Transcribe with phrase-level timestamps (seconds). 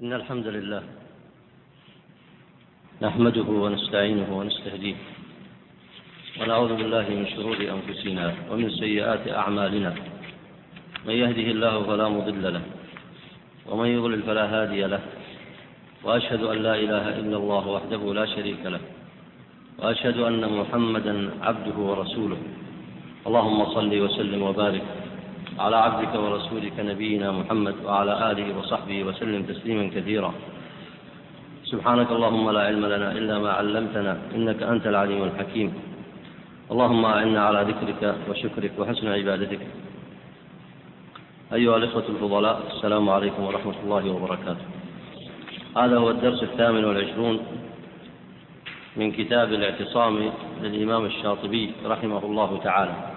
[0.00, 0.82] إن الحمد لله
[3.02, 4.94] نحمده ونستعينه ونستهديه
[6.40, 9.94] ونعوذ بالله من شرور أنفسنا ومن سيئات أعمالنا
[11.06, 12.62] من يهده الله فلا مضل له
[13.68, 15.00] ومن يضلل فلا هادي له
[16.04, 18.80] وأشهد أن لا إله إلا الله وحده لا شريك له
[19.78, 22.38] وأشهد أن محمدا عبده ورسوله
[23.26, 24.84] اللهم صل وسلم وبارك
[25.58, 30.34] على عبدك ورسولك نبينا محمد وعلى آله وصحبه وسلم تسليما كثيرا.
[31.64, 35.72] سبحانك اللهم لا علم لنا إلا ما علمتنا إنك أنت العليم الحكيم.
[36.72, 39.60] اللهم أعنا على ذكرك وشكرك وحسن عبادتك.
[41.52, 44.66] أيها الإخوة الفضلاء السلام عليكم ورحمة الله وبركاته.
[45.76, 47.40] هذا هو الدرس الثامن والعشرون
[48.96, 50.32] من كتاب الاعتصام
[50.62, 53.11] للإمام الشاطبي رحمه الله تعالى.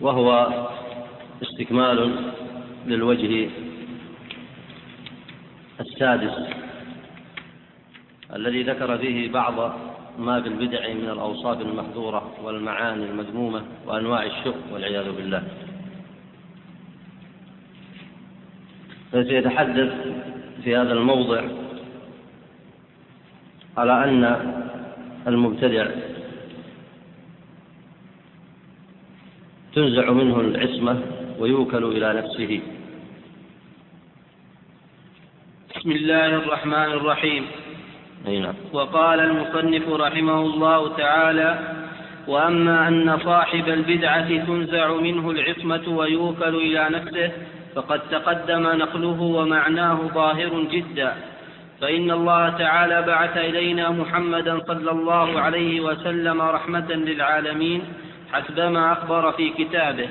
[0.00, 0.48] وهو
[1.42, 2.16] استكمال
[2.86, 3.50] للوجه
[5.80, 6.32] السادس
[8.34, 9.78] الذي ذكر فيه بعض
[10.18, 15.42] ما في البدع من الأوصاف المحظورة والمعاني المذمومة وأنواع الشرك والعياذ بالله.
[19.12, 19.92] فسيتحدث
[20.64, 21.42] في هذا الموضع
[23.76, 24.54] على أن
[25.26, 25.86] المبتدع
[29.74, 31.02] تنزع منه العصمة
[31.38, 32.60] ويوكل إلى نفسه.
[35.76, 37.44] بسم الله الرحمن الرحيم.
[38.26, 38.54] أي نعم.
[38.72, 41.58] وقال المصنف رحمه الله تعالى
[42.28, 47.30] وأما أن صاحب البدعة تنزع منه العصمة ويوكل إلى نفسه
[47.74, 51.12] فقد تقدم نقله ومعناه ظاهر جدا.
[51.80, 57.82] فإن الله تعالى بعث إلينا محمدا صلى الله عليه وسلم رحمة للعالمين
[58.34, 60.08] حسبما أخبر في كتابه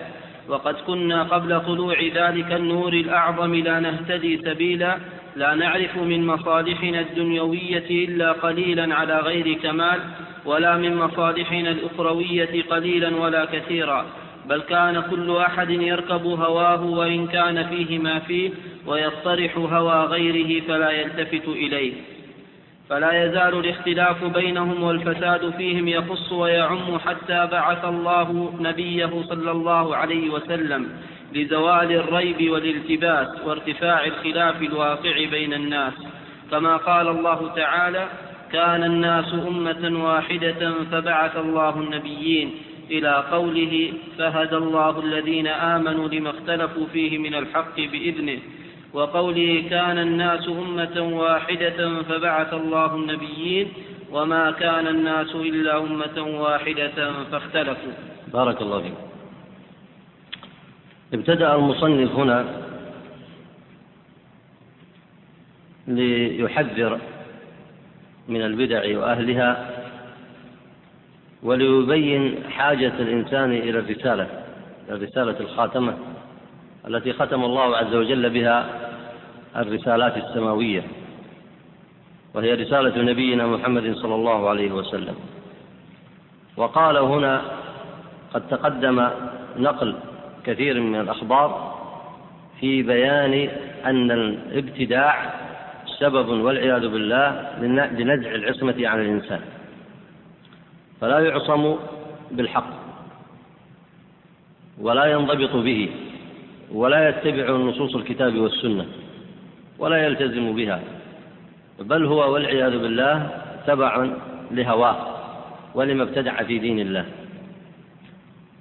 [0.50, 4.98] وقد كنا قبل طلوع ذلك النور الأعظم لا نهتدي سبيلا
[5.36, 10.00] لا نعرف من مصالحنا الدنيوية إلا قليلا على غير كمال
[10.46, 14.06] ولا من مصالحنا الأخروية قليلا ولا كثيرا
[14.46, 18.50] بل كان كل أحد يركب هواه وإن كان فيه ما فيه
[18.86, 21.94] ويطرح هوى غيره فلا يلتفت إليه.
[22.90, 30.30] فلا يزال الاختلاف بينهم والفساد فيهم يخص ويعم حتى بعث الله نبيه صلى الله عليه
[30.30, 30.90] وسلم
[31.34, 35.94] لزوال الريب والالتباس وارتفاع الخلاف الواقع بين الناس.
[36.52, 38.08] كما قال الله تعالى
[38.52, 42.52] كان الناس أمة واحدة فبعث الله النبيين
[42.92, 48.40] إلى قوله فهدى الله الذين آمنوا لما اختلفوا فيه من الحق بإذنه
[48.94, 53.68] وقوله كان الناس أمة واحدة فبعث الله النبيين
[54.12, 57.94] وما كان الناس إلا أمة واحدة فاختلفوا.
[58.34, 58.94] بارك الله فيك.
[61.14, 62.46] ابتدأ المصنف هنا
[65.88, 67.00] ليحذر
[68.28, 69.70] من البدع وأهلها
[71.44, 74.28] وليبين حاجة الإنسان إلى الرسالة
[74.90, 75.98] الرسالة الخاتمة
[76.88, 78.83] التي ختم الله عز وجل بها
[79.58, 80.84] الرسالات السماوية
[82.34, 85.16] وهي رسالة نبينا محمد صلى الله عليه وسلم.
[86.58, 87.42] وقال هنا
[88.34, 89.10] قد تقدم
[89.58, 89.96] نقل
[90.46, 91.74] كثير من الأخبار
[92.60, 93.50] في بيان
[93.86, 95.34] أن الابتداع
[96.00, 97.58] سبب والعياذ بالله
[97.92, 99.42] لنزع العصمة عن الإنسان.
[101.02, 101.76] فلا يعصم
[102.32, 102.70] بالحق
[104.82, 105.90] ولا ينضبط به
[106.72, 108.86] ولا يتبع نصوص الكتاب والسنة.
[109.84, 110.80] ولا يلتزم بها.
[111.80, 113.30] بل هو والعياذ بالله
[113.68, 114.08] تبع
[114.52, 114.98] لهواه
[115.76, 117.06] ولما ابتدع في دين الله.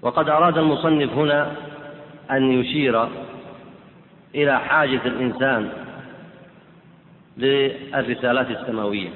[0.03, 1.53] وقد أراد المصنف هنا
[2.31, 3.09] أن يشير
[4.35, 5.69] إلى حاجة الإنسان
[7.39, 9.11] للرسالات السماوية.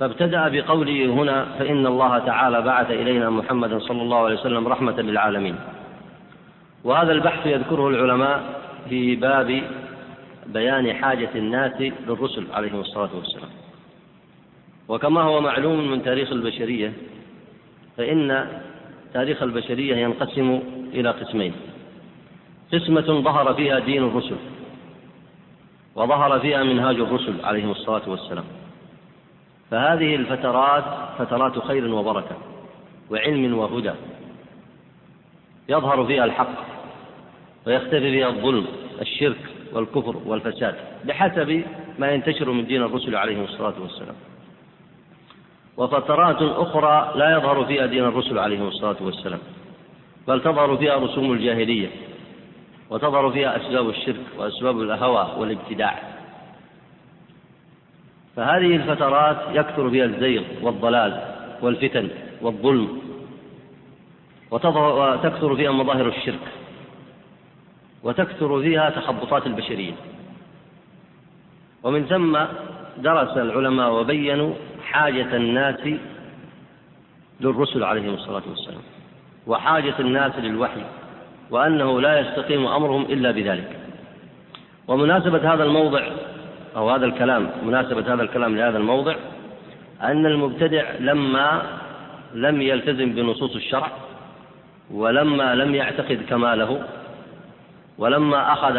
[0.00, 5.56] فابتدأ بقوله هنا فإن الله تعالى بعث إلينا محمدا صلى الله عليه وسلم رحمة للعالمين.
[6.84, 8.42] وهذا البحث يذكره العلماء
[8.88, 9.62] في باب
[10.46, 13.50] بيان حاجة الناس للرسل عليهم الصلاة والسلام.
[14.88, 16.92] وكما هو معلوم من تاريخ البشرية
[17.96, 18.48] فإن
[19.14, 20.62] تاريخ البشرية ينقسم
[20.94, 21.52] إلى قسمين.
[22.72, 24.36] قسمة ظهر فيها دين الرسل
[25.94, 28.44] وظهر فيها منهاج الرسل عليهم الصلاة والسلام.
[29.70, 30.84] فهذه الفترات
[31.18, 32.36] فترات خير وبركة
[33.10, 33.92] وعلم وهدى.
[35.68, 36.64] يظهر فيها الحق
[37.66, 38.66] ويختفي فيها الظلم
[39.00, 40.74] الشرك والكفر والفساد
[41.04, 41.64] بحسب
[41.98, 44.14] ما ينتشر من دين الرسل عليهم الصلاة والسلام.
[45.76, 49.38] وفترات أخرى لا يظهر فيها دين الرسل عليهم الصلاة والسلام
[50.28, 51.88] بل تظهر فيها رسوم الجاهلية
[52.90, 56.02] وتظهر فيها أسباب الشرك وأسباب الهوى والابتداع.
[58.36, 61.20] فهذه الفترات يكثر فيها الزيغ والضلال
[61.62, 62.08] والفتن
[62.42, 63.02] والظلم
[64.50, 66.48] وتكثر فيها مظاهر الشرك.
[68.02, 69.92] وتكثر فيها تخبطات البشرية.
[71.82, 72.38] ومن ثم
[72.98, 74.54] درس العلماء وبينوا
[74.84, 75.88] حاجة الناس
[77.40, 78.82] للرسل عليهم الصلاة والسلام
[79.46, 80.82] وحاجة الناس للوحي
[81.50, 83.76] وأنه لا يستقيم أمرهم إلا بذلك.
[84.88, 86.02] ومناسبة هذا الموضع
[86.76, 89.14] أو هذا الكلام مناسبة هذا الكلام لهذا الموضع
[90.02, 91.62] أن المبتدع لما
[92.34, 93.88] لم يلتزم بنصوص الشرع
[94.90, 96.82] ولما لم يعتقد كماله
[98.02, 98.74] ولما أخذ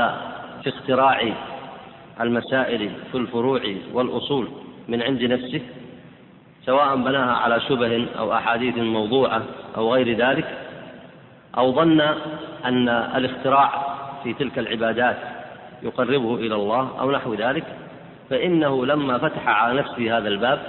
[0.64, 1.34] في اختراع
[2.22, 3.62] المسائل في الفروع
[3.94, 4.48] والأصول
[4.88, 5.62] من عند نفسه
[6.66, 9.42] سواء بناها على شبه أو أحاديث موضوعة
[9.78, 10.58] أو غير ذلك
[11.58, 12.02] أو ظن
[12.66, 15.18] أن الاختراع في تلك العبادات
[15.84, 17.66] يقربه إلى الله أو نحو ذلك
[18.30, 20.60] فإنه لما فتح على نفسه هذا الباب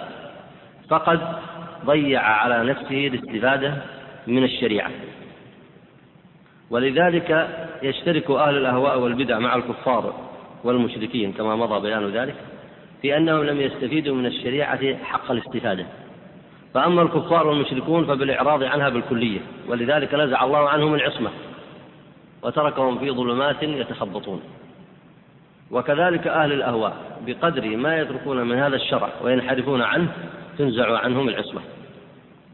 [0.88, 1.20] فقد
[1.84, 3.74] ضيع على نفسه الاستفادة
[4.26, 4.90] من الشريعة.
[6.70, 7.48] ولذلك
[7.82, 10.14] يشترك أهل الأهواء والبدع مع الكفار
[10.64, 12.34] والمشركين كما مضى بيان ذلك
[13.02, 15.86] في أنهم لم يستفيدوا من الشريعة حق الاستفادة.
[16.74, 21.30] فأما الكفار والمشركون فبالإعراض عنها بالكلية ولذلك نزع الله عنهم العصمة
[22.42, 24.40] وتركهم في ظلمات يتخبطون.
[25.70, 26.96] وكذلك أهل الأهواء
[27.26, 30.08] بقدر ما يتركون من هذا الشرع وينحرفون عنه
[30.58, 31.60] تنزع عنهم العصمة.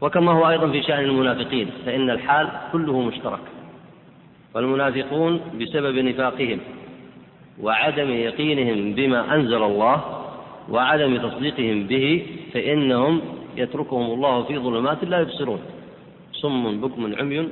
[0.01, 3.50] وكما هو أيضا في شأن المنافقين فإن الحال كله مشترك.
[4.55, 6.59] والمنافقون بسبب نفاقهم
[7.61, 9.97] وعدم يقينهم بما أنزل الله
[10.69, 13.21] وعدم تصديقهم به فإنهم
[13.57, 15.61] يتركهم الله في ظلمات لا يبصرون.
[16.33, 17.49] صم بكم عمي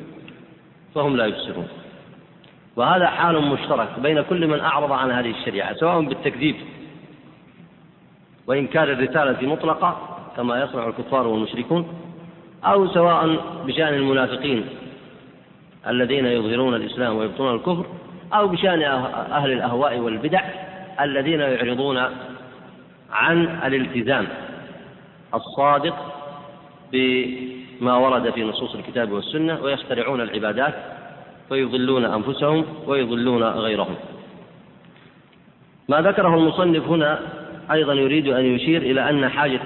[0.96, 1.68] فهم لا يبصرون.
[2.75, 6.56] وهذا حال مشترك بين كل من أعرض عن هذه الشريعة سواء بالتكذيب
[8.48, 11.88] وإنكار الرسالة مطلقة كما يصنع الكفار والمشركون
[12.63, 13.38] أو سواء
[13.68, 14.66] بشأن المنافقين.
[15.87, 17.85] الذين يظهرون الإسلام ويبطنون الكفر
[18.33, 18.81] أو بشأن
[19.31, 20.41] أهل الأهواء والبدع
[21.01, 21.97] الذين يعرضون
[23.11, 24.27] عن الالتزام
[25.33, 25.95] الصادق
[26.91, 30.73] بما ورد في نصوص الكتاب والسنة ويخترعون العبادات
[31.49, 33.95] فيضلون أنفسهم ويضلون غيرهم.
[35.89, 37.19] ما ذكره المصنف هنا
[37.71, 39.61] أيضا يريد أن يشير إلى أن حاجة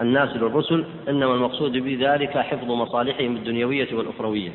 [0.00, 4.50] الناس للرسل إنما المقصود بذلك حفظ مصالحهم الدنيوية والأخروية.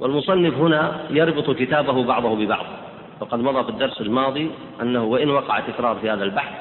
[0.00, 2.66] والمصنف هنا يربط كتابه بعضه ببعض.
[3.20, 4.50] وقد مضى في الدرس الماضي
[4.82, 6.52] أنه وإن وقع تكرار في هذا البحث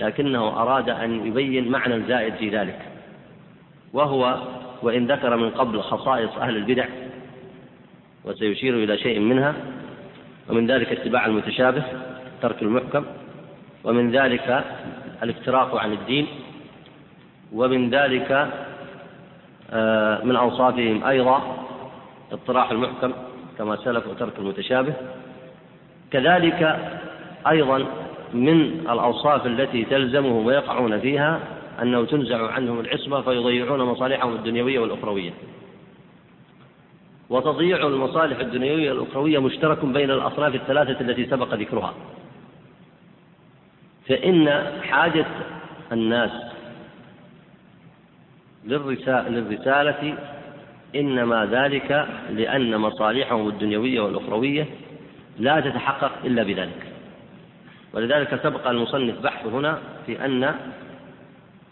[0.00, 2.78] لكنه أراد أن يبين معنى زائد في ذلك.
[3.92, 4.38] وهو
[4.82, 6.86] وإن ذكر من قبل خصائص أهل البدع
[8.24, 9.54] وسيشير إلى شيء منها
[10.48, 11.82] ومن ذلك اتباع المتشابه
[12.42, 13.04] ترك المحكم
[13.84, 14.64] ومن ذلك
[15.22, 16.26] الافتراق عن الدين
[17.52, 18.48] ومن ذلك
[19.70, 21.66] آه، من أوصافهم أيضا
[22.32, 23.12] اطراح المحكم
[23.58, 24.94] كما سلف وترك المتشابه.
[26.10, 26.78] كذلك
[27.48, 27.86] أيضا
[28.32, 31.40] من الأوصاف التي تلزمهم ويقعون فيها
[31.82, 35.30] أنه تنزع عنهم العصمة فيضيعون مصالحهم الدنيوية والأخروية.
[37.30, 41.94] وتضييع المصالح الدنيوية والأخروية مشترك بين الأصناف الثلاثة التي سبق ذكرها.
[44.08, 45.26] فإن حاجة
[45.92, 46.30] الناس
[48.64, 50.16] للرسالة
[50.96, 54.66] إنما ذلك لأن مصالحهم الدنيوية والأخروية
[55.38, 56.86] لا تتحقق إلا بذلك.
[57.92, 60.54] ولذلك سبق المصنف بحث هنا في أن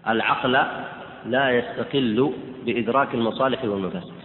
[0.08, 0.52] العقل
[1.26, 2.32] لا يستقل
[2.66, 4.20] بإدراك المصالح والمفاسد.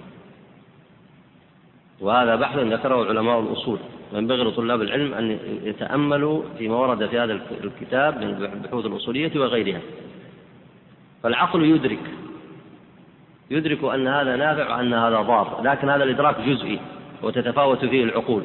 [2.02, 3.80] وهذا بحث ذكره علماء الأصول.
[4.14, 9.82] وينبغي لطلاب العلم أن يتأملوا فيما ورد في هذا الكتاب من البحوث الأصولية وغيرها.
[11.24, 12.00] فالعقل يدرك
[13.52, 16.80] يدرك أن هذا نافع وأن هذا ضار لكن هذا الإدراك جزئي
[17.24, 18.44] وتتفاوت فيه العقول.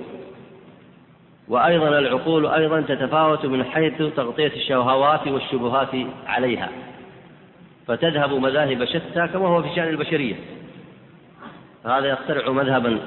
[1.49, 5.89] وأيضا العقول أيضا تتفاوت من حيث تغطية الشهوات والشبهات
[6.27, 6.69] عليها.
[7.87, 10.35] فتذهب مذاهب شتى كما هو في شأن البشرية.
[11.87, 12.99] هذا يخترع مذهبا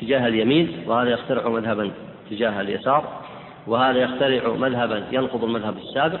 [0.00, 1.90] تجاه اليمين وهذا يخترع مذهبا
[2.30, 3.04] تجاه اليسار
[3.66, 6.20] وهذا يخترع مذهبا ينقض المذهب السابق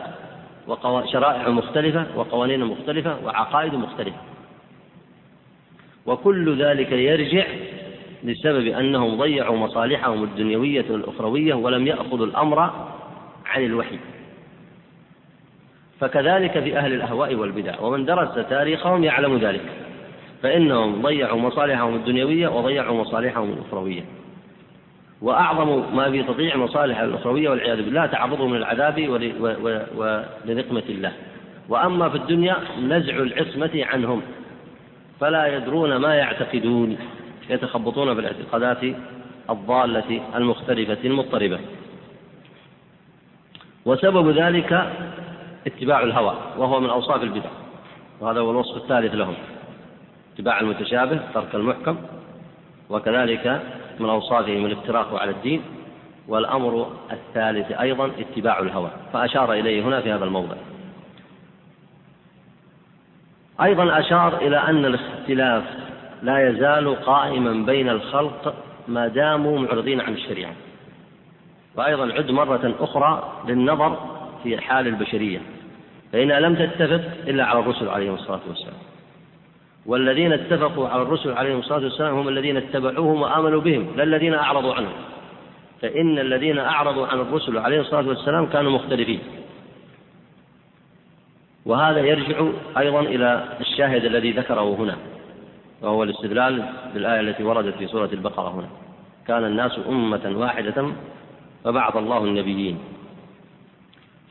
[0.66, 4.29] وشرائع مختلفة وقوانين مختلفة وعقائد مختلفة.
[6.10, 7.44] وكل ذلك يرجع
[8.24, 12.60] بسبب أنهم ضيعوا مصالحهم الدنيوية والأخروية ولم يأخذوا الأمر
[13.46, 13.98] عن الوحي.
[16.00, 19.60] فكذلك في أهل الأهواء والبدع ومن درس تاريخهم يعلم ذلك
[20.42, 24.02] فإنهم ضيعوا مصالحهم الدنيوية وضيعوا مصالحهم الأخروية.
[25.22, 29.08] وأعظم ما في تضييع مصالح الأخروية والعياذ بالله تعرضهم للعذاب
[29.98, 31.12] ولنقمة الله.
[31.68, 34.22] وأما في الدنيا نزع العصمة عنهم.
[35.20, 36.98] فلا يدرون ما يعتقدون
[37.50, 38.96] يتخبطون في الاعتقادات
[39.50, 41.58] الضالة المختلفة المضطربة.
[43.84, 44.92] وسبب ذلك
[45.66, 47.50] اتباع الهوى وهو من أوصاف البدع
[48.20, 49.34] وهذا هو الوصف الثالث لهم.
[50.34, 51.96] اتباع المتشابه ترك المحكم
[52.90, 53.62] وكذلك
[54.00, 55.62] من أوصافهم الافتراق على الدين
[56.28, 58.90] والأمر الثالث أيضا اتباع الهوى.
[59.12, 60.56] فأشار إليه هنا في هذا الموضع.
[63.62, 65.62] أيضا أشار إلى أن الاختلاف
[66.22, 68.54] لا يزال قائما بين الخلق
[68.88, 70.52] ما داموا معرضين عن الشريعة.
[71.76, 73.96] وأيضا عد مرة أخرى للنظر
[74.42, 75.38] في حال البشرية
[76.12, 78.74] فإنها لم تتفق إلا على الرسل عليهم الصلاة والسلام.
[79.86, 84.74] والذين اتفقوا على الرسل عليهم الصلاة والسلام هم الذين اتبعوهم وآمنوا بهم لا الذين أعرضوا
[84.74, 84.92] عنهم.
[85.82, 89.20] فإن الذين أعرضوا عن الرسل عليهم الصلاة والسلام كانوا مختلفين.
[91.70, 92.46] وهذا يرجع
[92.78, 94.96] أيضا إلى الشاهد الذي ذكره هنا
[95.82, 98.68] وهو الاستدلال بالآية التي وردت في سورة البقرة هنا.
[99.26, 100.86] كان الناس أمة واحدة
[101.64, 102.78] فبعث الله النبيين.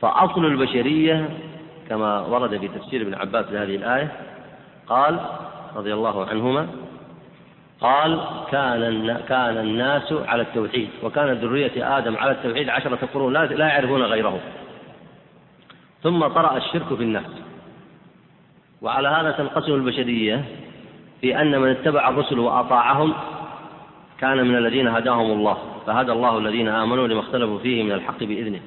[0.00, 1.28] فأصل البشرية
[1.88, 4.12] كما ورد في تفسير ابن عباس لهذه الآية
[4.86, 5.20] قال
[5.76, 6.66] رضي الله عنهما
[7.80, 8.20] قال
[8.50, 14.40] كان كان الناس على التوحيد وكان ذرية آدم على التوحيد عشرة قرون لا يعرفون غيره.
[16.02, 17.24] ثم طرأ الشرك في الناس
[18.82, 20.44] وعلى هذا تنقسم البشرية
[21.20, 23.14] في أن من اتبع الرسل وأطاعهم
[24.20, 28.60] كان من الذين هداهم الله فهدى الله الذين آمنوا لما اختلفوا فيه من الحق بإذنه.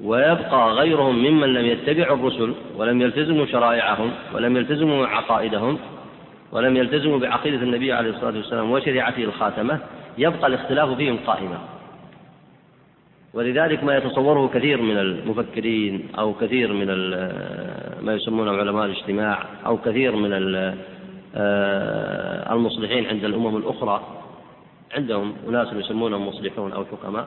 [0.00, 5.78] ويبقى غيرهم ممن لم يتبعوا الرسل ولم يلتزموا شرائعهم ولم يلتزموا عقائدهم
[6.52, 9.78] ولم يلتزموا بعقيدة النبي عليه الصلاة والسلام وشريعته الخاتمة
[10.18, 11.58] يبقى الاختلاف فيهم قائما.
[13.36, 16.86] ولذلك ما يتصوره كثير من المفكرين أو كثير من
[18.04, 20.32] ما يسمونه علماء الاجتماع أو كثير من
[21.34, 24.00] آه، المصلحين عند الأمم الأخرى.
[24.96, 27.26] عندهم أناس يسمونهم مصلحون أو حكماء.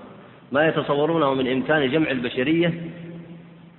[0.52, 2.74] ما يتصورونه من إمكان جمع البشرية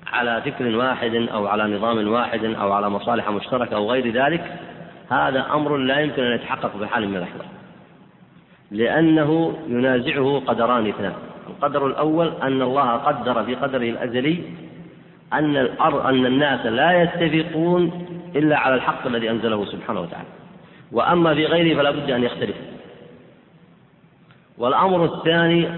[0.06, 4.58] على فكر واحد أو على نظام واحد أو على مصالح مشتركة أو غير ذلك.
[5.08, 7.46] هذا أمر لا يمكن أن يتحقق في حال من الأحوال.
[8.70, 11.29] لأنه ينازعه قدران اثنان.
[11.50, 14.42] القدر الأول أن الله قدر في قدره الأزلي
[15.32, 15.56] أن
[16.04, 20.28] أن الناس لا يتفقون إلا على الحق الذي أنزله سبحانه وتعالى.
[20.92, 22.56] وأما في غيره فلا بد أن يختلف.
[24.58, 25.68] والأمر الثاني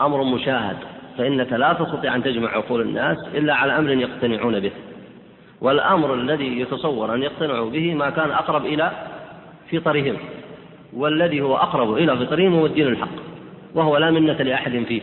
[0.00, 0.76] أمر مشاهد
[1.18, 4.72] فإنك لا تستطيع أن تجمع عقول الناس إلا على أمر يقتنعون به.
[5.60, 8.92] والأمر الذي يتصور أن يقتنعوا به ما كان أقرب إلى
[9.72, 10.16] فطرهم
[10.92, 13.35] والذي هو أقرب إلى فطرهم هو الدين الحق.
[13.76, 15.02] وهو لا منة لأحد فيه.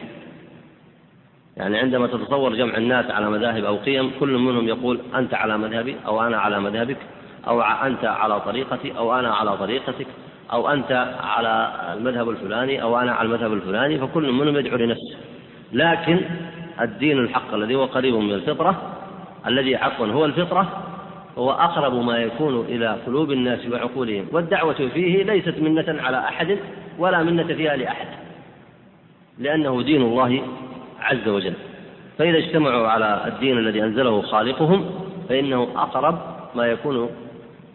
[1.58, 5.96] يعني عندما تتصور جمع الناس على مذاهب أو قيم كل منهم يقول أنت على مذهبي
[6.06, 6.98] أو أنا على مذهبك
[7.48, 10.08] أو أنت على طريقتي أو أنا على طريقتك
[10.54, 15.16] أو أنت على المذهب الفلاني أو أنا على المذهب الفلاني فكل منهم يدعو لنفسه.
[15.74, 16.20] لكن
[16.82, 18.82] الدين الحق الذي هو قريب من الفطرة
[19.48, 20.84] الذي عفوا هو الفطرة
[21.38, 24.28] هو أقرب ما يكون إلى قلوب الناس وعقولهم.
[24.32, 26.58] والدعوة فيه ليست منة على أحد
[27.00, 28.23] ولا منة فيها لأحد.
[29.40, 30.42] لأنه دين الله
[31.00, 31.54] عز وجل.
[32.18, 34.90] فإذا اجتمعوا على الدين الذي أنزله خالقهم
[35.30, 36.20] فإنه أقرب
[36.56, 37.10] ما يكون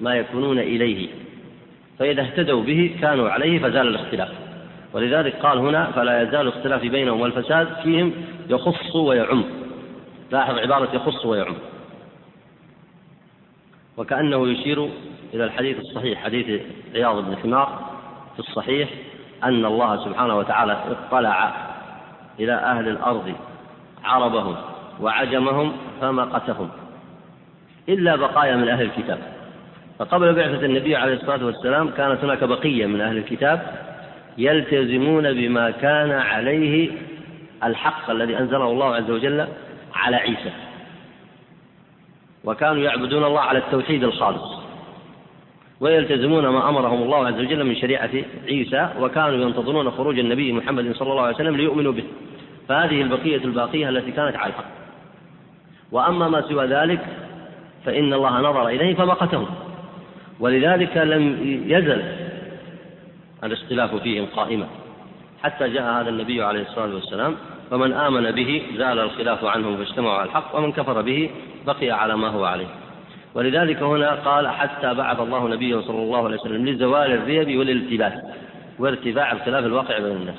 [0.00, 1.08] ما يكونون إليه.
[1.98, 4.28] فإذا اهتدوا به كانوا عليه فزال الاختلاف.
[4.92, 8.12] ولذلك قال هنا فلا يزال الاختلاف بينهم والفساد فيهم
[8.48, 9.44] يخص ويعم.
[10.32, 11.54] لاحظ عبارة يخص ويعم.
[13.96, 14.88] وكأنه يشير
[15.34, 16.60] إلى الحديث الصحيح حديث
[16.94, 17.90] عياض بن حمار
[18.34, 18.88] في الصحيح
[19.44, 21.52] أن الله سبحانه وتعالى اطلع
[22.40, 23.34] إلى أهل الأرض
[24.04, 24.56] عربهم
[25.00, 26.68] وعجمهم فمقتهم
[27.88, 29.18] إلا بقايا من أهل الكتاب.
[29.98, 33.60] فقبل بعثة النبي عليه الصلاة والسلام كانت هناك بقية من أهل الكتاب
[34.38, 36.90] يلتزمون بما كان عليه
[37.64, 39.48] الحق الذي أنزله الله عز وجل
[39.94, 40.52] على عيسى.
[42.44, 44.57] وكانوا يعبدون الله على التوحيد الخالص.
[45.80, 48.10] ويلتزمون ما أمرهم الله عز وجل من شريعة
[48.48, 52.04] عيسى وكانوا ينتظرون خروج النبي محمد صلى الله عليه وسلم ليؤمنوا به.
[52.68, 54.64] فهذه البقية الباقية التي كانت على الحق.
[55.92, 57.00] وأما ما سوى ذلك
[57.84, 59.46] فإن الله نظر إليه فمقتهم
[60.40, 62.02] ولذلك لم يزل
[63.44, 64.66] الاختلاف فيهم قائما.
[65.42, 67.36] حتى جاء هذا النبي عليه الصلاة والسلام
[67.70, 71.30] فمن آمن به زال الخلاف عنهم فاجتمعوا على الحق ومن كفر به
[71.66, 72.66] بقي على ما هو عليه.
[73.34, 78.12] ولذلك هنا قال حتى بعث الله نبيه صلى الله عليه وسلم لزوال الريب والالتباس
[78.78, 80.38] وارتفاع الخلاف الواقع بين الناس.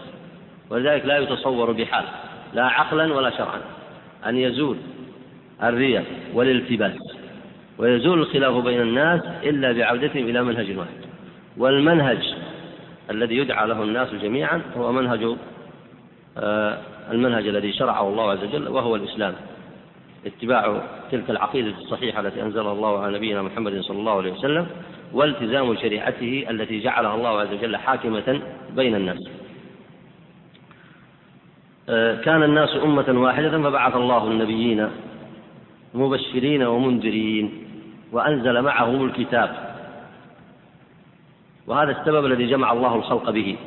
[0.69, 2.05] ولذلك لا يتصور بحال
[2.53, 3.61] لا عقلا ولا شرعا
[4.25, 4.77] أن يزول
[5.63, 6.03] الريب
[6.33, 6.93] والالتباس
[7.77, 10.99] ويزول الخلاف بين الناس إلا بعودتهم إلى منهج واحد.
[11.57, 12.33] والمنهج
[13.09, 15.35] الذي يدعى له الناس جميعا هو منهج
[16.37, 16.77] آه،
[17.11, 19.33] المنهج الذي شرعه الله عز وجل وهو الإسلام.
[20.25, 24.67] اتباع تلك العقيدة الصحيحة التي أنزلها الله على نبينا محمد صلى الله عليه وسلم
[25.13, 28.41] والتزام شريعته التي جعلها الله عز وجل حاكمة
[28.75, 29.29] بين الناس.
[31.89, 34.89] آه، كان الناس أمة واحدة فبعث الله النبيين
[35.93, 37.63] مبشرين ومنذرين
[38.11, 39.75] وأنزل معهم الكتاب.
[41.67, 43.57] وهذا السبب الذي جمع الله الخلق به.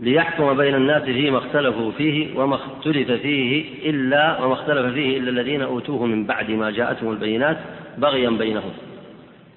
[0.00, 5.62] ليحكم بين الناس فيما اختلفوا فيه وما اختلف فيه إلا وما اختلف فيه إلا الذين
[5.62, 7.56] أوتوه من بعد ما جاءتهم البينات
[7.98, 8.70] بغيا بينهم.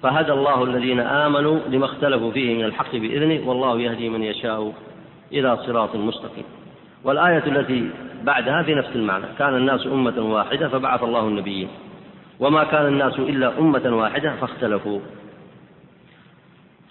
[0.02, 4.72] فهدى الله الذين آمنوا لما اختلفوا فيه من الحق بإذنه والله يهدي من يشاء
[5.32, 6.44] إلى صراط مستقيم.
[7.04, 7.90] والآية التي
[8.24, 11.68] بعدها في نفس المعنى كان الناس أمة واحدة فبعث الله النبيين.
[12.40, 15.00] وما كان الناس إلا أمة واحدة فاختلفوا.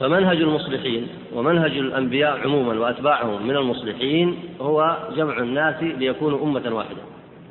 [0.03, 7.01] فمنهج المصلحين ومنهج الأنبياء عموما وأتباعهم من المصلحين هو جمع الناس ليكونوا أمة واحدة.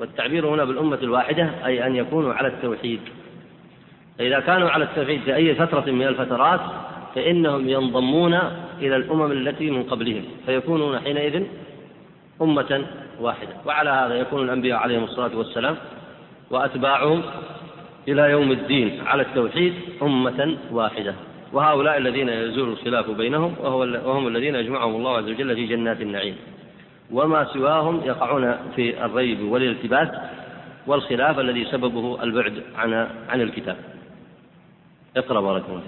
[0.00, 3.00] والتعبير هنا بالأمة الواحدة أي أن يكونوا على التوحيد.
[4.18, 6.60] فإذا كانوا على التوحيد في أي فترة من الفترات
[7.14, 8.34] فإنهم ينضمون
[8.78, 11.42] إلى الأمم التي من قبلهم فيكونون حينئذ
[12.42, 12.84] أمة
[13.20, 13.52] واحدة.
[13.66, 15.76] وعلى هذا يكون الأنبياء عليهم الصلاة والسلام
[16.50, 17.22] وأتباعهم
[18.08, 21.14] إلى يوم الدين على التوحيد أمة واحدة.
[21.52, 26.36] وهؤلاء الذين يزول الخلاف بينهم وهو وهم الذين يجمعهم الله عز وجل في جنات النعيم.
[27.10, 30.08] وما سواهم يقعون في الريب والالتباس
[30.86, 32.92] والخلاف الذي سببه البعد عن
[33.28, 33.76] عن الكتاب.
[35.16, 35.82] اقرأ بارك الله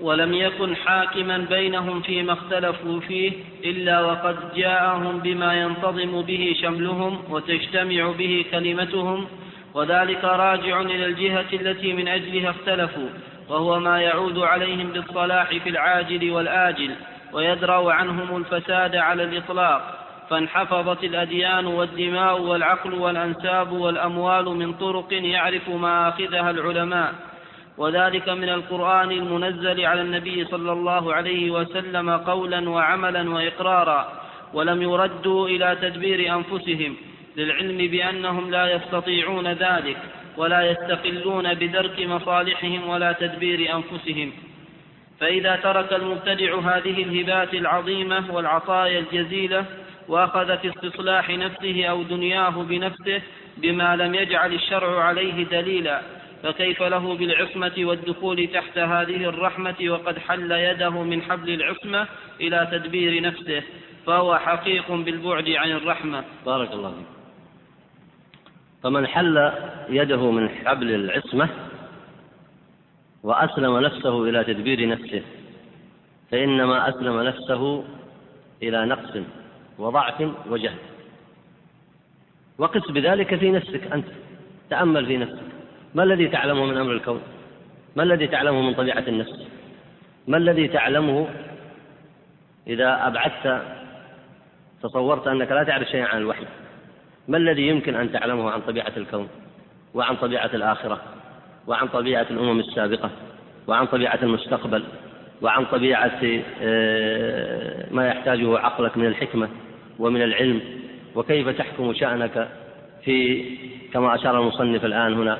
[0.00, 3.32] ولم يكن حاكما بينهم فيما اختلفوا فيه
[3.64, 9.26] إلا وقد جاءهم بما ينتظم به شملهم وتجتمع به كلمتهم
[9.74, 13.08] وذلك راجع إلى الجهة التي من أجلها اختلفوا
[13.50, 16.94] وهو ما يعود عليهم بالصلاح في العاجل والآجل
[17.32, 19.96] ويدرأ عنهم الفساد على الإطلاق.
[20.30, 27.14] فانحفظت الأديان والدماء والعقل والأنساب والأموال من طرق يعرف مآخذها العلماء.
[27.78, 34.12] وذلك من القرآن المنزل على النبي صلى الله عليه وسلم قولا وعملا وإقرارا
[34.54, 36.96] ولم يردوا إلى تدبير أنفسهم
[37.36, 39.96] للعلم بأنهم لا يستطيعون ذلك.
[40.40, 44.32] ولا يستقلون بدرك مصالحهم ولا تدبير أنفسهم.
[45.20, 49.64] فإذا ترك المبتدع هذه الهبات العظيمة والعطايا الجزيلة
[50.08, 53.22] وأخذ في استصلاح نفسه أو دنياه بنفسه
[53.56, 56.00] بما لم يجعل الشرع عليه دليلا
[56.42, 62.06] فكيف له بالعصمة والدخول تحت هذه الرحمة وقد حل يده من حبل العصمة
[62.40, 63.62] إلى تدبير نفسه؟
[64.06, 66.24] فهو حقيق بالبعد عن الرحمة.
[66.46, 67.19] بارك الله فيك.
[68.82, 69.52] فمن حل
[69.88, 71.48] يده من حبل العصمة
[73.22, 75.22] وأسلم نفسه إلى تدبير نفسه
[76.30, 77.84] فإنما أسلم نفسه
[78.62, 79.16] إلى نقص
[79.78, 80.78] وضعف وجهل.
[82.58, 84.06] وقس بذلك في نفسك أنت
[84.70, 85.42] تأمل في نفسك.
[85.94, 87.20] ما الذي تعلمه من أمر الكون؟
[87.96, 89.46] ما الذي تعلمه من طبيعة النفس؟
[90.28, 91.28] ما الذي تعلمه
[92.66, 93.62] إذا أبعدت
[94.82, 96.46] تصورت أنك لا تعرف شيئا عن الوحي؟
[97.30, 99.28] ما الذي يمكن أن تعلمه عن طبيعة الكون
[99.94, 101.00] وعن طبيعة الآخرة
[101.66, 103.10] وعن طبيعة الأمم السابقة
[103.66, 104.84] وعن طبيعة المستقبل
[105.42, 106.20] وعن طبيعة
[106.62, 109.48] آه، ما يحتاجه عقلك من الحكمة
[109.98, 110.60] ومن العلم؟
[111.14, 112.48] وكيف تحكم شأنك
[113.04, 113.44] في
[113.92, 115.38] كما أشار المصنف الآن هنا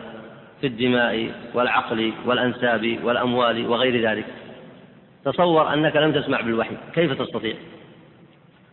[0.61, 4.27] في الدماء والعقل والأنساب والأموال وغير ذلك؟
[5.25, 7.55] تصور أنك لم تسمع بالوحي كيف تستطيع؟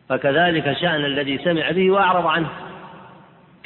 [0.09, 2.49] فكذلك شأن الذي سمع به وأعرض عنه.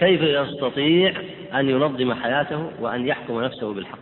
[0.01, 1.13] كيف يستطيع
[1.53, 3.99] أن ينظم حياته وأن يحكم نفسه بالحق؟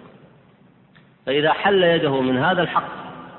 [1.25, 2.89] فإذا حل يده من هذا الحق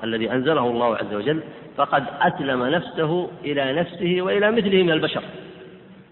[0.03, 1.43] الذي أنزله الله عز وجل
[1.77, 5.23] فقد أسلم نفسه إلى نفسه وإلى مثله من البشر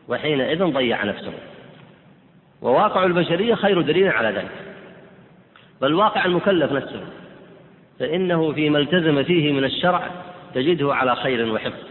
[0.08, 1.34] وحينئذ ضيع نفسه.
[2.62, 4.52] وواقع البشرية خير دليل على ذلك.
[5.82, 7.02] بل واقع المكلف نفسه
[8.00, 10.08] فإنه فيما التزم فيه من الشرع
[10.54, 11.84] تجده على خير وحفظ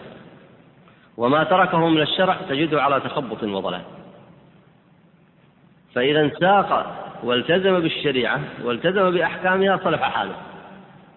[1.17, 3.98] وما تركه من الشرع تجده على تخبط وضلال.
[5.95, 10.35] فإذا انساق والتزم بالشريعة والتزم بأحكامها صلح حاله.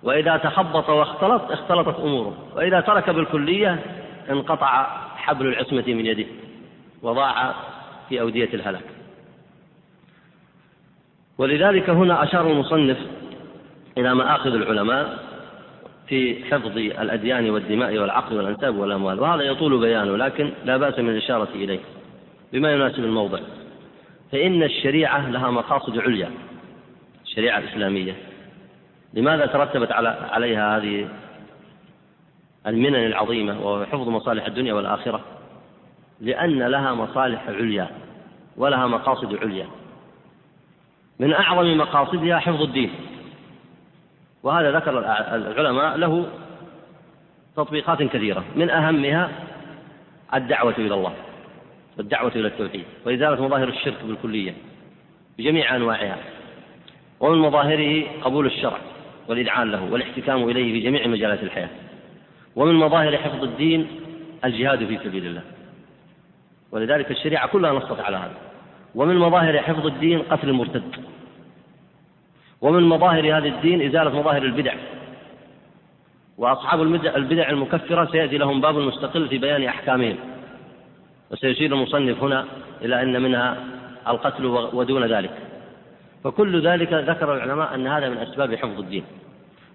[0.04, 2.38] وإذا تخبط واختلط اختلطت أموره.
[2.56, 3.80] وإذا ترك بالكلية
[4.30, 6.26] انقطع حبل العصمة من يده.
[7.02, 7.54] وضاع
[8.10, 8.86] في أودية الهلاك.
[11.38, 12.98] ولذلك هنا أشار المصنف
[13.98, 15.20] إلى مآخذ العلماء
[16.08, 19.20] في حفظ الأديان والدماء والعقل والأنساب والأموال.
[19.20, 21.80] وهذا يطول بيانه لكن لا بأس من الإشارة إليه
[22.54, 23.40] بما يناسب الموضع.
[24.32, 26.32] فإن الشريعة لها مقاصد عليا
[27.26, 28.16] الشريعة الإسلامية.
[29.14, 31.10] لماذا ترتبت على عليها هذه
[32.68, 35.22] المنن العظيمة وهو حفظ مصالح الدنيا والآخرة؟
[36.22, 37.88] لأن لها مصالح عليا
[38.58, 39.68] ولها مقاصد عليا.
[41.20, 42.92] من أعظم مقاصدها حفظ الدين.
[44.44, 45.00] وهذا ذكر
[45.36, 46.28] العلماء له
[47.56, 48.44] تطبيقات كثيرة.
[48.56, 49.30] من أهمها
[50.34, 51.14] الدعوة إلى الله.
[52.02, 54.54] والدعوة إلى التوحيد وإزالة مظاهر الشرك بالكلية
[55.38, 56.18] بجميع أنواعها
[57.20, 58.78] ومن مظاهره قبول الشرع
[59.28, 61.70] والإذعان له والاحتكام إليه في جميع مجالات الحياة
[62.56, 63.88] ومن مظاهر حفظ الدين
[64.46, 65.42] الجهاد في سبيل الله
[66.72, 68.38] ولذلك الشريعة كلها نصت على هذا
[68.96, 70.96] ومن مظاهر حفظ الدين قتل المرتد
[72.62, 74.74] ومن مظاهر هذا الدين إزالة مظاهر البدع
[76.38, 76.82] وأصحاب
[77.16, 80.16] البدع المكفرة سيأتي لهم باب مستقل في بيان أحكامهم.
[81.32, 82.46] وسيشير المصنف هنا
[82.82, 83.58] إلى أن منها
[84.08, 85.32] القتل ودون ذلك.
[86.24, 89.04] فكل ذلك ذكر العلماء أن هذا من أسباب حفظ الدين.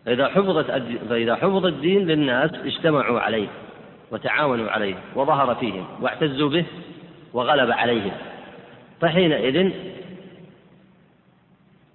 [0.06, 0.70] فإذا حفظت
[1.08, 3.48] فإذا حفظ الدين للناس اجتمعوا عليه
[4.10, 6.64] وتعاونوا عليه وظهر فيهم واعتزوا به
[7.32, 8.12] وغلب عليهم.
[9.00, 9.72] فحينئذ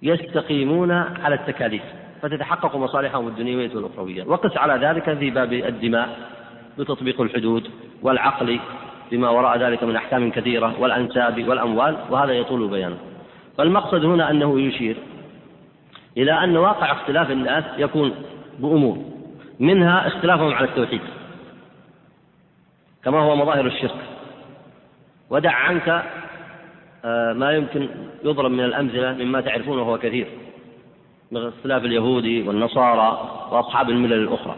[0.02, 1.82] يستقيمون على التكاليف.
[2.22, 4.24] فتتحقق مصالحهم الدنيوية والأخروية.
[4.24, 6.18] وقس على ذلك في باب الدماء
[6.78, 7.70] بتطبيق الحدود
[8.02, 8.60] والعقل
[9.12, 12.96] بما وراء ذلك من أحكام كثيرة والأنساب والأموال وهذا يطول بيانه
[13.58, 14.96] فالمقصد هنا أنه يشير
[16.16, 18.14] إلى أن واقع اختلاف الناس يكون
[18.58, 18.98] بأمور
[19.60, 21.00] منها اختلافهم على التوحيد
[23.04, 23.96] كما هو مظاهر الشرك.
[25.30, 26.04] ودع عنك
[27.04, 27.88] آه، ما يمكن
[28.24, 30.26] يضرب من الأمثلة مما تعرفونه وهو كثير
[31.30, 34.56] من اختلاف اليهود والنصارى وأصحاب الملل الأخرى.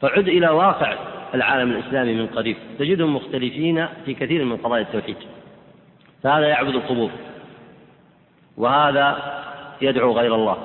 [0.00, 0.96] فعد إلى واقع
[1.34, 2.56] العالم الإسلامي من قريب.
[2.78, 5.16] تجدهم مختلفين في كثير من قضايا التوحيد.
[6.22, 7.10] فهذا يعبد القبور.
[8.56, 9.16] وهذا
[9.82, 10.56] يدعو غير الله.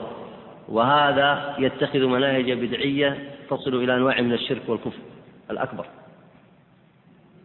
[0.70, 3.18] وهذا يتخذ مناهج بدعية
[3.50, 5.00] تصل إلى أنواع من الشرك والكفر
[5.52, 5.86] الأكبر.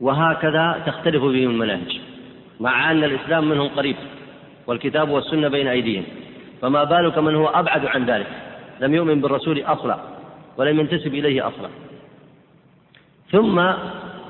[0.01, 2.01] وهكذا تختلف بهم المناهج.
[2.61, 3.97] مع أن الإسلام منهم قريب
[4.67, 6.05] والكتاب والسنة بين أيديهم.
[6.63, 8.27] فما بالك من هو أبعد عن ذلك؟
[8.81, 9.99] لم يؤمن بالرسول أصلا
[10.57, 11.69] ولم ينتسب إليه أصلا.
[13.33, 13.63] ثم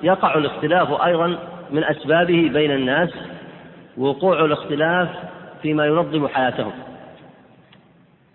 [0.02, 1.38] يقع الاختلاف أيضا
[1.70, 3.10] من أسبابه بين الناس
[3.98, 5.08] وقوع الاختلاف
[5.62, 6.72] فيما ينظم حياتهم.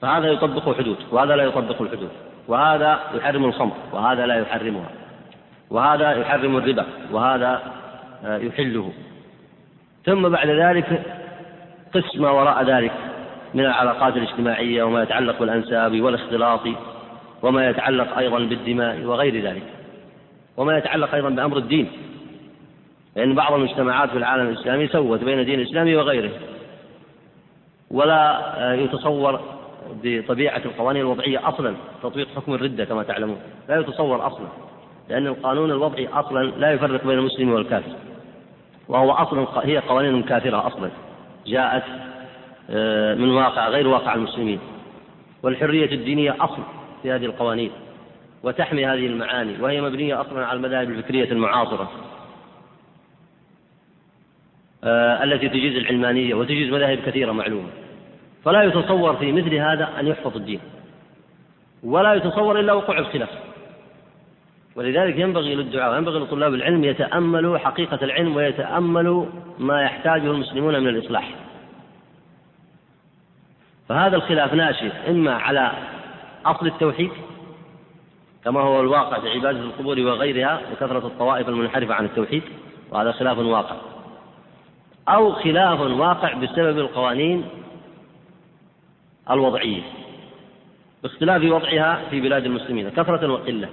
[0.01, 2.10] فهذا يطبق حدود وهذا لا يطبق الحدود
[2.47, 4.89] وهذا يحرم الخمر وهذا لا يحرمها
[5.69, 7.62] وهذا يحرم الربا وهذا
[8.25, 8.91] آه، يحله.
[10.06, 11.01] ثم بعد ذلك
[11.93, 12.91] قس ما وراء ذلك
[13.53, 16.62] من العلاقات الاجتماعية وما يتعلق بالأنساب والاختلاط
[17.41, 19.76] وما يتعلق أيضا بالدماء وغير ذلك.
[20.58, 21.91] وما يتعلق أيضا بأمر الدين.
[23.15, 26.32] لأن بعض المجتمعات في العالم الإسلامي سوت بين الدين الإسلامي وغيره.
[27.91, 28.41] ولا
[28.74, 29.39] يتصور
[30.04, 33.38] بطبيعة القوانين الوضعية أصلا تطبيق حكم الردة كما تعلمون.
[33.70, 34.48] لا يتصور أصلا
[35.10, 37.91] لأن القانون الوضعي أصلا لا يفرق بين المسلم والكافر.
[38.88, 40.89] وهو أصلا هي قوانين كافرة أصلا.
[41.48, 41.84] جاءت
[42.70, 44.60] آه، من واقع غير واقع المسلمين.
[45.43, 46.63] والحرية الدينية أصل
[47.04, 47.72] في هذه القوانين.
[48.43, 51.91] وتحمي هذه المعاني وهي مبنية أصلا على المذاهب الفكرية المعاصرة.
[54.84, 57.69] آه، التي تجيز العلمانية وتجيز مذاهب كثيرة معلومة.
[58.45, 60.60] فلا يتصور في مثل هذا أن يحفظ الدين.
[61.84, 63.30] ولا يتصور إلا وقوع الخلاف.
[64.76, 69.26] ولذلك ينبغي للدعاء وينبغي لطلاب العلم يتأملوا حقيقة العلم ويتأملوا
[69.60, 71.30] ما يحتاجه المسلمون من الإصلاح.
[73.89, 75.71] فهذا الخلاف ناشئ إما على
[76.45, 77.12] أصل التوحيد
[78.47, 82.43] كما هو الواقع في عبادة القبور وغيرها وكثرة الطوائف المنحرفة عن التوحيد
[82.91, 83.75] وهذا خلاف واقع.
[85.10, 87.45] أو خلاف واقع بسبب القوانين
[89.31, 89.81] الوضعية.
[91.03, 93.69] باختلاف وضعها في بلاد المسلمين كثرة وقلة.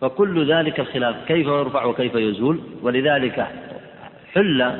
[0.00, 3.48] فكل ذلك الخلاف كيف يرفع وكيف يزول؟ ولذلك
[4.32, 4.78] حل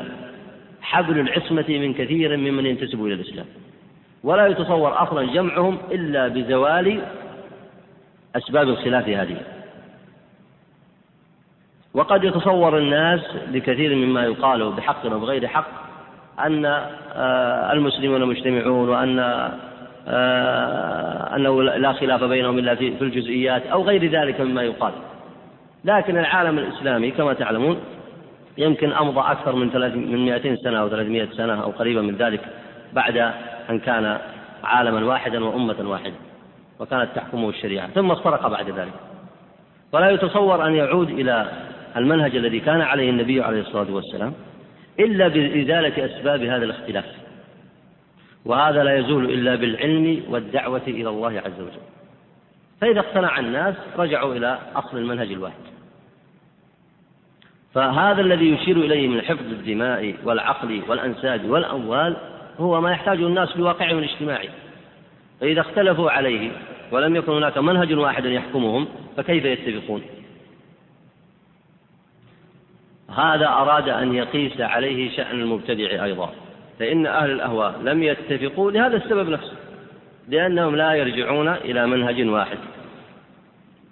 [0.82, 3.46] حبل العصمة من كثير ممن ينتسب إلى الإسلام.
[4.24, 7.02] ولا يتصور أصلا جمعهم إلا بزوال
[8.36, 9.36] أسباب الخلاف هذه.
[11.94, 15.66] وقد يتصور الناس بكثير مما يقال بحق أو بغير حق
[16.46, 19.18] أن آه، المسلمون مجتمعون وأن
[20.08, 24.92] آه، أنه لا خلاف بينهم إلا في الجزئيات أو غير ذلك مما يقال.
[25.84, 27.80] لكن العالم الإسلامي كما تعلمون
[28.58, 29.66] يمكن أمضى أكثر من
[30.12, 32.40] من 200 سنة أو 300 سنة أو قريبا من ذلك
[32.92, 33.16] بعد
[33.70, 34.18] أن كان
[34.64, 36.14] عالما واحدا وأمة واحدة.
[36.80, 37.90] وكانت تحكمه الشريعة.
[37.90, 38.92] ثم افترق بعد ذلك.
[39.92, 41.46] ولا يتصور أن يعود إلى
[41.96, 44.34] المنهج الذي كان عليه النبي عليه الصلاة والسلام
[45.00, 47.04] إلا بإزالة أسباب هذا الاختلاف.
[48.44, 51.82] وهذا لا يزول إلا بالعلم والدعوة إلى الله عز وجل.
[52.80, 55.64] فإذا اقتنع الناس رجعوا إلى أصل المنهج الواحد.
[57.74, 62.16] فهذا الذي يشير إليه من حفظ الدماء والعقل والأنساب والأموال
[62.58, 64.48] هو ما يحتاجه الناس في واقعهم الاجتماعي.
[65.44, 66.50] فإذا اختلفوا عليه
[66.92, 70.02] ولم يكن هناك منهج واحد يحكمهم فكيف يتفقون؟
[73.16, 76.32] هذا أراد أن يقيس عليه شأن المبتدع أيضا
[76.78, 79.56] فإن أهل الأهواء لم يتفقوا لهذا السبب نفسه
[80.28, 82.58] لأنهم لا يرجعون إلى منهج واحد.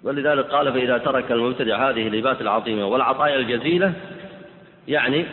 [0.03, 3.93] ولذلك قال فإذا ترك المبتدع هذه الهبات العظيمة والعطايا الجزيلة
[4.87, 5.25] يعني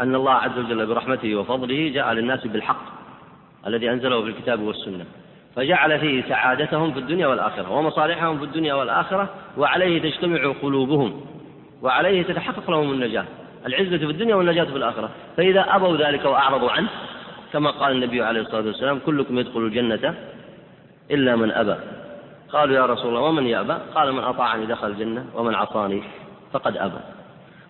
[0.00, 2.84] أن الله عز وجل برحمته وفضله جاء للناس بالحق
[3.66, 5.06] الذي أنزله في الكتاب والسنة.
[5.56, 11.20] فجعل فيه سعادتهم في الدنيا والآخرة ومصالحهم في الدنيا والآخرة وعليه تجتمع قلوبهم
[11.82, 13.24] وعليه تتحقق لهم النجاة
[13.66, 16.88] العزة في الدنيا والنجاة في الآخرة فإذا أبوا ذلك وأعرضوا عنه
[17.52, 20.14] كما قال النبي عليه الصلاة والسلام كلكم يدخل الجنة
[21.10, 21.74] إلا من أبى
[22.52, 26.02] قالوا يا رسول الله ومن يأبى قال من أطاعني دخل الجنة ومن عصاني
[26.52, 26.98] فقد أبى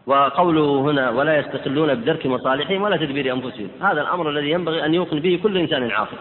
[0.07, 5.21] وقوله هنا ولا يستقلون بدرك مصالحهم ولا تدبير أنفسهم هذا الأمر الذي ينبغي أن يوقن
[5.21, 6.17] به كل إنسان عاقل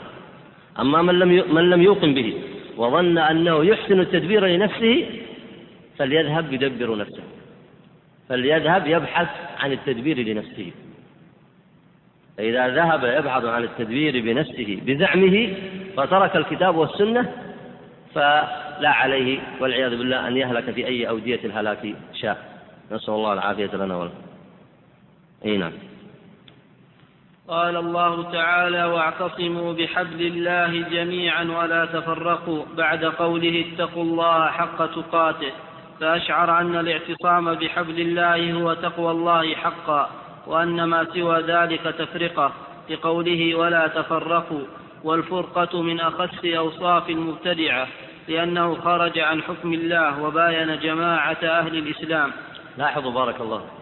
[0.80, 2.34] أما من لم من لم يوقن به
[2.78, 5.06] وظن أنه يحسن التدبير لنفسه
[5.98, 7.24] فليذهب يدبر نفسه.
[8.30, 9.28] فليذهب يبحث
[9.60, 10.72] عن التدبير لنفسه.
[12.38, 15.54] فإذا ذهب يبحث عن التدبير بنفسه بزعمه
[15.98, 17.34] فترك الكتاب والسنة
[18.16, 22.38] فلا عليه والعياذ بالله أن يهلك في أي أودية الهلاك شاء
[22.92, 24.14] نسأل الله العافية لنا ولكم.
[25.46, 25.72] أي نعم.
[27.50, 35.52] قال الله تعالى واعتصموا بحبل الله جميعا ولا تفرقوا بعد قوله اتقوا الله حق تقاته
[36.00, 40.10] فأشعر أن الاعتصام بحبل الله هو تقوى الله حقا
[40.48, 42.52] وأن ما سوى ذلك تفرقة
[42.90, 44.64] لقوله ولا تفرقوا
[45.04, 47.88] والفرقة من أخس أوصاف المبتدعة
[48.28, 52.32] لأنه خرج عن حكم الله وباين جماعة أهل الإسلام.
[52.78, 53.79] لاحظوا بارك الله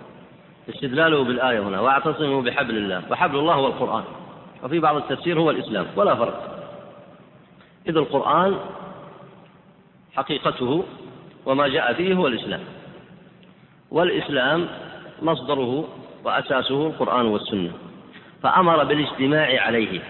[0.70, 4.04] استدلاله بالآية هنا واعتصموا بحبل الله وحبل الله هو القرآن.
[4.64, 6.68] وفي بعض التفسير هو الإسلام ولا فرق.
[7.88, 8.60] إذ القرآن
[10.16, 10.84] حقيقته
[11.46, 12.62] وما جاء فيه هو الإسلام.
[13.92, 14.68] والإسلام
[15.22, 15.88] مصدره
[16.24, 17.72] وأساسه القرآن والسنة.
[18.44, 20.02] فأمر بالاجتماع عليه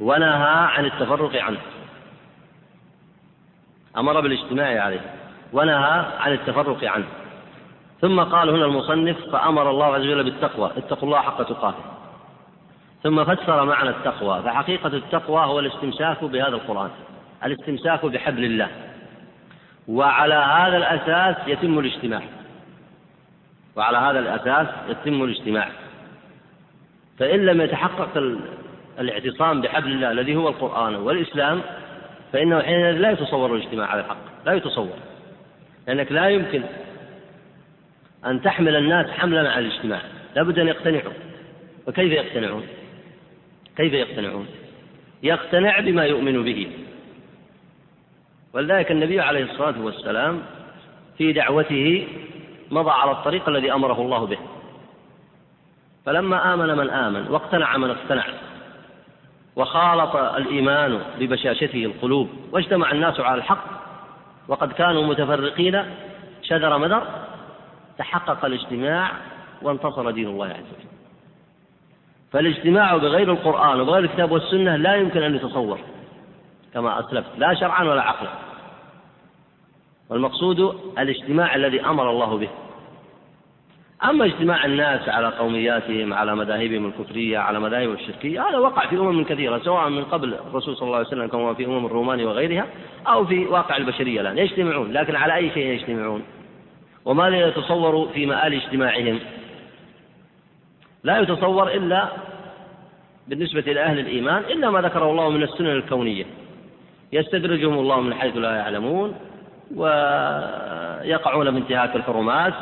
[0.00, 1.58] ونهى عن التفرق عنه.
[3.96, 5.14] أمر بالاجتماع عليه
[5.52, 7.06] ونهى عن التفرق عنه.
[8.00, 11.84] ثم قال هنا المصنف فأمر الله عز وجل بالتقوى اتقوا الله حق تقاته.
[13.02, 16.90] ثم فسر معنى التقوى فحقيقة التقوى هو الاستمساك بهذا القرآن
[17.44, 18.68] الاستمساك بحبل الله.
[19.88, 22.22] وعلى هذا الأساس يتم الاجتماع.
[23.76, 25.68] وعلى هذا الأساس يتم الاجتماع.
[27.18, 28.38] فإن لم يتحقق
[28.98, 31.60] الاعتصام بحبل الله الذي هو القرآن والإسلام
[32.32, 34.96] فإنه حينئذ لا يتصور الاجتماع على الحق لا يتصور.
[35.86, 36.62] لأنك لا يمكن
[38.26, 40.00] أن تحمل الناس حملا على الاجتماع.
[40.36, 41.12] لابد أن يقتنعوا.
[41.86, 42.66] وكيف يقتنعون؟
[43.76, 44.46] كيف يقتنعون؟
[45.22, 46.70] يقتنع بما يؤمن به.
[48.52, 50.42] ولذلك النبي عليه الصلاة والسلام
[51.18, 52.08] في دعوته
[52.70, 54.38] مضى على الطريق الذي أمره الله به.
[56.06, 58.24] فلما آمن من آمن واقتنع من اقتنع
[59.56, 63.64] وخالط الإيمان ببشاشته القلوب واجتمع الناس على الحق
[64.48, 65.84] وقد كانوا متفرقين
[66.42, 67.02] شذر مذر
[68.00, 69.10] تحقق الاجتماع
[69.62, 70.90] وانتصر دين الله عز وجل.
[72.32, 75.78] فالاجتماع بغير القرآن وبغير الكتاب والسنة لا يمكن أن يتصور
[76.74, 78.30] كما أسلفت لا شرعا ولا عقلا.
[80.10, 80.60] والمقصود
[80.98, 82.48] الاجتماع الذي أمر الله به.
[84.04, 89.24] أما اجتماع الناس على قومياتهم على مذاهبهم الكفرية على مذاهبهم الشركية هذا وقع في أمم
[89.24, 92.66] كثيرة سواء من قبل الرسول صلى الله عليه وسلم كما في أمم الرومان وغيرها
[93.06, 94.38] أو في واقع البشرية الآن.
[94.38, 96.22] يجتمعون لكن على أي شيء يجتمعون؟
[97.04, 99.18] وما لا يتصور في مآل اجتماعهم.
[101.04, 102.08] لا يتصور إلا
[103.28, 106.24] بالنسبة لأهل الإيمان إلا ما ذكره الله من السنن الكونية.
[107.12, 109.14] يستدرجهم الله من حيث لا يعلمون
[109.76, 112.54] ويقعون بانتهاك الحرمات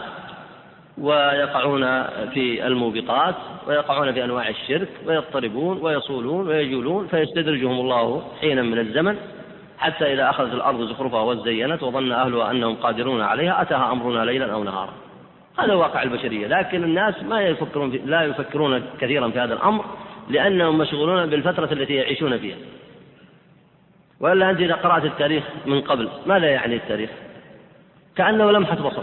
[0.99, 2.03] ويقعون
[2.35, 3.35] في الموبقات
[3.67, 9.17] ويقعون في أنواع الشرك ويضطربون ويصولون ويجولون فيستدرجهم الله حينا من الزمن.
[9.79, 14.65] حتى إذا أخذت الأرض زخرفها وزينت وظن أهلها أنهم قادرون عليها أتاها أمرنا ليلا أو
[14.65, 14.93] نهارا.
[15.59, 19.85] هذا واقع البشرية، لكن الناس ما يفكرون في لا يفكرون كثيرا في هذا الأمر
[20.29, 22.57] لأنهم مشغولون بالفترة التي يعيشون فيها.
[24.21, 27.11] وإلا أنت إذا قرأت التاريخ من قبل ماذا يعني التاريخ؟
[28.17, 29.03] كأنه لمحة بصر.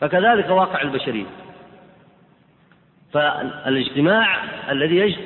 [0.00, 1.26] فكذلك واقع البشرية.
[3.12, 5.16] فالاجتماع الذي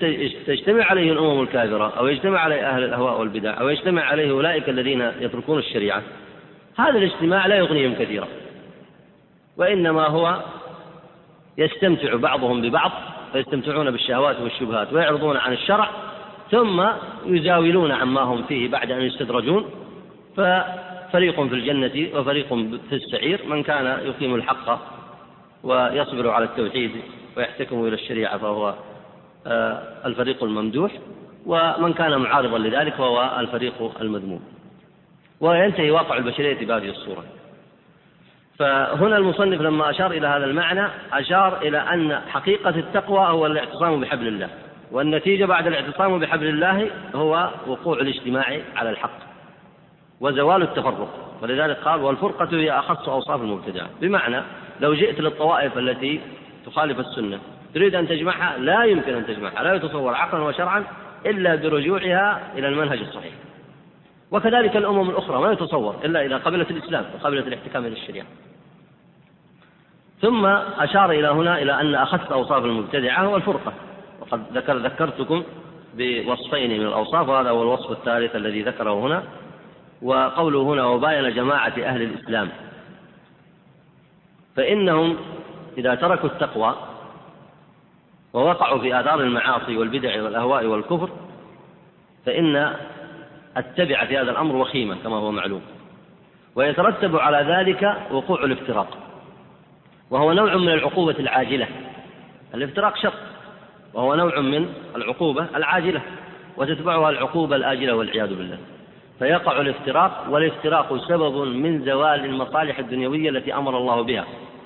[0.47, 5.13] تجتمع عليه الأمم الكافرة أو يجتمع عليه أهل الأهواء والبدع أو يجتمع عليه أولئك الذين
[5.21, 6.03] يتركون الشريعة
[6.79, 8.29] هذا الاجتماع لا يغنيهم كثيرا.
[9.57, 10.41] وإنما هو
[11.59, 12.91] يستمتع بعضهم ببعض
[13.33, 15.89] فيستمتعون بالشهوات والشبهات ويعرضون عن الشرع
[16.51, 16.85] ثم
[17.27, 19.71] يزاولون عما هم فيه بعد أن يستدرجون.
[20.37, 22.49] ففريق في الجنة وفريق
[22.89, 24.79] في السعير من كان يقيم الحق
[25.63, 26.91] ويصبر على التوحيد
[27.37, 28.75] ويحتكم إلى الشريعة فهو
[29.47, 30.93] آه، الفريق الممدوح
[31.47, 34.41] ومن كان معارضا لذلك فهو الفريق المذموم.
[35.41, 37.25] وينتهي واقع البشرية بهذه الصورة.
[38.59, 44.29] فهنا المصنف لما أشار إلى هذا المعنى أشار إلى أن حقيقة التقوى هو الاعتصام بحبل
[44.29, 44.49] الله
[44.91, 49.19] والنتيجة بعد الاعتصام بحبل الله هو وقوع الاجتماع على الحق
[50.21, 51.39] وزوال التفرق.
[51.43, 53.91] ولذلك قال والفرقة هي أخص أوصاف المبتدعة.
[54.01, 54.43] بمعنى
[54.81, 56.21] لو جئت للطوائف التي
[56.67, 57.39] تخالف السنة.
[57.75, 59.63] تريد أن تجمعها؟ لا يمكن أن تجمعها.
[59.63, 60.85] لا يتصور عقلا وشرعا
[61.27, 63.33] إلا برجوعها إلى المنهج الصحيح.
[64.33, 68.27] وكذلك الأمم الأخرى ما يتصور إلا إذا قبلت الإسلام وقبلت الاحتكام إلى الشريعة
[70.23, 70.47] ثم
[70.79, 73.73] أشار إلى هنا إلى أن أخذت أوصاف المبتدعة هو الفرقة
[74.21, 75.43] وقد ذكر ذكرتكم
[75.95, 79.23] بوصفين من الأوصاف وهذا هو الوصف الثالث الذي ذكره هنا.
[80.03, 82.49] وقوله هنا وباين جماعة أهل الإسلام.
[84.57, 85.17] فإنهم
[85.79, 86.75] إذا تركوا التقوى
[88.33, 91.11] ووقعوا في آثار المعاصي والبدع والأهواء والكفر
[92.27, 92.75] فإن
[93.57, 95.63] التبع في هذا الأمر وخيمة كما هو معلوم.
[96.55, 98.99] ويترتب على ذلك وقوع الافتراق
[100.11, 101.69] وهو نوع من العقوبة العاجلة.
[102.55, 103.13] الافتراق شر
[103.95, 106.01] وهو نوع من العقوبة العاجلة
[106.57, 108.59] وتتبعها العقوبة الآجلة والعياذ بالله.
[109.19, 114.25] فيقع الافتراق والافتراق سبب من زوال المصالح الدنيوية التي أمر الله بها.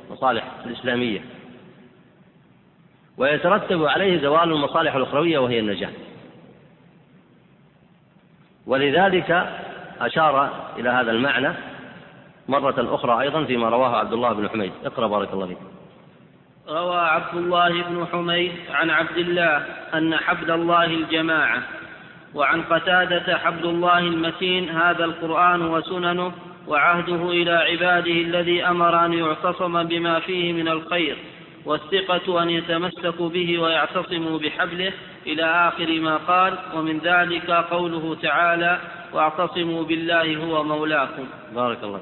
[0.09, 1.21] المصالح الإسلامية.
[3.17, 5.93] ويترتب عليه زوال المصالح الأخروية وهي النجاة.
[8.67, 9.49] ولذلك
[10.01, 11.53] أشار إلى هذا المعنى
[12.49, 14.73] مرة أخرى أيضا فيما رواه عبد الله بن حميد.
[14.85, 15.59] اقرأ بارك الله فيك.
[16.69, 19.65] روى عبد الله بن حميد عن عبد الله
[19.95, 21.63] أن حبل الله الجماعة
[22.35, 26.33] وعن قتادة حبل الله المتين هذا القرآن وسننه
[26.69, 31.17] وعهده إلى عباده الذي أمر أن يعتصم بما فيه من الخير
[31.65, 34.93] والثقة أن يتمسكوا به ويعتصموا بحبله
[35.27, 38.79] إلى آخر ما قال ومن ذلك قوله تعالى
[39.13, 41.25] واعتصموا بالله هو مولاكم
[41.55, 42.01] بارك الله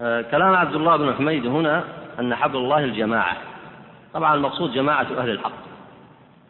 [0.00, 1.84] آه كلام عبد الله بن حميد هنا
[2.20, 3.36] أن حبل الله الجماعة.
[4.14, 5.52] طبعا المقصود جماعة أهل الحق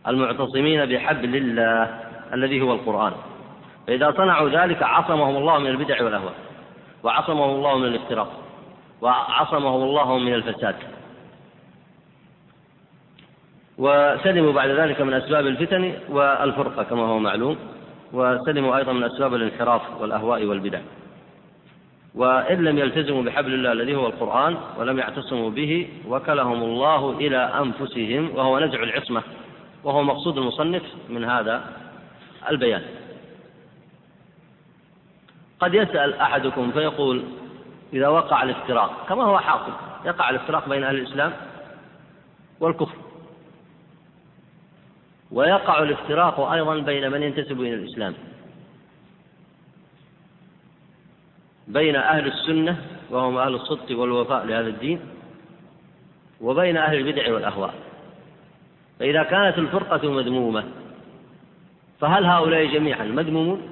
[0.09, 2.00] المعتصمين بحبل الله
[2.35, 3.12] الذي هو القرآن.
[3.87, 6.35] فإذا صنعوا ذلك عصمهم الله من البدع والأهواء.
[7.05, 8.33] وعصمهم الله من الافتراق.
[9.01, 10.77] وعصمهم الله من الفساد.
[13.79, 17.57] وسلموا بعد ذلك من أسباب الفتن والفرقة كما هو معلوم.
[18.13, 20.81] وسلموا أيضا من أسباب الانحراف والأهواء والبدع.
[22.15, 28.37] وإن لم يلتزموا بحبل الله الذي هو القرآن ولم يعتصموا به وكلهم الله إلى أنفسهم
[28.37, 29.23] وهو نزع العصمة
[29.85, 31.65] وهو مقصود المصنف من هذا
[32.51, 32.83] البيان.
[35.61, 37.25] قد يسأل أحدكم فيقول
[37.92, 39.73] إذا وقع الافتراق كما هو حاصل
[40.05, 41.33] يقع الافتراق بين أهل الإسلام
[42.61, 42.96] والكفر.
[45.33, 48.14] ويقع الافتراق أيضا بين من ينتسب إلى الإسلام.
[51.68, 52.77] بين أهل السنة
[53.11, 55.01] وهم أهل الصدق والوفاء لهذا الدين
[56.40, 57.75] وبين أهل البدع والأهواء.
[58.99, 60.64] فإذا كانت الفرقة مذمومة
[62.01, 63.70] فهل هؤلاء جميعا مذمومون؟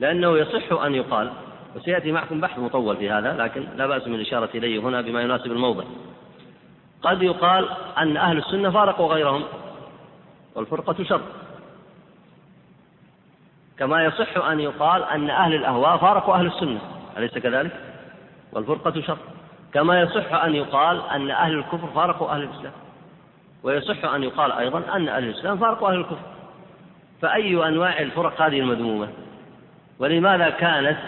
[0.00, 1.32] لأنه يصح أن يقال
[1.76, 5.52] وسيأتي معكم بحث مطول في هذا لكن لا بأس من الإشارة إليه هنا بما يناسب
[5.52, 5.84] الموضع.
[7.02, 9.44] قد يقال أن أهل السنة فارقوا غيرهم
[10.54, 11.20] والفرقة شر.
[13.78, 16.80] كما يصح أن يقال أن أهل الأهواء فارقوا أهل السنة
[17.16, 17.72] أليس كذلك؟
[18.52, 19.18] والفرقة شر.
[19.74, 22.72] كما يصح أن يقال أن أهل الكفر فارقوا أهل الإسلام
[23.62, 26.26] ويصح أن يقال أيضا أن أهل الإسلام فارقوا أهل الكفر.
[27.22, 29.08] فأي أنواع الفرق هذه المذمومة؟
[29.98, 30.98] ولماذا كانت؟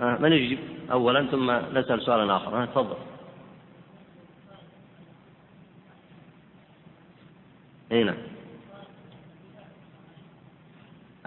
[0.00, 0.58] آه من يجيب
[0.92, 2.96] أولا ثم نسأل سؤالا آخر آه تفضل.
[7.92, 8.14] هنا نعم.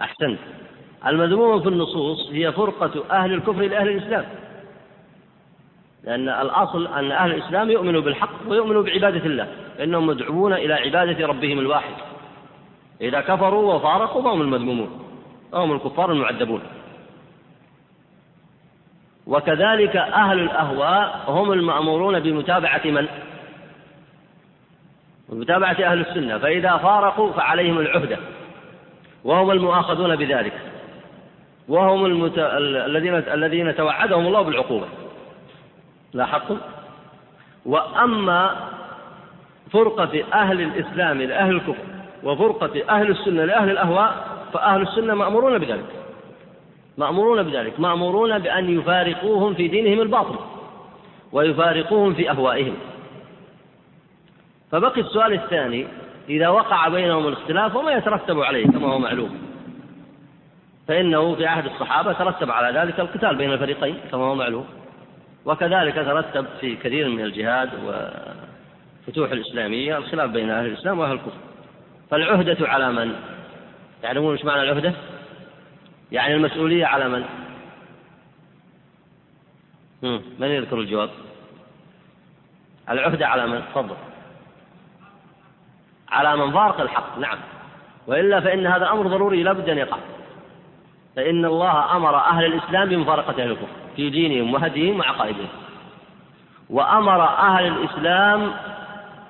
[0.00, 0.38] أحسنت.
[1.06, 4.24] المذمومة في النصوص هي فرقة أهل الكفر إلى أهل الإسلام.
[6.04, 9.48] لأن الأصل أن أهل الإسلام يؤمنوا بالحق ويؤمنوا بعبادة الله
[9.82, 11.94] إنهم مدعوون إلى عبادة ربهم الواحد.
[13.00, 15.07] إذا كفروا وفارقوا فهم المذمومون.
[15.52, 16.60] فهم الكفار المعذبون.
[19.26, 23.08] وكذلك أهل الأهواء هم المأمورون بمتابعة من؟
[25.28, 26.38] بمتابعة أهل السنة.
[26.38, 28.18] فإذا فارقوا فعليهم العهدة.
[29.24, 30.52] وهم المؤاخذون بذلك.
[31.68, 32.38] وهم المت...
[32.38, 34.86] الذين الذين توعدهم الله بالعقوبة.
[36.12, 36.58] لاحظتم؟
[37.66, 38.56] وأما
[39.72, 41.84] فرقة أهل الإسلام لأهل الكفر
[42.22, 45.86] وفرقة أهل السنة لأهل الأهواء فأهل السنة مأمورون بذلك.
[46.98, 47.80] مأمورون بذلك.
[47.80, 50.38] مأمورون بأن يفارقوهم في دينهم الباطل
[51.32, 52.74] ويفارقوهم في أهوائهم.
[54.70, 55.86] فبقي السؤال الثاني
[56.28, 59.38] إذا وقع بينهم الاختلاف وما يترتب عليه كما هو معلوم
[60.88, 64.66] فإنه في عهد الصحابة ترتب على ذلك القتال بين الفريقين كما هو معلوم.
[65.44, 71.38] وكذلك ترتب في كثير من الجهاد والفتوح الإسلامية الخلاف بين أهل الإسلام وأهل الكفر.
[72.10, 73.14] فالعهدة على من؟
[74.02, 74.94] تعلمون إيش معنى العهدة؟
[76.12, 77.24] يعني المسؤولية على من؟
[80.38, 81.10] من يذكر الجواب؟
[82.90, 83.96] العهدة على من؟ تفضل
[86.10, 87.38] على من فارق الحق نعم
[88.06, 89.98] وإلا فإن هذا أمر ضروري لا بد أن يقع
[91.16, 95.48] فإن الله أمر أهل الإسلام بمفارقة أهل الكفر في دينهم وهديهم وعقائدهم
[96.70, 98.52] وأمر أهل الإسلام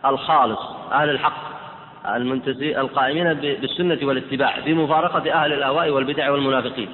[0.05, 0.61] الخالص
[0.93, 1.48] أهل الحق
[2.17, 6.89] المنتسي القائمين بالسنة والاتباع بمفارقة أهل الأهواء والبدع والمنافقين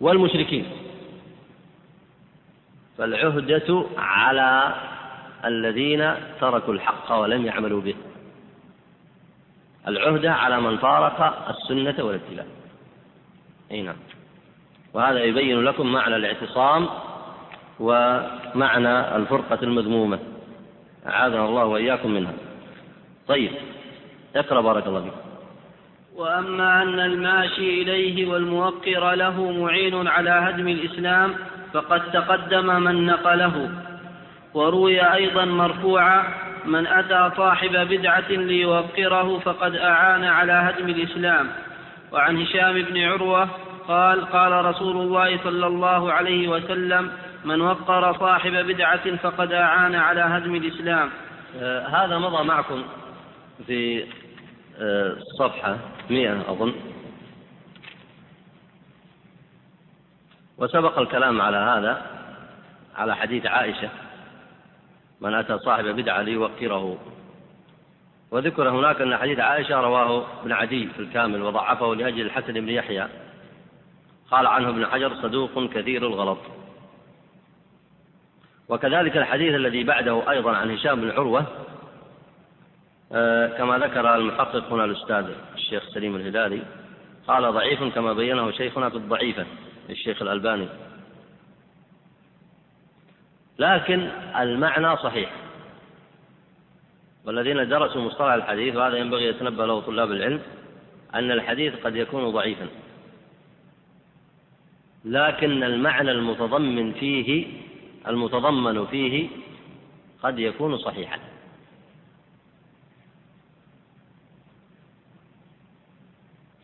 [0.00, 0.66] والمشركين.
[2.98, 4.74] فالعهدة على
[5.44, 7.94] الذين تركوا الحق ولم يعملوا به.
[9.88, 12.44] العهدة على من فارق السنة والاتباع.
[13.70, 13.96] أي نعم.
[14.94, 16.88] وهذا يبين لكم معنى الاعتصام
[17.80, 20.18] ومعنى الفرقة المذمومة.
[21.06, 22.32] أعاذنا الله وإياكم منها.
[23.28, 23.50] طيب.
[24.36, 25.12] اقرأ بارك الله فيك.
[26.16, 31.34] وأما أن الماشي إليه والموقر له معين على هدم الإسلام
[31.72, 33.70] فقد تقدم من نقله.
[34.54, 36.24] وروي أيضا مرفوعا
[36.64, 41.46] من أتى صاحب بدعة ليوقره فقد أعان على هدم الإسلام
[42.12, 43.48] وعن هشام بن عروة
[43.88, 47.10] قال قال رسول الله صلى الله عليه وسلم
[47.44, 51.10] من وقر صاحب بدعة فقد أعان على هدم الإسلام
[51.60, 52.82] آه هذا مضى معكم
[53.66, 54.04] في
[55.38, 55.78] صفحة
[56.10, 56.74] مئة أظن.
[60.58, 62.06] وسبق الكلام على هذا
[62.96, 63.88] على حديث عائشة
[65.20, 66.98] من أتى صاحب بدعة ليوقره.
[68.30, 73.08] وذكر هناك أن حديث عائشة رواه ابن عدي في الكامل وضعفه لأجل الحسن بن يحيى.
[74.30, 76.38] قال عنه ابن حجر صدوق كثير الغلط.
[78.68, 81.46] وكذلك الحديث الذي بعده أيضا عن هشام بن عروة
[83.58, 86.62] كما ذكر المحقق هنا الأستاذ الشيخ سليم الهلالي
[87.26, 89.46] قال ضعيف كما بينه شيخنا في الضعيفة.
[89.90, 90.68] الشيخ الألباني.
[93.58, 95.30] لكن المعنى صحيح.
[97.24, 100.40] والذين درسوا مصطلح الحديث وهذا ينبغي يتنبه له طلاب العلم
[101.14, 102.66] أن الحديث قد يكون ضعيفا.
[105.04, 107.46] لكن المعنى المتضمن فيه
[108.08, 109.28] المتضمن فيه
[110.22, 111.18] قد يكون صحيحا.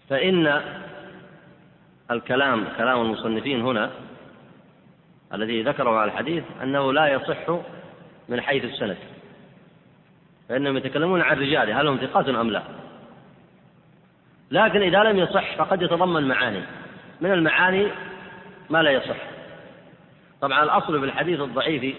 [0.09, 0.63] فإن
[2.11, 3.91] الكلام كلام المصنفين هنا
[5.35, 7.51] الذي ذكره على الحديث أنه لا يصح
[8.29, 8.97] من حيث السند
[10.49, 12.63] فإنهم يتكلمون عن رجاله هل هم ثقات أم لا؟
[14.51, 16.63] لكن إذا لم يصح فقد يتضمن معاني
[17.21, 17.87] من المعاني
[18.71, 19.17] ما لا يصح.
[20.41, 21.97] طبعا الأصل في الحديث الضعيف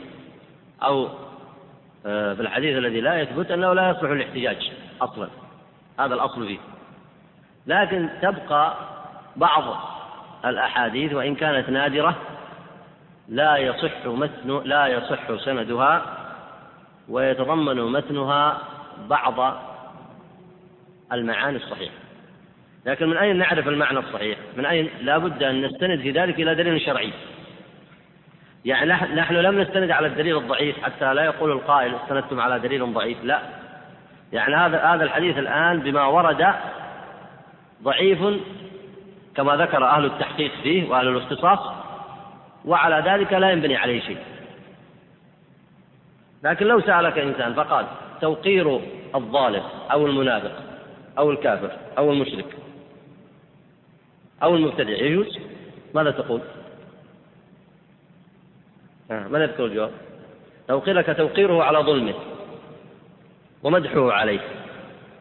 [0.83, 1.09] أو
[2.05, 5.27] آه، في الحديث الذي لا يثبت أنه لا يصلح الاحتجاج أصلا
[5.99, 6.59] هذا الأصل فيه.
[7.69, 8.73] لكن تبقى
[9.35, 9.63] بعض
[10.45, 12.15] الأحاديث وإن كانت نادرة
[13.27, 16.01] لا يصح متن لا يصح سندها
[17.09, 18.57] ويتضمن متنها
[19.07, 19.57] بعض
[21.13, 21.93] المعاني الصحيحة.
[22.85, 26.55] لكن من أين نعرف المعنى الصحيح؟ من أين؟ لا بد أن نستند في ذلك إلى
[26.55, 27.13] دليل شرعي.
[28.65, 33.17] يعني نحن لم نستند على الدليل الضعيف حتى لا يقول القائل استندتم على دليل ضعيف
[33.23, 33.39] لا.
[34.33, 36.53] يعني هذا هذا الحديث الآن بما ورد
[37.83, 38.19] ضعيف
[39.35, 41.59] كما ذكر أهل التحقيق فيه وأهل الاختصاص
[42.65, 44.17] وعلى ذلك لا ينبني عليه شيء
[46.43, 47.85] لكن لو سألك إنسان فقال
[48.21, 48.81] توقير
[49.15, 50.51] الظالم أو المنافق
[51.17, 52.57] أو الكافر أو المشرك
[54.43, 55.39] أو المبتدع يجوز
[55.93, 56.41] ماذا تقول؟
[59.11, 59.91] آه ماذا يذكر الجواب؟
[60.67, 62.13] توقيرك توقيره على ظلمه
[63.63, 64.39] ومدحه عليه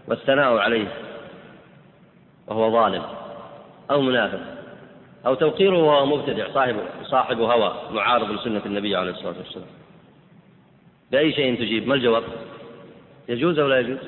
[0.08, 1.07] والثناء عليه
[2.48, 3.02] وهو ظالم
[3.90, 4.40] أو منافق
[5.26, 9.66] أو توقيره وهو مبتدع صاحب صاحب هوى معارض لسنة النبي عليه الصلاة والسلام.
[11.12, 12.22] بأي شيء تجيب؟ ما الجواب؟
[13.28, 13.98] يجوز أو لا يجوز؟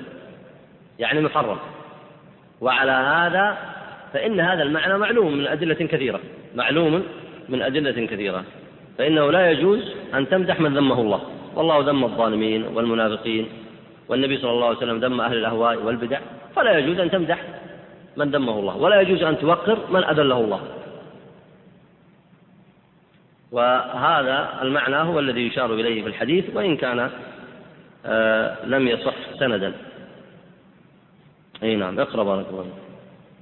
[0.99, 1.59] يعني محرم.
[2.61, 3.59] وعلى هذا
[4.13, 6.21] فإن هذا المعنى معلوم من أدلة كثيرة.
[6.55, 7.03] معلوم
[7.49, 8.45] من أدلة كثيرة.
[8.99, 11.21] فإنه لا يجوز أن تمدح من ذمه الله.
[11.55, 13.49] والله ذم الظالمين والمنافقين.
[14.09, 16.21] والنبي صلى الله عليه وسلم ذم أهل الأهواء والبدع.
[16.57, 17.39] فلا يجوز أن تمدح.
[18.17, 18.77] من ذمه الله.
[18.77, 20.61] ولا يجوز أن توقر من أذله الله.
[23.53, 27.11] وهذا المعنى هو الذي يشار إليه في الحديث وإن كان
[28.07, 29.73] آه لم يصح سندا.
[31.63, 32.67] أي نعم اقرأ بارك الله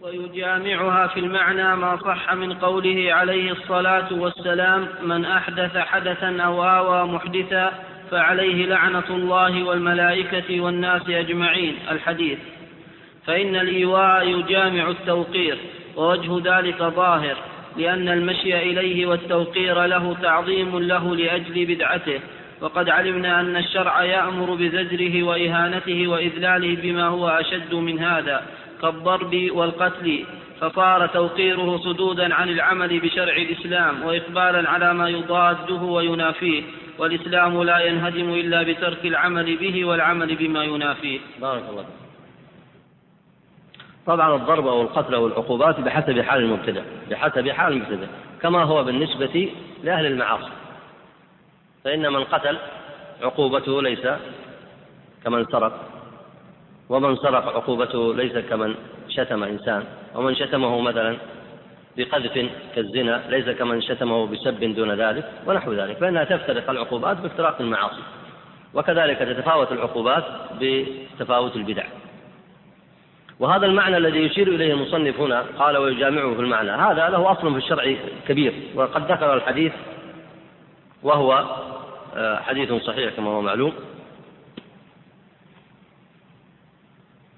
[0.00, 7.08] ويجامعها في المعنى ما صح من قوله عليه الصلاة والسلام من أحدث حدثا أو آوى
[7.08, 7.72] محدثا
[8.10, 11.76] فعليه لعنة الله والملائكة والناس أجمعين.
[11.90, 12.38] الحديث.
[13.29, 15.59] فإن الإيواء يجامع التوقير
[15.97, 17.37] ووجه ذلك ظاهر
[17.76, 22.20] لأن المشي إليه والتوقير له تعظيم له لأجل بدعته.
[22.61, 28.43] وقد علمنا أن الشرع يأمر بزجره وإهانته وإذلاله بما هو أشد من هذا
[28.83, 30.24] كالضرب والقتل.
[30.61, 36.62] فصار توقيره صدودا عن العمل بشرع الإسلام وإقبالا على ما يضاده وينافيه.
[36.99, 41.18] والإسلام لا ينهدم إلا بترك العمل به والعمل بما ينافيه.
[41.41, 42.07] بارك الله
[44.09, 48.06] طبعا الضرب أو القتل أو العقوبات بحسب حال المبتدع بحسب حال المبتدع
[48.42, 49.52] كما هو بالنسبة
[49.84, 50.50] لأهل المعاصي.
[51.84, 52.56] فإن من قتل
[53.22, 54.09] عقوبته ليس
[55.24, 55.84] كمن سرق
[56.88, 58.74] ومن سرق عقوبته ليس كمن
[59.09, 59.84] شتم إنسان
[60.14, 61.16] ومن شتمه مثلا
[61.96, 65.96] بقذف كالزنا ليس كمن شتمه بسب دون ذلك ونحو ذلك.
[65.96, 68.02] فإنها تفترق العقوبات بافتراق المعاصي.
[68.74, 70.24] وكذلك تتفاوت العقوبات
[70.61, 71.84] بتفاوت البدع.
[73.41, 76.70] وهذا المعنى الذي يشير إليه المصنف هنا قال ويجامعه في المعنى.
[76.70, 77.97] هذا له أصل في الشرع
[78.28, 79.72] كبير وقد ذكر الحديث
[81.03, 81.45] وهو
[82.16, 83.72] آه، حديث صحيح كما هو معلوم.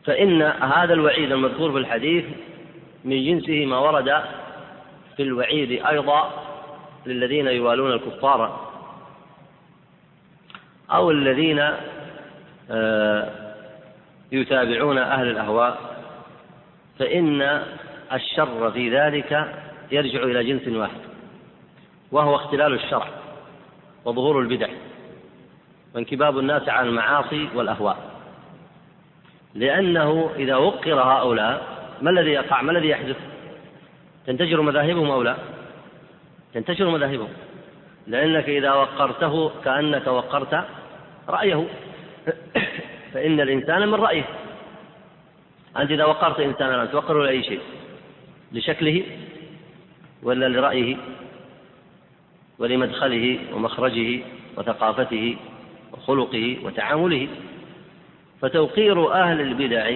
[0.05, 2.25] فإن هذا الوعيد المذكور في الحديث
[3.05, 4.23] من جنسه ما ورد
[5.17, 6.31] في الوعيد أيضا
[7.07, 8.71] للذين يوالون الكفار
[10.91, 11.71] أو الذين
[12.71, 13.29] آه،
[14.33, 15.90] يتابعون أهل الأهواء.
[17.01, 17.63] فإن
[18.13, 19.55] الشر في ذلك
[19.93, 21.01] يرجع إلى جنس واحد
[22.13, 23.09] وهو اختلال الشرع
[24.05, 24.69] وظهور البدع
[25.95, 27.97] وانكباب الناس على المعاصي والأهواء.
[29.55, 31.63] لأنه إذا وقر هؤلاء
[32.03, 33.17] ما الذي يقع؟ ما الذي يحدث؟
[34.27, 35.37] تنتشر مذاهبهم أو لا؟
[36.55, 37.29] تنتشر مذاهبهم.
[38.07, 40.65] لأنك إذا وقرته كأنك وقرت
[41.29, 41.67] رأيه.
[43.13, 44.25] فإن الإنسان من رأيه.
[45.77, 47.61] أنت إذا وقرت إنسانا توقره لأي شيء؟
[48.53, 49.03] لشكله
[50.23, 50.97] ولا لرأيه؟
[52.59, 54.21] ولمدخله ومخرجه
[54.57, 55.37] وثقافته
[55.93, 57.29] وخلقه وتعامله؟
[58.43, 59.93] فتوقير أهل البدع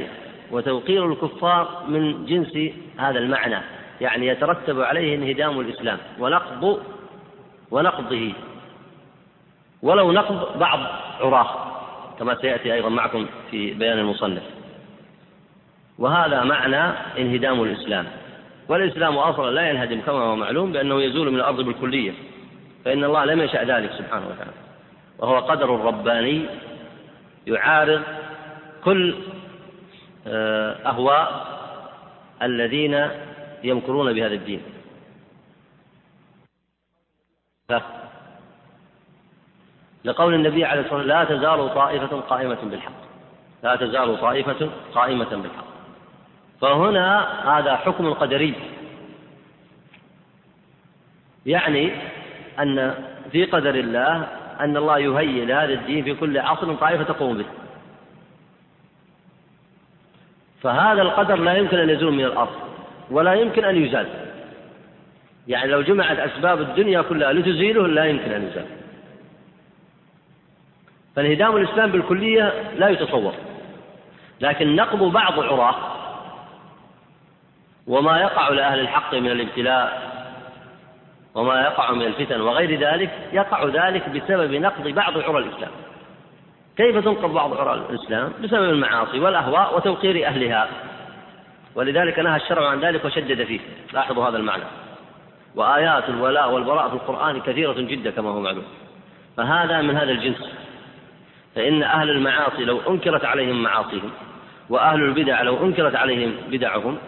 [0.51, 3.61] وتوقير الكفار من جنس هذا المعنى
[4.01, 6.81] يعني يترتب عليه انهدام الإسلام ونقض
[7.71, 8.33] ونقضه.
[9.83, 10.81] ولو نقض بعض
[11.21, 11.75] عراه
[12.19, 14.43] كما سيأتي أيضا معكم في بيان المصنف.
[15.99, 16.83] وهذا معنى
[17.19, 18.07] انهدام الإسلام.
[18.69, 22.13] والإسلام أصلا لا ينهدم كما هو معلوم بأنه يزول من الأرض بالكلية
[22.85, 24.53] فإن الله لم يشأ ذلك سبحانه وتعالى.
[25.19, 26.47] وهو قدر رباني
[27.47, 28.03] يعارض
[28.85, 29.15] كل
[30.27, 31.47] آه، أهواء
[32.43, 33.09] الذين
[33.65, 34.63] يمكرون بهذا الدين.
[40.05, 42.93] لقول النبي عليه الصلاة والسلام لا تزال طائفة قائمة بالحق.
[43.63, 45.74] لا تزال طائفة قائمة بالحق.
[46.65, 48.55] فهنا هذا حكم قدري
[51.47, 51.93] يعني
[52.59, 52.95] أن
[53.33, 54.29] في قدر الله
[54.61, 57.45] أن الله يهيئ لهذا الدين في كل عصر طائفة تقوم به.
[60.63, 62.57] فهذا القدر لا يمكن أن يزول من الأرض
[63.11, 64.09] ولا يمكن أن يزال.
[65.49, 68.67] يعني لو جمعت أسباب الدنيا كلها لتزيله لا يمكن أن يزال.
[71.17, 73.35] فانهدام الإسلام بالكلية لا يتصور.
[74.41, 75.94] لكن نقض بعض عراه
[77.87, 80.15] وما يقع لأهل الحق من الابتلاء
[81.35, 85.71] وما يقع من الفتن وغير ذلك يقع ذلك بسبب نقض بعض عرى الإسلام.
[86.77, 90.69] كيف تنقض بعض عرى الإسلام؟ بسبب المعاصي والأهواء وتوقير أهلها.
[91.75, 93.61] ولذلك نهى الشرع عن ذلك وشدد فيه.
[93.93, 94.65] لاحظوا هذا المعنى.
[95.55, 98.65] وآيات الولاء والبراء في القرآن كثيرة جدا كما هو معلوم.
[99.37, 100.51] فهذا من هذا الجنس.
[101.55, 104.11] فإن أهل المعاصي لو أنكرت عليهم معاصيهم
[104.71, 106.99] وأهل البدع لو أنكرت عليهم بدعهم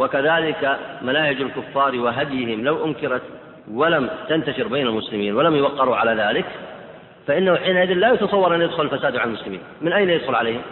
[0.00, 3.22] وكذلك مناهج الكفار وهديهم لو أنكرت
[3.72, 6.46] ولم تنتشر بين المسلمين ولم يوقروا على ذلك
[7.26, 9.60] فإنه حينئذ لا يتصور أن يدخل الفساد على المسلمين.
[9.80, 10.62] من أين يدخل عليهم؟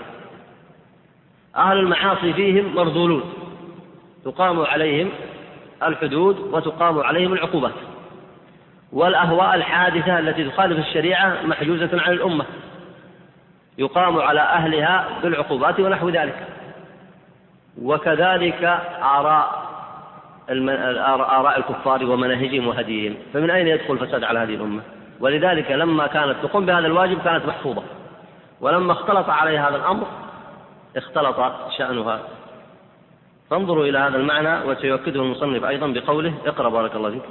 [1.56, 3.32] أهل المعاصي فيهم مرذولون
[4.24, 5.10] تقام عليهم
[5.82, 7.74] الحدود وتقام عليهم العقوبات.
[8.92, 12.44] والأهواء الحادثة التي تخالف الشريعة محجوزة عن الأمة.
[13.78, 16.57] يقام على أهلها بالعقوبات ونحو ذلك.
[17.82, 18.64] وكذلك
[19.02, 19.68] آراء
[20.50, 23.16] آراء الكفار ومناهجهم وهديهم.
[23.34, 24.82] فمن أين يدخل الفساد على هذه الأمة؟
[25.20, 27.82] ولذلك لما كانت تقوم بهذا الواجب كانت محفوظة.
[28.60, 30.06] ولما اختلط عليها هذا الأمر
[30.96, 31.36] اختلط
[31.78, 32.20] شأنها.
[33.50, 37.22] فانظروا إلى هذا المعنى وسيؤكده المصنف أيضا بقوله اقرأ بارك الله فيك.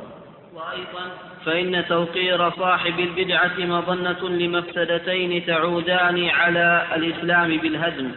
[0.56, 1.12] وأيضا
[1.46, 8.12] فإن توقير صاحب البدعة مظنة لمفسدتين تعودان على الإسلام بالهدم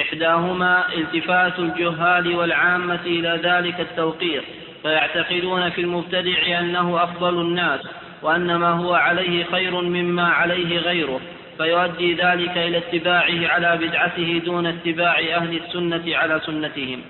[0.00, 4.44] إحداهما التفات الجهال والعامة إلى ذلك التوقير
[4.82, 7.80] فيعتقدون في المبتدع أنه أفضل الناس
[8.22, 11.20] وأن ما هو عليه خير مما عليه غيره
[11.56, 17.02] فيؤدي ذلك إلى اتباعه على بدعته دون اتباع أهل السنة على سنتهم.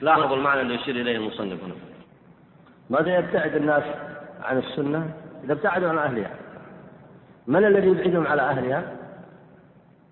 [0.00, 1.74] لاحظوا المعنى اللي يشير إليه المصنف هنا.
[2.90, 3.82] ماذا يبتعد الناس
[4.42, 5.10] عن السنة؟
[5.44, 6.30] إذا ابتعدوا عن أهلها
[7.46, 8.97] من الذي يبعدهم على أهلها؟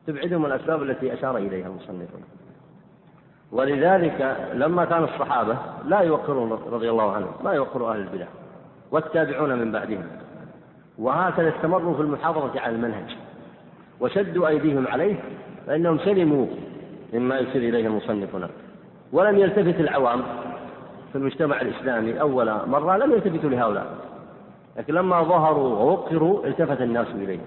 [0.06, 2.08] تبعدهم الأسباب التي أشار إليها المصنف.
[3.52, 8.26] ولذلك لما كان الصحابة لا يوقرون رضي الله عنهم ما يوقروا أهل البدع
[8.90, 10.06] والتابعون من بعدهم.
[10.98, 13.16] وهكذا استمروا في المحافظة على المنهج
[14.00, 15.14] وشدوا أيديهم عليه
[15.66, 16.46] فإنهم سلموا
[17.12, 18.48] مما يشير إليه المصنف هنا
[19.12, 20.22] ولم يلتفت العوام
[21.12, 23.86] في المجتمع الإسلامي أول مرة لم يلتفتوا لهؤلاء
[24.76, 27.38] لكن لما ظهروا ووقروا التفت الناس إليه.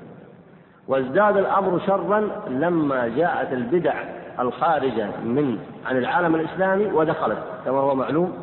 [0.89, 3.93] وازداد الأمر شرا لما جاءت البدع
[4.39, 8.33] الخارجة من عن العالم الإسلامي ودخلت كما هو معلوم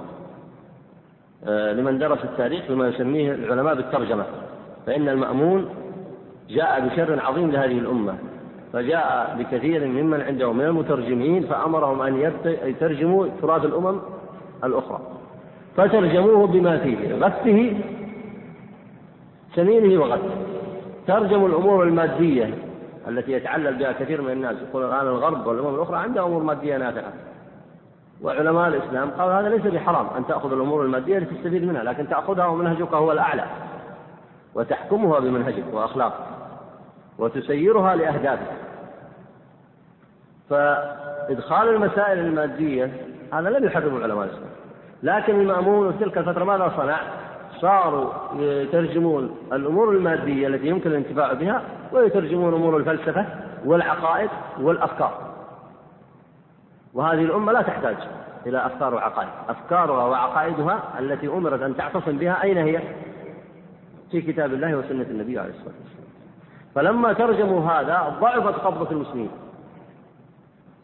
[1.48, 4.24] آه، لمن درس التاريخ بما يسميه العلماء بالترجمة.
[4.86, 5.68] فإن المأمون
[6.50, 8.14] جاء بشر عظيم لهذه الأمة
[8.72, 14.00] فجاء بكثير ممن عنده من المترجمين فأمرهم أن يترجموا تراث الأمم
[14.64, 15.00] الأخرى.
[15.76, 17.72] فترجموه بما فيه غثه
[19.54, 20.45] سمينه وغثه.
[21.06, 22.54] ترجموا الأمور المادية
[23.08, 27.12] التي يتعلل بها كثير من الناس يقول الآن الغرب والأمم الأخرى عندها أمور مادية نافعة.
[28.22, 32.94] وعلماء الإسلام قالوا هذا ليس بحرام أن تأخذ الأمور المادية لتستفيد منها لكن تأخذها ومنهجك
[32.94, 33.44] هو الأعلى.
[34.54, 36.24] وتحكمها بمنهجك وأخلاقك.
[37.18, 38.56] وتسيرها لأهدافك.
[40.50, 42.92] فإدخال المسائل المادية
[43.32, 44.50] هذا لم يحرمه علماء الإسلام.
[45.02, 47.00] لكن المأمون في تلك الفترة ماذا صنع؟
[47.60, 53.26] صاروا يترجمون الأمور المادية التي يمكن الانتفاع بها ويترجمون أمور الفلسفة
[53.64, 54.30] والعقائد
[54.60, 55.18] والأفكار.
[56.94, 57.96] وهذه الأمة لا تحتاج
[58.46, 59.28] إلى أفكار وعقائد.
[59.48, 62.80] أفكارها وعقائدها التي أمرت أن تعتصم بها أين هي؟
[64.10, 66.06] في كتاب الله وسنة النبي عليه الصلاة والسلام.
[66.74, 69.30] فلما ترجموا هذا ضعفت قبضة المسلمين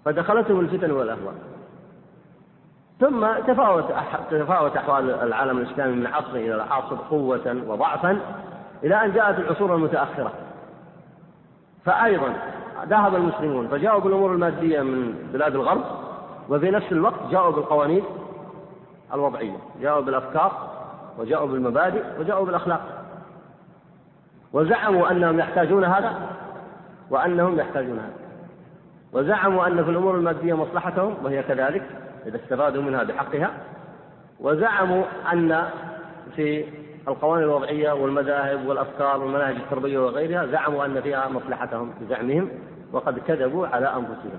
[0.05, 1.35] فدخلتهم الفتن والأهواء.
[3.03, 3.85] ثم تفاوت
[4.31, 8.19] تفاوت أحوال العالم الإسلامي من عصر إلى عصر قوة وضعفا
[8.85, 10.33] إلى أن جاءت العصور المتأخرة.
[11.85, 12.35] فأيضا
[12.87, 15.85] ذهب المسلمون فجاءوا بالأمور المادية من بلاد الغرب
[16.49, 18.05] وفي نفس الوقت جاءوا بالقوانين
[19.15, 20.53] الوضعية جاءوا بالأفكار
[21.19, 22.81] وجاءوا بالمبادئ وجاءوا بالأخلاق.
[24.53, 26.13] وزعموا أنهم يحتاجون هذا
[27.11, 28.15] وأنهم يحتاجون هذا.
[29.13, 32.02] وزعموا أن في الأمور المادية مصلحتهم وهي كذلك.
[32.27, 33.51] إذا استفادوا منها بحقها
[34.41, 35.69] وزعموا أن
[36.37, 36.65] في
[37.09, 42.49] القوانين الوضعية والمذاهب والأفكار والمناهج التربوية وغيرها زعموا أن فيها مصلحتهم بزعمهم
[42.93, 44.39] وقد كذبوا على أنفسهم.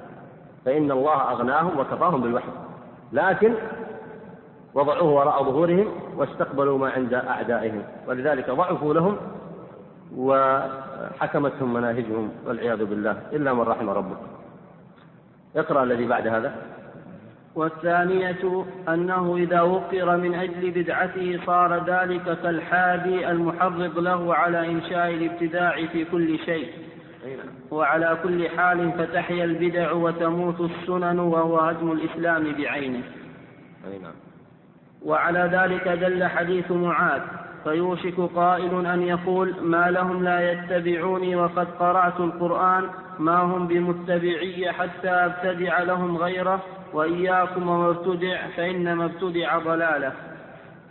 [0.66, 2.50] فإن الله أغناهم وكفاهم بالوحي.
[3.14, 3.54] لكن
[4.74, 7.84] وضعوه وراء ظهورهم واستقبلوا ما عند أعدائهم.
[8.08, 9.18] ولذلك ضعفوا لهم
[10.18, 13.22] وحكمتهم مناهجهم والعياذ بالله.
[13.34, 14.18] إلا من رحم ربك.
[15.56, 16.56] اقرأ الذي بعد هذا.
[17.56, 25.86] والثانية أنه إذا وقر من أجل بدعته صار ذلك كالحادي المحرض له على إنشاء الابتداع
[25.86, 26.68] في كل شيء.
[27.72, 33.04] وعلى كل حال فتحيا البدع وتموت السنن وهو هدم الإسلام بعينه.
[35.06, 37.22] وعلى ذلك دل حديث معاذ
[37.64, 42.90] فيوشك قائل أن يقول ما لهم لا يتبعوني وقد قرأت القرآن
[43.20, 46.64] ما هم بمتبعي حتى أبتدع لهم غيره؟
[46.94, 50.12] وإياكم وما ابتدع فإنما ابتدع ضلالة.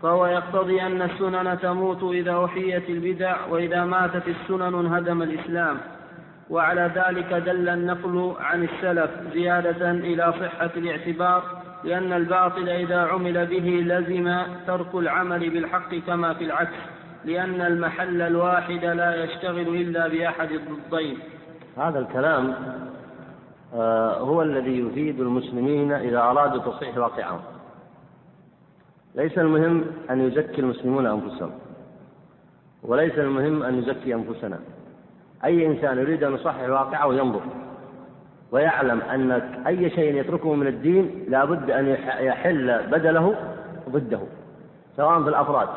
[0.02, 5.78] فهو يقتضي أن السنن تموت إذا أحيت البدع وإذا ماتت السنن انهدم الإسلام.
[6.50, 11.42] وعلى ذلك دل النقل عن السلف زيادة إلى صحة الاعتبار
[11.84, 16.78] لأن الباطل إذا عمل به لزم ترك العمل بالحق كما في العكس
[17.24, 21.18] لأن المحل الواحد لا يشتغل إلا بأحد الضدين.
[21.76, 22.54] هذا الكلام
[24.18, 27.40] هو الذي يفيد المسلمين إذا أرادوا تصحيح واقعهم.
[29.14, 31.50] ليس المهم أن يزكي المسلمون أنفسهم
[32.82, 34.58] وليس المهم أن نزكي أنفسنا.
[35.44, 37.40] أي إنسان يريد أن يصحح واقعه ينظر
[38.52, 39.30] ويعلم أن
[39.66, 41.86] أي شيء يتركه من الدين لا بد أن
[42.20, 43.34] يحل بدله
[43.88, 44.20] ضده
[44.96, 45.68] سواء في الأفراد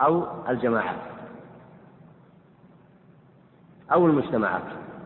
[0.00, 0.96] أو الجماعات
[3.92, 4.62] أو المجتمعات.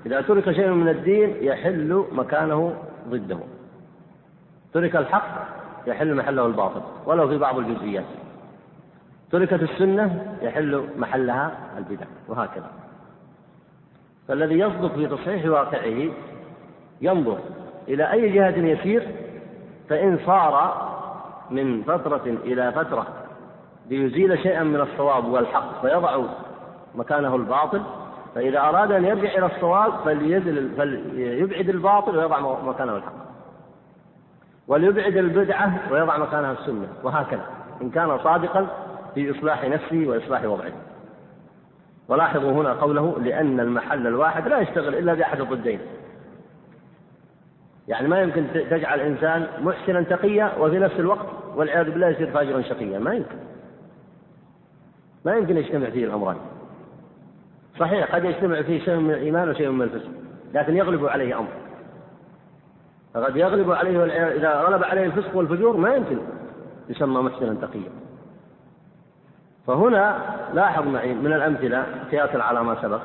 [0.07, 2.75] إذا ترك شيء من الدين يحل مكانه
[3.09, 3.39] ضده.
[4.73, 5.49] ترك الحق
[5.87, 8.05] يحل محله الباطل ولو في بعض الجزئيات.
[9.33, 12.71] تركت السنة يحل محلها البدع وهكذا.
[14.29, 16.11] فالذي يصدق في تصحيح واقعه
[17.01, 17.39] ينظر
[17.89, 19.09] إلى أي جهة يسير
[19.89, 20.89] فإن صار
[21.51, 23.07] من فترة إلى فترة
[23.91, 26.23] ليزيل شيئا من الصواب والحق فيضع
[26.95, 27.83] مكانه الباطل
[28.39, 33.13] فإذا أراد أن يرجع إلى الصواب فليزل فليبعد الباطل ويضع مكانه الحق.
[34.69, 36.89] وليبعد البدعة ويضع مكانها السنة.
[37.03, 37.47] وهكذا.
[37.83, 38.67] إن كان صادقا
[39.15, 40.73] في إصلاح نفسه وإصلاح وضعه.
[42.09, 45.81] ولاحظوا هنا قوله لأن المحل الواحد لا يشتغل إلا بأحد الضدين.
[47.89, 52.99] يعني ما يمكن تجعل إنسان محسنا تقيا وفي نفس الوقت والعياذ بالله يصير فاجرا شقيا.
[52.99, 53.37] ما يمكن.
[55.25, 56.37] ما يمكن يجتمع فيه الأمران.
[57.79, 60.11] صحيح قد يجتمع فيه شيء من الإيمان وشيء من الفسق
[60.55, 61.49] لكن يغلب عليه أمر.
[63.15, 64.05] فقد يغلب عليه
[64.37, 66.19] إذا غلب عليه الفسق والفجور ما يمكن
[66.89, 67.91] يسمى محسنا تقيا.
[69.67, 70.19] فهنا
[70.55, 73.01] لاحظ معي من الأمثلة قياسا على ما سبق.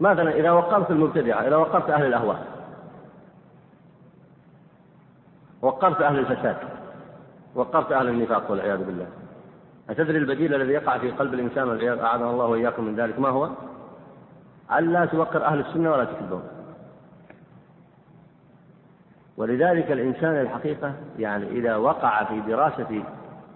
[0.00, 2.46] مثلا إذا وقرت المبتدعة إذا وقرت أهل الأهواء
[5.62, 6.56] وقرت أهل الفساد
[7.54, 9.06] وقرت أهل النفاق والعياذ بالله.
[9.90, 13.48] أتدري البديل الذي يقع في قلب الإنسان والعياذ أعاذنا الله وإياكم من ذلك؟ ما هو؟
[14.72, 16.42] ألا توقر أهل السنة ولا تكذبهم.
[19.36, 23.02] ولذلك الإنسان الحقيقة يعني إذا وقع في دراسة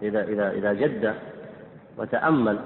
[0.03, 1.15] إذا إذا إذا جد
[1.99, 2.59] وتأمل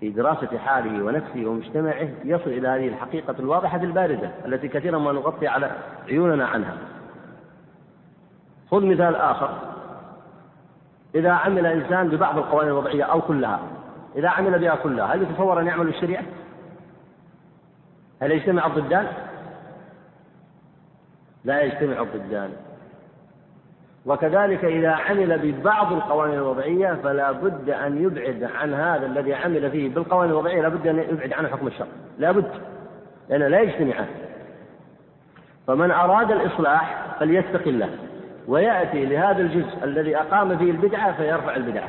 [0.00, 5.48] في دراسة حاله ونفسه ومجتمعه يصل إلى هذه الحقيقة الواضحة البارزة التي كثيرا ما نغطي
[5.48, 5.70] على
[6.08, 6.76] عيوننا عنها.
[8.70, 9.58] خذ مثال آخر.
[11.14, 13.60] إذا عمل إنسان ببعض القوانين الوضعية أو كلها
[14.16, 16.24] إذا عمل بها كلها هل يتصور أن يعمل الشريعة؟
[18.22, 19.06] هل يجتمع الضدان؟
[21.44, 22.50] لا يجتمع الضدان
[24.06, 29.88] وكذلك إذا عمل ببعض القوانين الوضعية فلا بد أن يبعد عن هذا الذي عمل فيه
[29.88, 32.50] بالقوانين الوضعية لا بد أن يبعد عنه حكم الشرع لا بد
[33.28, 34.08] لأنه لا يجتمعان
[35.66, 37.90] فمن أراد الإصلاح فليتق الله
[38.48, 41.88] ويأتي لهذا الجزء الذي أقام فيه البدعة فيرفع البدعة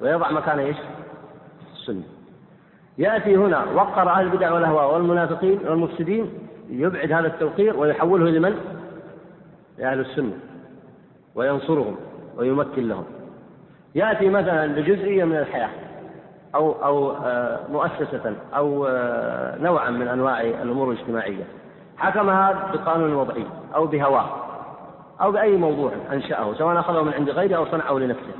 [0.00, 0.76] ويضع مكان إيش؟
[1.72, 2.19] السنة.
[3.00, 6.30] يأتي هنا وقر أهل البدع والأهواء والمنافقين والمفسدين
[6.70, 8.54] يبعد هذا التوقير ويحوله لمن؟
[9.78, 10.32] لأهل السنة
[11.34, 11.96] وينصرهم
[12.36, 13.04] ويمكن لهم.
[13.94, 15.70] يأتي مثلا لجزئية من الحياة
[16.54, 21.44] أو أو آه، مؤسسة أو آه، نوعا من أنواع الأمور الاجتماعية
[21.96, 24.26] حكمها بقانون وضعي أو بهواه
[25.20, 28.32] أو بأي موضوع أنشأه سواء أخذه من عند غيره أو صنعه لنفسه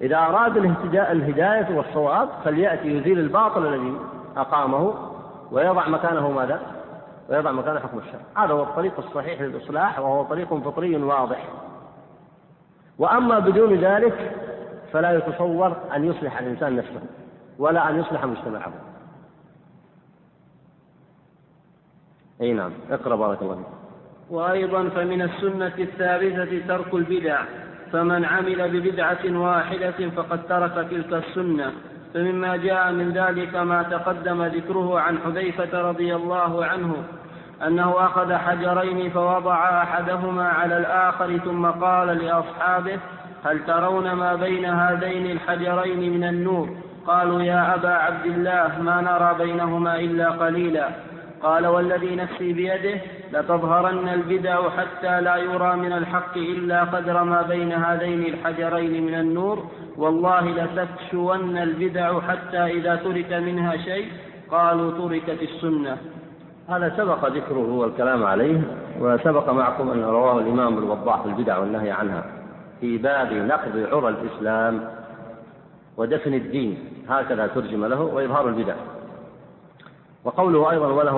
[0.00, 3.98] إذا أراد الهداية والصواب فليأتي يزيل الباطل الذي
[4.36, 4.94] أقامه
[5.50, 6.60] ويضع مكانه ماذا؟
[7.28, 8.20] ويضع مكانه حكم الشرع.
[8.44, 11.48] هذا هو الطريق الصحيح للإصلاح وهو طريق فطري واضح.
[12.98, 14.36] وأما بدون ذلك
[14.92, 17.00] فلا يتصور أن يصلح الإنسان نفسه
[17.58, 18.72] ولا أن يصلح مجتمعه.
[22.40, 23.66] أي نعم اقرأ بارك الله فيك.
[24.30, 27.44] وأيضا فمن السنة الثابتة ترك البدع.
[27.92, 31.72] فمن عمل ببدعة واحدة فقد ترك تلك السنة.
[32.14, 36.96] فمما جاء من ذلك ما تقدم ذكره عن حذيفة رضي الله عنه
[37.66, 42.98] أنه أخذ حجرين فوضع أحدهما على الآخر ثم قال لأصحابه
[43.44, 46.68] هل ترون ما بين هذين الحجرين من النور؟
[47.06, 50.88] قالوا يا أبا عبد الله ما نرى بينهما إلا قليلا.
[51.42, 53.00] قال والذي نفسي بيده
[53.32, 59.64] لتظهرن البدع حتى لا يرى من الحق إلا قدر ما بين هذين الحجرين من النور.
[59.96, 64.06] والله لتكشون البدع حتى إذا ترك منها شيء
[64.50, 65.96] قالوا تركت السنة.
[66.68, 68.60] هذا سبق ذكره والكلام عليه
[69.00, 72.24] وسبق معكم أن رواه الإمام الوضاح في البدع والنهي عنها
[72.80, 74.88] في باب نقض عرى الإسلام
[75.96, 76.78] ودفن الدين.
[77.08, 78.74] هكذا ترجم له وإظهار البدع.
[80.24, 81.16] وقوله أيضا وله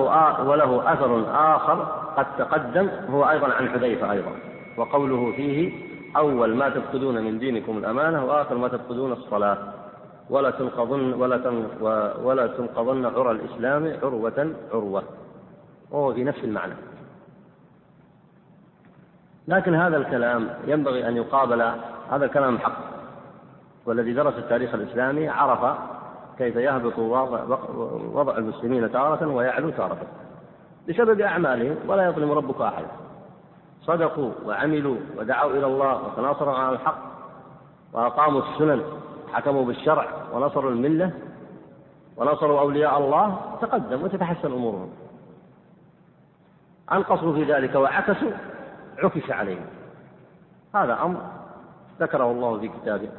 [0.49, 1.25] وله أثر
[1.55, 1.81] آخر
[2.17, 4.31] قد تقدم هو أيضا عن حذيفة أيضا.
[4.77, 5.71] وقوله فيه
[6.17, 9.57] أول ما تفقدون من دينكم الأمانة وآخر ما تفقدون الصلاة.
[10.29, 11.63] ولا تنقضن ولا
[12.23, 15.03] ولا تنقضن عرى الإسلام عروة عروة.
[15.91, 16.73] وهو في نفس المعنى.
[19.47, 21.61] لكن هذا الكلام ينبغي أن يقابل
[22.11, 22.77] هذا الكلام حق.
[23.85, 25.77] والذي درس التاريخ الإسلامي عرف
[26.37, 26.99] كيف يهبط
[28.13, 29.97] وضع المسلمين تارة ويعلو تارة.
[30.89, 32.87] بسبب أعمالهم ولا يظلم ربك أحدا
[33.81, 36.97] صدقوا وعملوا ودعوا إلى الله وتناصروا على الحق
[37.93, 38.81] وأقاموا السنن
[39.33, 41.11] حكموا بالشرع ونصروا الملة
[42.17, 44.89] ونصروا أولياء الله تقدم وتتحسن أمورهم.
[46.91, 48.31] أنقصوا في ذلك وعكسوا
[49.03, 49.65] عكس عليهم.
[50.75, 51.21] هذا أمر
[51.99, 53.09] ذكره الله في كتابه.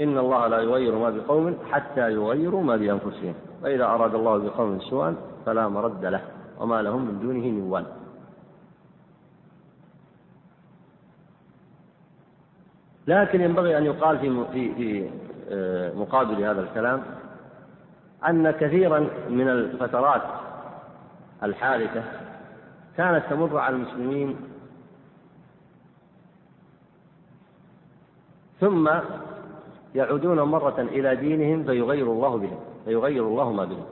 [0.00, 3.34] إن الله لا يغير ما بقوم حتى يغيروا ما بأنفسهم.
[3.62, 6.20] وإذا أراد الله بقوم سوءا فلا مرد له
[6.58, 7.84] وما لهم من دونه من وال
[13.06, 15.10] لكن ينبغي أن يقال في في
[15.50, 17.02] آه، مقابل هذا الكلام
[18.28, 20.22] أن كثيرا من الفترات
[21.42, 22.02] الحادثة
[22.96, 24.36] كانت تمر على المسلمين
[28.60, 28.90] ثم
[29.94, 33.84] يعودون مرة إلى دينهم فيغير الله بهم فيغير الله ما بهم.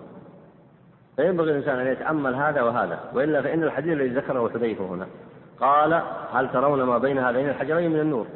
[1.16, 5.06] فينبغي الإنسان أن يتأمل هذا وهذا وإلا فإن الحديث الذي ذكره حذيفة هنا
[5.60, 8.26] قال هل ترون ما بين هذين الحجرين من النور؟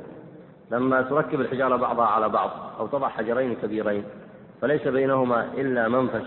[0.71, 2.51] لما تركب الحجارة بعضها على بعض
[2.81, 4.05] أو تضع حجرين كبيرين
[4.61, 6.27] فليس بينهما إلا منفس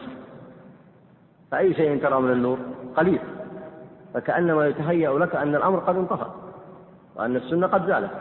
[1.51, 2.57] فأي شيء ترى من النور؟
[2.97, 3.19] قليل.
[4.13, 6.35] فكأنما يتهيأ لك أن الأمر قد انطفأ
[7.15, 8.11] وأن السنة قد زالت.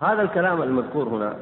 [0.00, 1.36] هذا الكلام المذكور هنا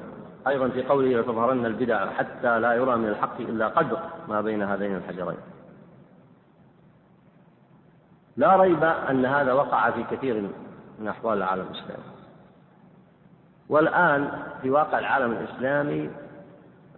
[0.46, 3.98] أيضا في قوله لتظهرن البدع حتى لا يرى من الحق إلا قدر
[4.28, 5.38] ما بين هذين الحجرين.
[8.36, 10.50] لا ريب أن هذا وقع في كثير
[10.98, 12.02] من أحوال العالم الإسلامي.
[13.68, 16.10] والآن في واقع العالم الإسلامي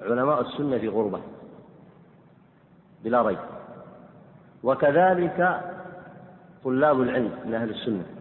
[0.02, 1.20] علماء السنة في غربة
[3.04, 3.38] بلا ريب.
[4.62, 5.60] وكذلك
[6.64, 8.17] طلاب العلم من أهل السنة.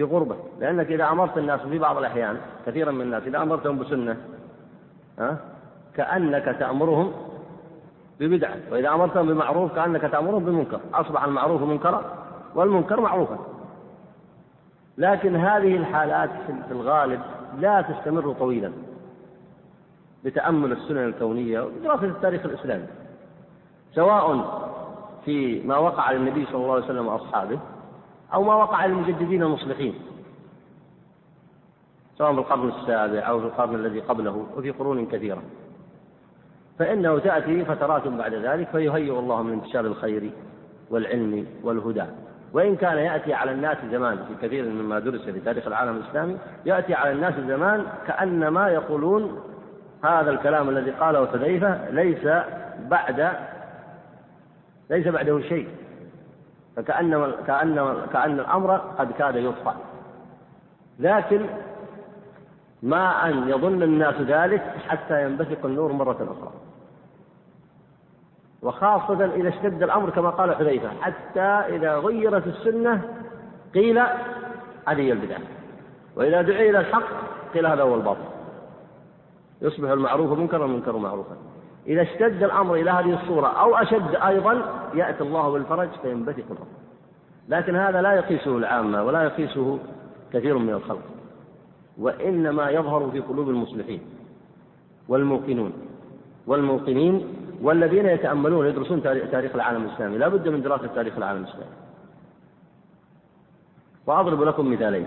[0.00, 0.36] في غربة.
[0.60, 2.36] لأنك إذا أمرت الناس في بعض الأحيان
[2.66, 4.16] كثيرا من الناس إذا أمرتهم بسنة
[5.94, 7.12] كأنك تأمرهم
[8.20, 8.56] ببدعة.
[8.72, 10.80] وإذا أمرتهم بمعروف كأنك تأمرهم بمنكر.
[10.94, 12.04] أصبح المعروف منكرا
[12.54, 13.38] والمنكر معروفا.
[14.98, 16.30] لكن هذه الحالات
[16.68, 17.20] في الغالب
[17.58, 18.72] لا تستمر طويلا.
[20.24, 22.86] بتأمل السنن الكونية ودراسة التاريخ الإسلامي.
[23.94, 24.44] سواء
[25.24, 27.58] في ما وقع للنبي صلى الله عليه وسلم وأصحابه
[28.34, 29.94] أو ما وقع للمجددين المصلحين.
[32.18, 35.42] سواء في القرن السابع أو في القرن الذي قبله وفي قرون كثيرة.
[36.78, 40.30] فإنه تأتي فترات بعد ذلك فيهيئ الله من انتشار الخير
[40.90, 42.04] والعلم والهدى.
[42.52, 46.94] وإن كان يأتي على الناس زمان في كثير مما درس في تاريخ العالم الإسلامي يأتي
[46.94, 49.40] على الناس زمان كأنما يقولون
[50.04, 52.28] هذا الكلام الذي قاله حذيفة ليس
[52.88, 53.32] بعد
[54.90, 55.68] ليس بعده شيء.
[56.76, 59.74] فكأن كأن كأن الأمر قد كاد يطفأ.
[60.98, 61.46] لكن
[62.82, 66.52] ما أن يظن الناس ذلك حتى ينبثق النور مرة أخرى.
[68.62, 73.02] وخاصة إذا اشتد الأمر كما قال حذيفة حتى إذا غيرت السنة
[73.74, 73.98] قيل
[74.88, 75.40] هذه البدعة
[76.16, 77.02] وإذا دعي إلى الحق
[77.54, 78.24] قيل هذا هو الباطل.
[79.62, 81.36] يصبح المعروف منكرا والمنكر معروفا.
[81.86, 84.62] إذا اشتد الأمر إلى هذه الصورة أو أشد أيضا
[84.94, 86.66] يأتي الله بالفرج فينبثق الأمر
[87.48, 89.78] لكن هذا لا يقيسه العامة ولا يقيسه
[90.32, 91.02] كثير من الخلق
[91.98, 94.00] وإنما يظهر في قلوب المصلحين
[95.08, 95.72] والموقنون
[96.46, 97.24] والموقنين
[97.62, 100.18] والذين يتأملون يدرسون تاريخ العالم الإسلامي.
[100.18, 101.72] لا بد من دراسة تاريخ العالم الإسلامي.
[104.06, 105.06] وأضرب لكم مثالين.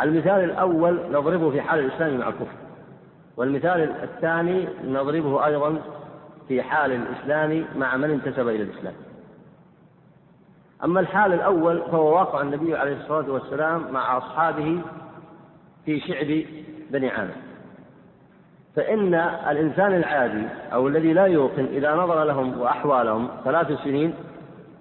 [0.00, 2.56] المثال الأول نضربه في حال الإسلام مع الكفر
[3.36, 5.78] والمثال الثاني نضربه أيضا
[6.48, 8.94] في حال الإسلام مع من انتسب إلى الإسلام.
[10.84, 14.80] أما الحال الأول فهو واقع النبي عليه الصلاة والسلام مع أصحابه
[15.84, 16.44] في شعب
[16.90, 17.34] بني عامر.
[18.76, 19.14] فإن
[19.50, 24.14] الإنسان العادي أو الذي لا يوقن إذا نظر لهم وأحوالهم ثلاث سنين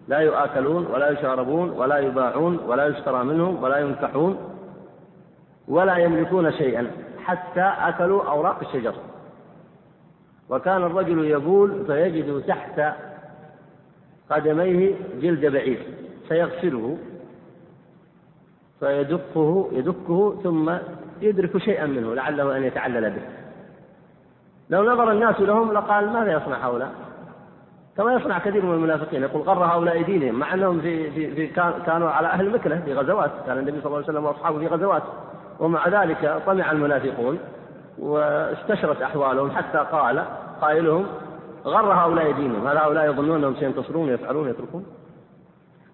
[0.08, 4.38] لا يؤكلون ولا يشاربون ولا يباعون ولا يشترى منهم ولا ينكحون
[5.68, 6.92] ولا يملكون شيئا
[7.24, 8.94] حتى أكلوا أوراق الشجر.
[10.52, 12.82] وكان الرجل يبول فيجد تحت
[14.30, 15.80] قدميه جلد بعير
[16.28, 16.98] فيغسله
[18.80, 20.72] فيدقه يدكه ثم
[21.22, 23.22] يدرك شيئا منه لعله أن يتعلل به.
[24.70, 26.92] لو نظر الناس لهم لقال ماذا يصنع هؤلاء؟
[27.98, 31.48] كما يصنع كثير من المنافقين يقول غر هؤلاء دينهم مع أنهم في, في, في
[31.86, 35.04] كانوا على أهل مكنه في غزوات كان النبي صلى الله عليه وسلم وأصحابه في غزوات
[35.60, 37.40] ومع ذلك طمع المنافقون.
[38.02, 40.26] واستشرت أحوالهم حتى قال
[40.62, 41.06] قائلهم
[41.66, 42.68] غر هؤلاء دينهم.
[42.68, 44.86] هل هؤلاء يظنون أنهم سينتصرون ويفعلون ويتركون؟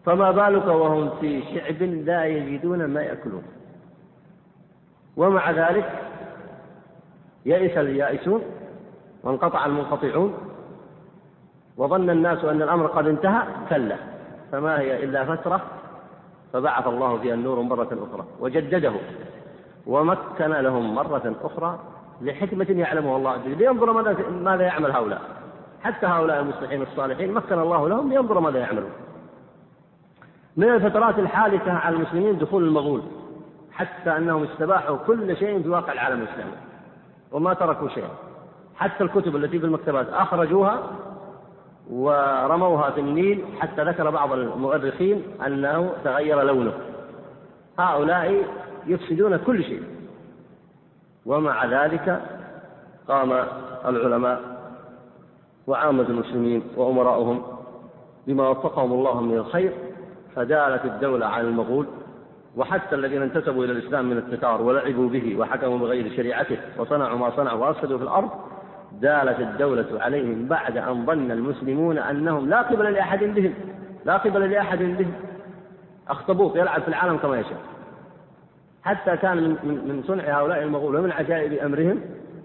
[0.06, 3.44] فما بالك وهم في شعب لا يجدون ما يأكلون.
[5.18, 6.02] ومع ذلك
[7.46, 8.42] يئس اليائسون
[9.24, 10.34] وانقطع المنقطعون.
[11.78, 13.96] وظن الناس أن الأمر قد انتهى كلا.
[14.52, 15.62] فما هي إلا فترة
[16.54, 18.94] فبعث الله فيها النور مرة أخرى وجدده
[19.88, 21.80] ومكن لهم مرة أخرى
[22.22, 25.22] لحكمة يعلمها الله وجل لينظر ماذا ماذا يعمل هؤلاء.
[25.84, 28.92] حتى هؤلاء المصلحين الصالحين مكن الله لهم لينظر ماذا يعملون.
[30.58, 33.02] من الفترات الحادثة على المسلمين دخول المغول
[33.72, 36.52] حتى أنهم استباحوا كل شيء في واقع العالم الإسلامي
[37.32, 38.10] وما تركوا شيئا.
[38.76, 40.84] حتى الكتب التي في المكتبات أخرجوها
[41.90, 46.74] ورموها في النيل حتى ذكر بعض المؤرخين أنه تغير لونه.
[47.80, 48.44] هؤلاء
[48.88, 49.84] يفسدون كل شيء.
[51.28, 52.22] ومع ذلك
[53.08, 53.44] قام
[53.86, 54.42] العلماء
[55.68, 57.44] وعامة المسلمين وأمراؤهم
[58.28, 59.74] بما وفقهم الله من الخير
[60.36, 61.86] فدالت الدولة عن المغول
[62.58, 67.66] وحتى الذين انتسبوا إلى الإسلام من التتار ولعبوا به وحكموا بغير شريعته وصنعوا ما صنعوا
[67.66, 68.30] وأفسدوا في الأرض
[68.92, 73.54] دالت الدولة عليهم بعد أن ظن المسلمون أنهم لا قبل لأحد بهم
[74.06, 75.14] لا قبل لأحد بهم.
[76.10, 77.58] أخطبوط يلعب في العالم كما يشاء.
[78.88, 82.02] حتى كان من, من صنع هؤلاء المغول ومن عجائب أمرهم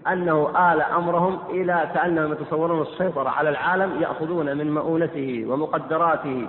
[0.07, 6.47] أنه آل أمرهم إلى كأنهم يتصورون السيطرة على العالم يأخذون من مؤونته ومقدراته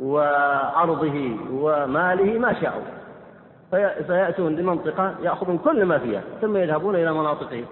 [0.00, 2.82] وأرضه وماله ما شاءوا.
[4.06, 7.64] فيأتون لمنطقة يأخذون كل ما فيها ثم يذهبون إلى مناطقهم.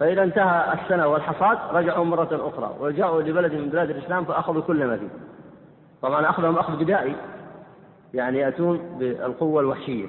[0.00, 4.96] فإذا انتهى السنة والحصاد رجعوا مرة أخرى وجاءوا لبلد من بلاد الإسلام فأخذوا كل ما
[4.96, 5.08] فيه.
[6.02, 7.16] طبعا أخذهم أخذ بدائي
[8.14, 10.06] يعني يأتون بالقوة الوحشية.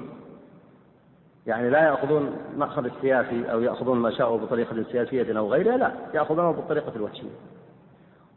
[1.47, 6.51] يعني لا يأخذون مأخذ السياسي أو يأخذون ما شاءوا بطريقة سياسية أو غيرها لا يأخذونه
[6.51, 7.29] بالطريقة الوحشية.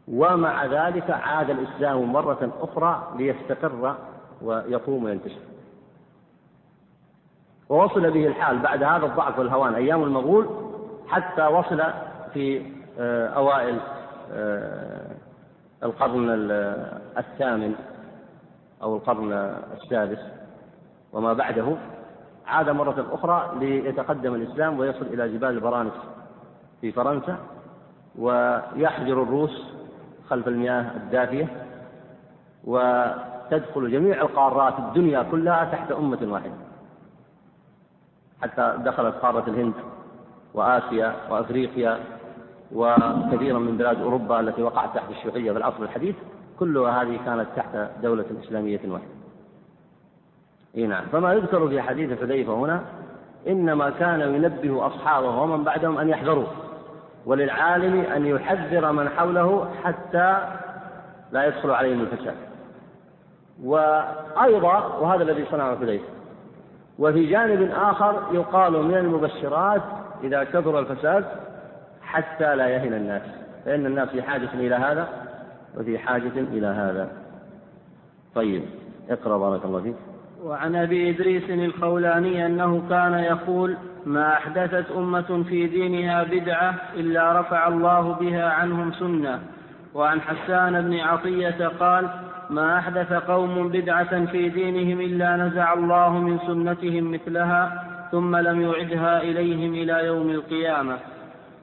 [0.07, 3.95] ومع ذلك عاد الإسلام مرة أخرى ليستقر
[4.41, 5.39] ويقوم وينتشر.
[7.69, 10.49] ووصل به الحال بعد هذا الضعف والهوان أيام المغول
[11.07, 11.83] حتى وصل
[12.33, 12.61] في
[12.99, 13.79] آه، أوائل
[14.33, 15.11] آه،
[15.83, 16.29] القرن
[17.17, 17.75] الثامن
[18.83, 19.33] أو القرن
[19.73, 20.19] السادس
[21.13, 21.77] وما بعده.
[22.47, 25.93] عاد مرة أخرى ليتقدم الإسلام ويصل إلى جبال البرانس
[26.81, 27.37] في فرنسا
[28.15, 29.63] ويحجر الروس
[30.29, 31.47] خلف المياه الدافية
[32.63, 36.53] وتدخل جميع القارات الدنيا كلها تحت أمة واحدة.
[38.41, 39.73] حتى دخلت قارة الهند
[40.53, 41.99] وآسيا وأفريقيا
[42.75, 46.15] وكثيرا من بلاد أوروبا التي وقعت تحت الشيوعية في العصر الحديث
[46.59, 49.16] كلها هذه كانت تحت دولة إسلامية واحدة.
[50.77, 51.05] إي نعم.
[51.11, 52.81] فما يذكر في حديث حذيفة هنا
[53.47, 56.47] إنما كان ينبه أصحابه ومن بعدهم أن يحذروا
[57.25, 60.37] وللعالم أن يحذر من حوله حتى
[61.31, 62.35] لا يدخل عليهم الفساد.
[63.63, 66.05] وأيضا وهذا الذي صنعه حذيفة
[66.99, 69.81] وفي جانب آخر يقال من المبشرات
[70.23, 71.25] إذا كثر الفساد
[72.01, 73.21] حتى لا يهن الناس.
[73.65, 75.07] فإن الناس في حاجة إلى هذا
[75.77, 77.09] وفي حاجة إلى هذا.
[78.35, 78.63] طيب
[79.09, 79.95] اقرأ بارك الله فيك.
[80.43, 87.67] وعن أبي إدريس الخولاني أنه كان يقول ما أحدثت أمة في دينها بدعة إلا رفع
[87.67, 89.39] الله بها عنهم سنة.
[89.93, 92.09] وعن حسان بن عطية قال
[92.49, 99.21] ما أحدث قوم بدعة في دينهم إلا نزع الله من سنتهم مثلها ثم لم يعدها
[99.21, 100.97] إليهم إلى يوم القيامة.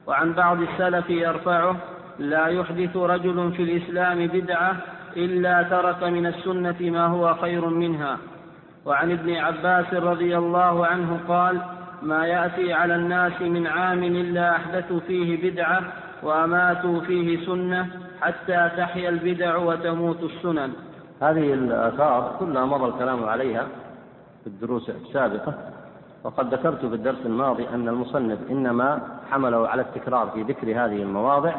[0.07, 1.75] وعن بعض السلف يرفعه
[2.19, 4.75] لا يحدث رجل في الإسلام بدعة
[5.17, 8.17] إلا ترك من السنة ما هو خير منها.
[8.85, 11.61] وعن ابن عباس رضي الله عنه قال
[12.01, 15.81] ما يأتي على الناس من عام إلا أحدثوا فيه بدعة
[16.23, 17.87] وأماتوا فيه سنة
[18.21, 20.71] حتى تحيا البدع وتموت السنن.
[21.21, 23.67] هذه الآثار كلها مضى الكلام عليها
[24.43, 25.53] في الدروس السابقة
[26.23, 31.55] وقد ذكرت في الدرس الماضي أن المصنف إنما حمله على التكرار في ذكر هذه المواضع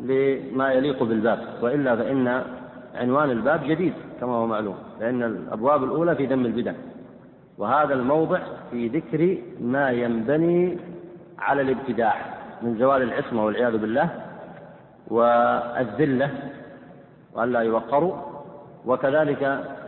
[0.00, 2.42] لما يليق بالباب وإلا فإن
[2.94, 6.72] عنوان الباب جديد كما هو معلوم لأن الأبواب الأولى في ذم البدع
[7.58, 8.40] وهذا الموضع
[8.70, 10.78] في ذكر ما ينبني
[11.38, 12.14] على الابتداع
[12.62, 14.10] من زوال العصمة والعياذ بالله
[15.08, 16.30] والذلة
[17.34, 18.14] وألا يوقروا.
[18.86, 19.42] وكذلك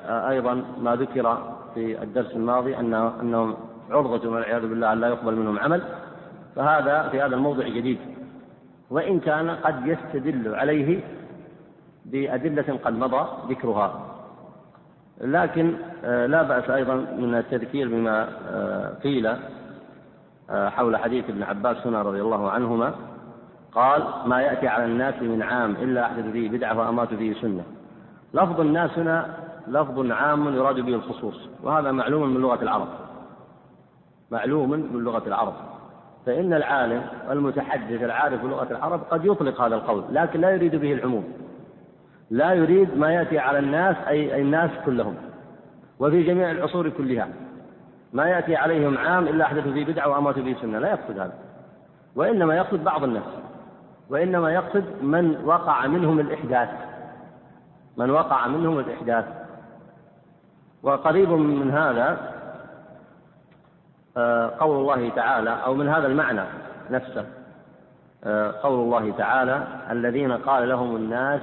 [0.08, 1.38] أيضا ما ذكر
[1.74, 3.54] في الدرس الماضي أنه أنهم
[3.90, 5.82] عرضة والعياذ بالله أن لا يقبل منهم عمل.
[6.56, 7.98] فهذا في هذا الموضع جديد.
[8.90, 11.00] وإن كان قد يستدل عليه
[12.06, 14.16] بأدلة قد مضى ذكرها.
[15.20, 19.26] لكن آه، لا بأس أيضا من التذكير بما آه، قيل
[20.50, 22.94] آه، حول حديث ابن عباس هنا رضي الله عنهما.
[23.72, 27.64] قال ما يأتي على الناس من عام إلا أحدث فيه بدعة وأمات فيه سنة.
[28.34, 29.34] لفظ الناس هنا
[29.68, 32.88] لفظ عام يراد به الخصوص وهذا معلوم من لغة العرب.
[34.30, 35.54] معلوم من لغة العرب.
[36.26, 41.45] فإن العالم المتحدث العارف بلغة العرب قد يطلق هذا القول لكن لا يريد به العموم.
[42.30, 45.16] لا يريد ما يأتي على الناس أي الناس كلهم
[45.98, 47.28] وفي جميع العصور كلها.
[48.12, 50.78] ما يأتي عليهم عام إلا أحدثوا فيه بدعة وأماتوا فيه سنة.
[50.78, 51.34] لا يقصد هذا.
[52.16, 53.22] وإنما يقصد بعض الناس.
[54.10, 56.68] وإنما يقصد من وقع منهم الإحداث.
[57.96, 59.24] من وقع منهم الإحداث.
[60.82, 62.36] وقريب من هذا
[64.16, 66.42] آه، قول الله تعالى أو من هذا المعنى
[66.90, 67.26] نفسه
[68.24, 71.40] آه، قول الله تعالى الذين قال لهم الناس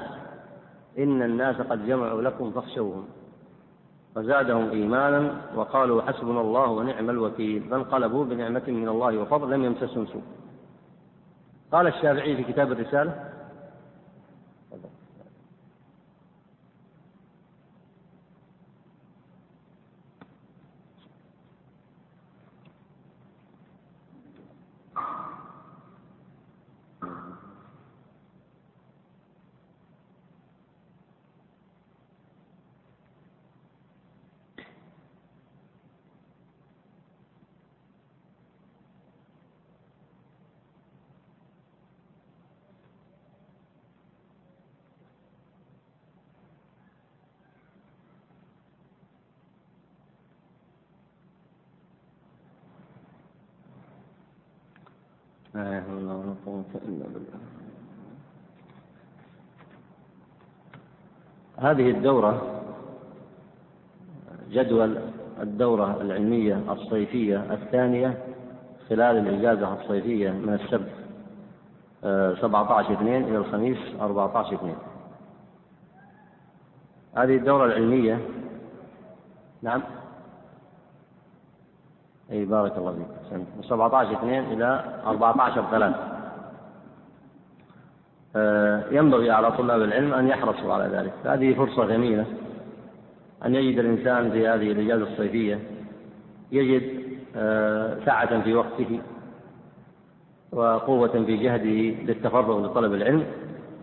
[0.97, 3.05] إن الناس قد جمعوا لكم فاخشوهم
[4.15, 10.21] فزادهم إيمانا وقالوا حسبنا الله ونعم الوكيل فانقلبوا بنعمة من الله وفضل لم يمسسهم سوء.
[11.71, 13.32] قال الشافعي في كتاب الرسالة
[55.53, 57.39] لا حول ولا قوة إلا بالله.
[61.57, 62.61] هذه الدورة
[64.49, 64.97] جدول
[65.39, 68.23] الدورة العلمية الصيفية الثانية
[68.89, 70.91] خلال الإجازة الصيفية من السبت
[72.41, 74.75] 17 آه، اثنين إلى الخميس 14 اثنين.
[77.15, 78.19] هذه الدورة العلمية
[79.61, 79.81] نعم.
[82.33, 83.33] إي بارك الله فيك.
[83.57, 85.95] من 17 2 إلى 14 3
[88.35, 91.13] آه، ينبغي على طلاب العلم أن يحرصوا على ذلك.
[91.25, 92.25] هذه فرصة جميلة.
[93.45, 95.59] أن يجد الإنسان في هذه الإجازة الصيفية
[96.51, 97.03] يجد
[97.35, 98.99] آه، سعه في وقته
[100.51, 103.25] وقوة في جهده للتفرغ لطلب العلم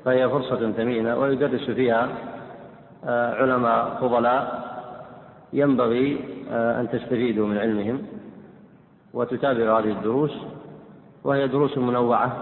[0.05, 2.09] فهي فرصة ثمينة ويدرس فيها
[3.05, 4.71] آه، علماء فضلاء.
[5.53, 8.03] ينبغي أن تستفيدوا من علمهم.
[9.15, 10.33] وتتابع هذه الدروس
[11.25, 12.37] وهي دروس منوعة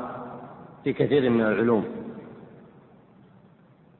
[0.85, 1.85] في كثير من العلوم.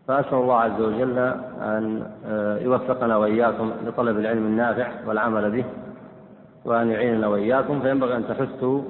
[0.09, 5.65] فأسأل الله عز وجل أن آه، يوفقنا وإياكم لطلب العلم النافع والعمل به
[6.65, 8.83] وأن يعيننا وإياكم فينبغي أن تحثوا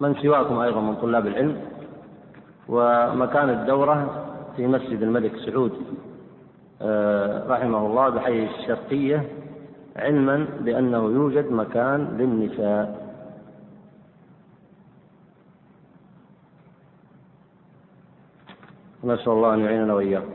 [0.00, 1.56] من سواكم أيضا من طلاب العلم.
[2.68, 4.24] ومكان الدورة
[4.56, 5.72] في مسجد الملك سعود
[6.82, 9.28] آه، رحمه الله بحي الشرقية
[9.96, 13.07] علما بأنه يوجد مكان للنساء.
[19.04, 20.32] نسأل الله أن يعيننا وإياكم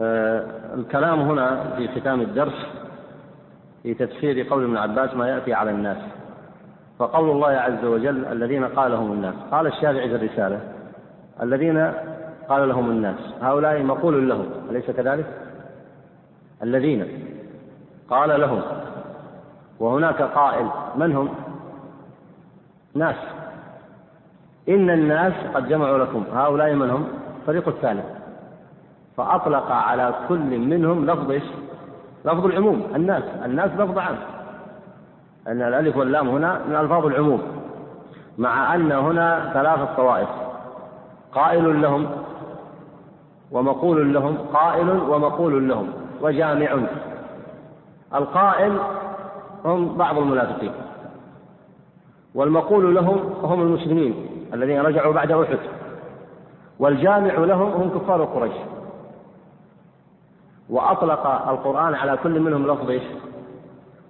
[0.00, 2.66] آه الكلام هنا في ختام الدرس
[3.82, 5.96] في تفسير قول ابن عباس ما يأتي على الناس
[6.98, 10.60] فقول الله عز وجل الذين قال لهم الناس قال الشافعي في الرسالة
[11.42, 11.92] الذين
[12.48, 15.26] قال لهم الناس هؤلاء مقول لهم أليس كذلك؟
[16.62, 17.24] الذين
[18.10, 18.62] قال لهم
[19.78, 21.34] وهناك قائل من هم؟
[22.94, 23.16] ناس
[24.68, 27.08] إن الناس قد جمعوا لكم هؤلاء من هم؟
[27.40, 28.04] الفريق الثالث.
[29.16, 31.42] فأطلق على كل منهم لفظ إيش؟
[32.24, 34.16] لفظ العموم الناس الناس لفظ عام.
[35.48, 37.42] أن الألف واللام هنا من ألفاظ العموم
[38.38, 40.28] مع أن هنا ثلاثة طوائف
[41.32, 42.06] قائل لهم
[43.52, 45.88] ومقول لهم قائل ومقول لهم
[46.22, 46.78] وجامع.
[48.14, 48.78] القائل
[49.64, 50.72] هم بعض المنافقين
[52.34, 54.37] والمقول لهم هم المسلمين.
[54.54, 55.58] الذين رجعوا بعد أحد.
[56.78, 58.54] والجامع لهم هم كفار قريش.
[60.70, 63.02] وأطلق القرآن على كل منهم لفظ إيش؟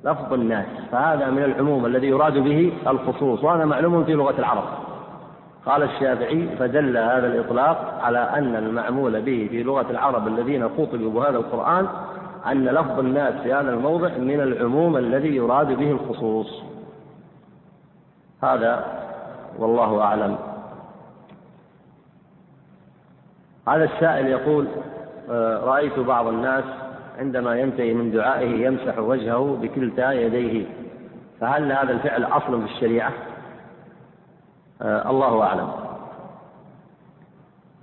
[0.04, 0.66] لفظ الناس.
[0.92, 3.44] فهذا من العموم الذي يراد به الخصوص.
[3.44, 4.64] وهذا معلوم في لغة العرب.
[5.66, 11.36] قال الشافعي فدل هذا الإطلاق على أن المعمول به في لغة العرب الذين خطبوا بهذا
[11.36, 11.86] القرآن
[12.46, 16.62] أن لفظ الناس في هذا الموضع من العموم الذي يراد به الخصوص.
[18.42, 18.97] هذا
[19.58, 20.38] والله أعلم.
[23.68, 24.68] هذا السائل يقول
[25.30, 26.64] آه، رأيت بعض الناس
[27.18, 30.66] عندما ينتهي من دعائه يمسح وجهه بكلتا يديه.
[31.40, 33.12] فهل هذا الفعل أصل في الشريعة؟
[34.82, 35.70] آه، الله أعلم.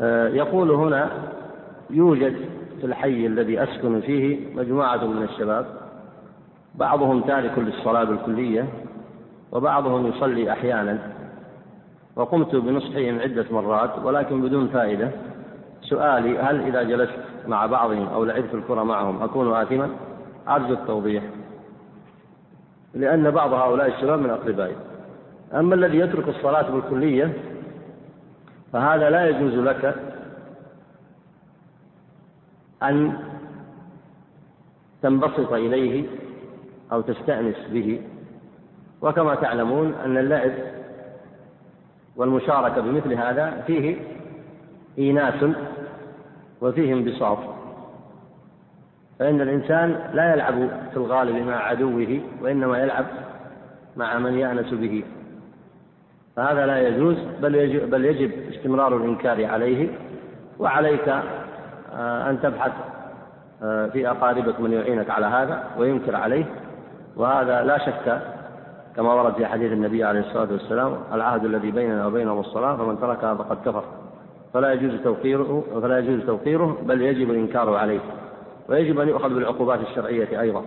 [0.01, 1.09] آه، يقول هنا
[1.89, 2.35] يوجد
[2.79, 5.65] في الحي الذي أسكن فيه مجموعة من الشباب
[6.75, 8.67] بعضهم تارك للصلاة بالكلية
[9.51, 11.14] وبعضهم يصلي أحيانا.
[12.15, 15.11] وقمت بنصحهم عدة مرات ولكن بدون فائدة.
[15.81, 19.89] سؤالي هل إذا جلست مع بعضهم أو لعبت الكرة معهم أكون آثما؟
[20.47, 21.23] أرجو التوضيح.
[22.93, 24.75] لأن بعض هؤلاء الشباب من أقربائي.
[25.53, 27.33] أما الذي يترك الصلاة بالكلية
[28.73, 29.95] فهذا لا يجوز لك
[32.83, 33.19] أن
[35.01, 36.05] تنبسط إليه
[36.91, 38.01] أو تستأنس به.
[39.01, 40.51] وكما تعلمون أن اللعب
[42.17, 43.97] والمشاركة بمثل هذا فيه
[44.97, 45.45] إيناس
[46.61, 47.37] وفيه انبساط
[49.19, 50.53] فإن الإنسان لا يلعب
[50.91, 53.05] في الغالب مع عدوه وإنما يلعب
[53.97, 55.03] مع من يأنس به.
[56.35, 59.89] فهذا لا يجوز بل يجب, بل يجب استمرار الإنكار عليه.
[60.59, 61.09] وعليك
[61.93, 62.71] آه، أن تبحث
[63.63, 66.45] آه، في أقاربك من يعينك على هذا وينكر عليه.
[67.15, 68.34] وهذا لا شك
[68.95, 73.35] كما ورد في حديث النبي عليه الصلاة والسلام العهد الذي بيننا وبينهم الصلاة فمن تركها
[73.35, 73.83] فقد كفر.
[74.53, 77.99] فلا يجوز توقيره فلا يجوز توقيره بل يجب الإنكار عليه
[78.69, 80.65] ويجب أن يؤخذ بالعقوبات الشرعية أيضا.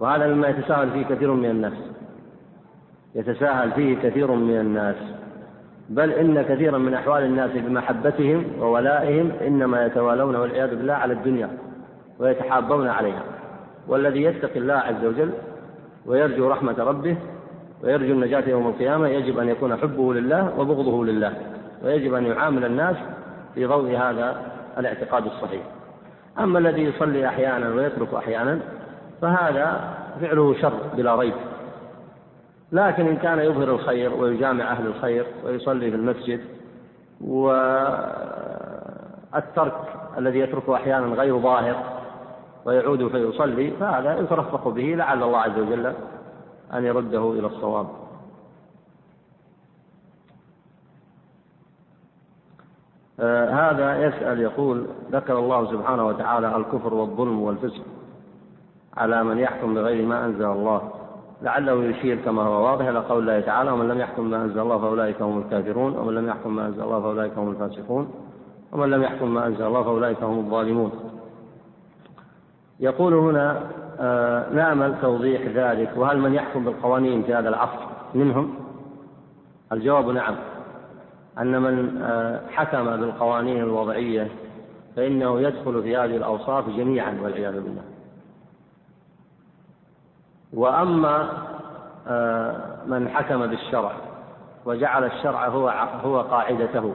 [0.00, 1.72] وهذا مما يتساهل فيه كثير من الناس.
[3.14, 4.96] يتساهل فيه كثير من الناس.
[5.88, 11.48] بل إن كثيرا من أحوال الناس بمحبتهم وولائهم إنما يتوالون والعياذ بالله على الدنيا
[12.18, 13.22] ويتحابون عليها.
[13.88, 15.30] والذي يتقي الله عز وجل
[16.06, 17.16] ويرجو رحمة ربه
[17.84, 21.32] ويرجو النجاة يوم القيامة يجب أن يكون حبه لله وبغضه لله
[21.82, 22.96] ويجب أن يعامل الناس
[23.54, 24.42] في ضوء هذا
[24.78, 25.62] الاعتقاد الصحيح.
[26.38, 28.60] أما الذي يصلي أحيانا ويترك أحيانا
[29.22, 31.34] فهذا فعله شر بلا ريب.
[32.72, 36.40] لكن إن كان يظهر الخير ويجامع أهل الخير ويصلي في المسجد
[37.20, 37.74] والترك
[40.18, 41.76] الذي يتركه أحيانا غير ظاهر
[42.64, 45.92] ويعود فيصلي فهذا يترفق به لعل الله عز وجل
[46.74, 47.86] أن يرده إلى الصواب.
[53.20, 57.82] آه هذا يسأل يقول ذكر الله سبحانه وتعالى الكفر والظلم والفسق
[58.96, 60.90] على من يحكم بغير ما أنزل الله.
[61.42, 64.78] لعله يشير كما هو واضح إلى قول الله تعالى ومن لم يحكم ما أنزل الله
[64.78, 68.10] فأولئك هم الكافرون ومن لم يحكم ما أنزل الله فأولئك هم الفاسقون
[68.72, 70.90] ومن لم يحكم ما أنزل الله فأولئك هم الظالمون.
[72.80, 73.70] يقول هنا
[74.00, 75.90] آه نعمل توضيح ذلك.
[75.96, 78.54] وهل من يحكم بالقوانين في هذا العصر؟ منهم؟
[79.72, 80.36] الجواب نعم.
[81.38, 84.28] أن من آه حكم بالقوانين الوضعية
[84.96, 87.82] فإنه يدخل في هذه الأوصاف جميعا والعياذ بالله.
[90.52, 91.28] وأما
[92.06, 93.92] آه، من حكم بالشرع
[94.64, 95.68] وجعل الشرع هو
[96.04, 96.94] هو قاعدته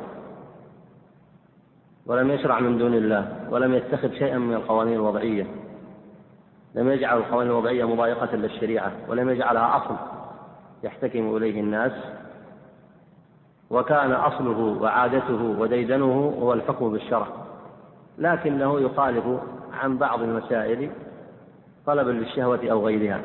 [2.06, 5.48] ولم يشرع من دون الله ولم يتخذ شيئا من القوانين الوضعية
[6.76, 9.96] لم يجعل القوانين الوضعية مضايقة للشريعة ولم يجعلها أصل
[10.84, 11.92] يحتكم إليه الناس.
[13.70, 17.28] وكان أصله وعادته وديدنه هو الحكم بالشرع.
[18.18, 19.26] لكنه يخالف
[19.74, 20.90] عن بعض المسائل
[21.86, 23.22] طلبا للشهوة أو غيرها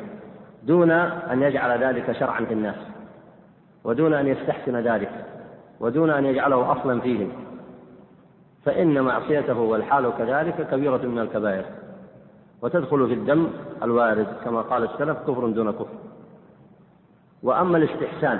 [0.63, 2.75] دون أن يجعل ذلك شرعا في الناس
[3.83, 5.11] ودون أن يستحسن ذلك
[5.79, 7.31] ودون أن يجعله أصلا فيهم.
[8.65, 11.65] فإن معصيته والحال كذلك كبيرة من الكبائر.
[12.61, 13.47] وتدخل في الدم
[13.83, 15.87] الوارد كما قال السلف كفر دون كفر.
[17.43, 18.39] وأما الاستحسان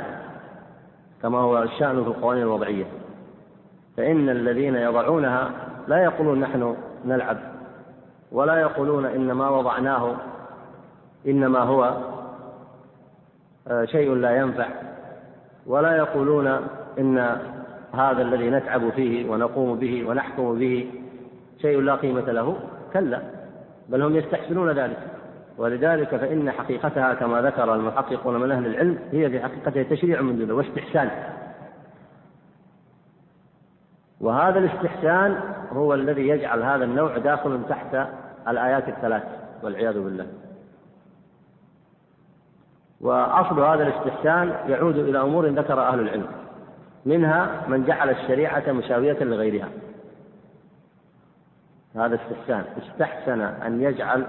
[1.21, 2.85] كما هو الشأن في القوانين الوضعية
[3.97, 5.51] فإن الذين يضعونها
[5.87, 6.75] لا يقولون نحن
[7.05, 7.37] نلعب
[8.31, 10.15] ولا يقولون إن ما وضعناه
[11.27, 11.97] إنما هو
[13.67, 14.67] آه، شيء لا ينفع
[15.67, 16.47] ولا يقولون
[16.99, 17.17] إن
[17.93, 20.91] هذا الذي نتعب فيه ونقوم به ونحكم به
[21.61, 22.55] شيء لا قيمة له
[22.93, 23.21] كلا.
[23.89, 24.97] بل هم يستحسنون ذلك.
[25.57, 30.53] ولذلك فإن حقيقتها كما ذكر المحققون من أهل العلم هي في حقيقتها تشريع من دونه
[30.53, 31.09] واستحسان.
[34.21, 35.39] وهذا الاستحسان
[35.71, 38.07] هو الذي يجعل هذا النوع داخل تحت
[38.47, 39.23] الآيات الثلاث
[39.63, 40.27] والعياذ بالله.
[43.01, 46.27] وأصل هذا الاستحسان يعود إلى أمور ذكر أهل العلم
[47.05, 49.69] منها من جعل الشريعة مساوية لغيرها.
[51.95, 52.63] هذا استحسان.
[52.77, 54.25] استحسن أن يجعل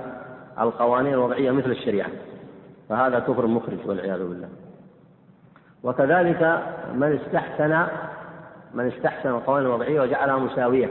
[0.60, 2.10] القوانين الوضعية مثل الشريعة.
[2.88, 4.48] فهذا كفر مخرج والعياذ بالله.
[5.82, 6.62] وكذلك
[6.94, 7.86] من استحسن
[8.74, 10.88] من استحسن القوانين الوضعية وجعلها مساوية.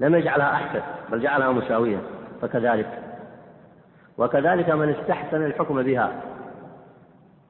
[0.00, 0.80] لم يجعلها أحسن
[1.10, 1.98] بل جعلها مساوية.
[2.42, 2.98] فكذلك.
[4.18, 6.12] وكذلك من استحسن الحكم بها.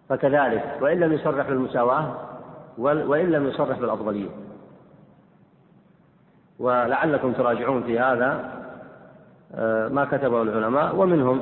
[0.08, 0.78] فكذلك.
[0.80, 2.14] وإن لم يصرح بالمساواة
[2.78, 4.28] وإن لم يصرح بالأفضلية.
[6.62, 8.52] ولعلكم تراجعون في هذا
[9.54, 10.96] آه، ما كتبه العلماء.
[10.96, 11.40] ومنهم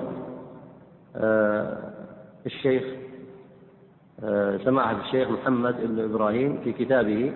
[1.17, 1.77] آه،
[2.47, 2.83] الشيخ
[4.25, 7.33] آه، سماحة الشيخ محمد بن إبراهيم في كتابه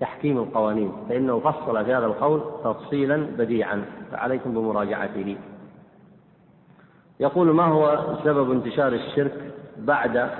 [0.00, 5.36] تحكيم القوانين فإنه فصل في هذا القول تفصيلا بديعا فعليكم بمراجعته.
[7.20, 10.30] يقول ما هو سبب انتشار الشرك بعد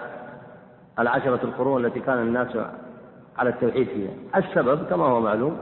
[0.99, 2.57] العشرة القرون التي كان الناس
[3.39, 4.11] على التوحيد فيها.
[4.37, 5.59] السبب كما هو معلوم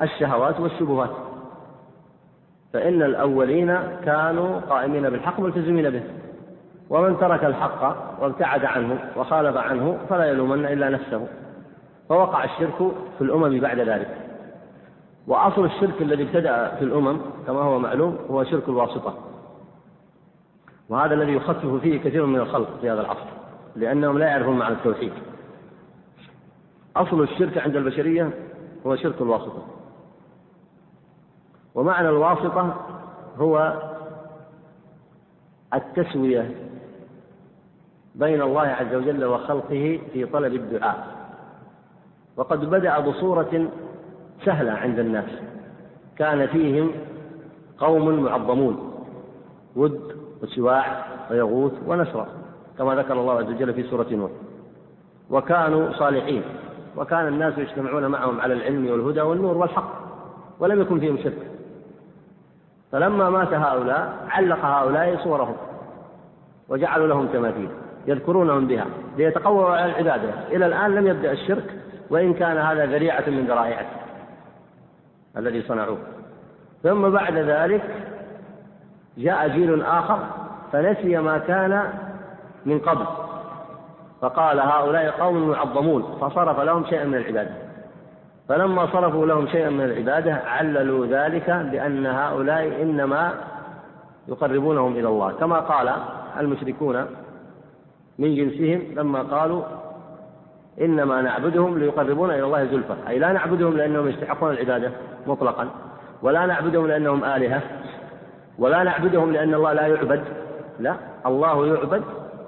[0.00, 1.10] الشهوات والشبهات.
[2.72, 6.02] فإن الأولين كانوا قائمين بالحق ملتزمين به.
[6.90, 11.26] ومن ترك الحق وابتعد عنه وخالف عنه فلا يلومن إلا نفسه.
[12.08, 14.16] فوقع الشرك في الأمم بعد ذلك.
[15.26, 19.14] وأصل الشرك الذي ابتدأ في الأمم كما هو معلوم هو شرك الواسطة.
[20.88, 23.26] وهذا الذي يخفف فيه كثير من الخلق في هذا العصر
[23.76, 25.12] لأنهم لا يعرفون معنى التوحيد.
[26.96, 28.30] أصل الشرك عند البشرية
[28.86, 29.62] هو شرك الواسطة.
[31.74, 32.76] ومعنى الواسطة
[33.38, 33.82] هو
[35.74, 36.54] التسوية
[38.14, 41.06] بين الله عز وجل وخلقه في طلب الدعاء.
[42.36, 43.68] وقد بدأ بصورة
[44.44, 45.30] سهلة عند الناس.
[46.16, 46.90] كان فيهم
[47.78, 49.04] قوم معظمون
[49.76, 52.26] ود وسواع ويغوث ونسرا
[52.78, 54.30] كما ذكر الله عز وجل في سورة نوح.
[55.30, 56.42] وكانوا صالحين.
[56.96, 59.92] وكان الناس يجتمعون معهم على العلم والهدى والنور والحق
[60.60, 61.52] ولم يكن فيهم شرك
[62.92, 65.56] فلما مات هؤلاء علق هؤلاء صورهم
[66.68, 67.68] وجعلوا لهم تماثيل
[68.06, 68.86] يذكرونهم بها
[69.16, 70.30] ليتقووا على العبادة.
[70.48, 71.74] إلى الآن لم يبدأ الشرك
[72.10, 73.86] وإن كان هذا ذريعة من ذرائعه
[75.36, 75.98] الذي صنعوه.
[76.82, 77.82] ثم بعد ذلك
[79.18, 80.18] جاء جيل آخر
[80.72, 81.84] فنسي ما كان
[82.66, 83.06] من قبل.
[84.22, 87.50] فقال هؤلاء قوم معظمون فصرف لهم شيئا من العبادة.
[88.48, 93.32] فلما صرفوا لهم شيئا من العبادة عللوا ذلك بأن هؤلاء إنما
[94.28, 95.32] يقربونهم إلى الله.
[95.32, 95.92] كما قال
[96.40, 97.06] المشركون
[98.18, 99.62] من جنسهم لما قالوا
[100.80, 102.94] إنما نعبدهم ليقربونا إلى الله زلفى.
[103.08, 104.90] أي لا نعبدهم لأنهم يستحقون العبادة
[105.26, 105.68] مطلقا
[106.22, 107.62] ولا نعبدهم لأنهم آلهة
[108.58, 110.24] ولا نعبدهم لأن الله لا يعبد.
[110.80, 110.94] لا
[111.26, 112.02] الله يعبد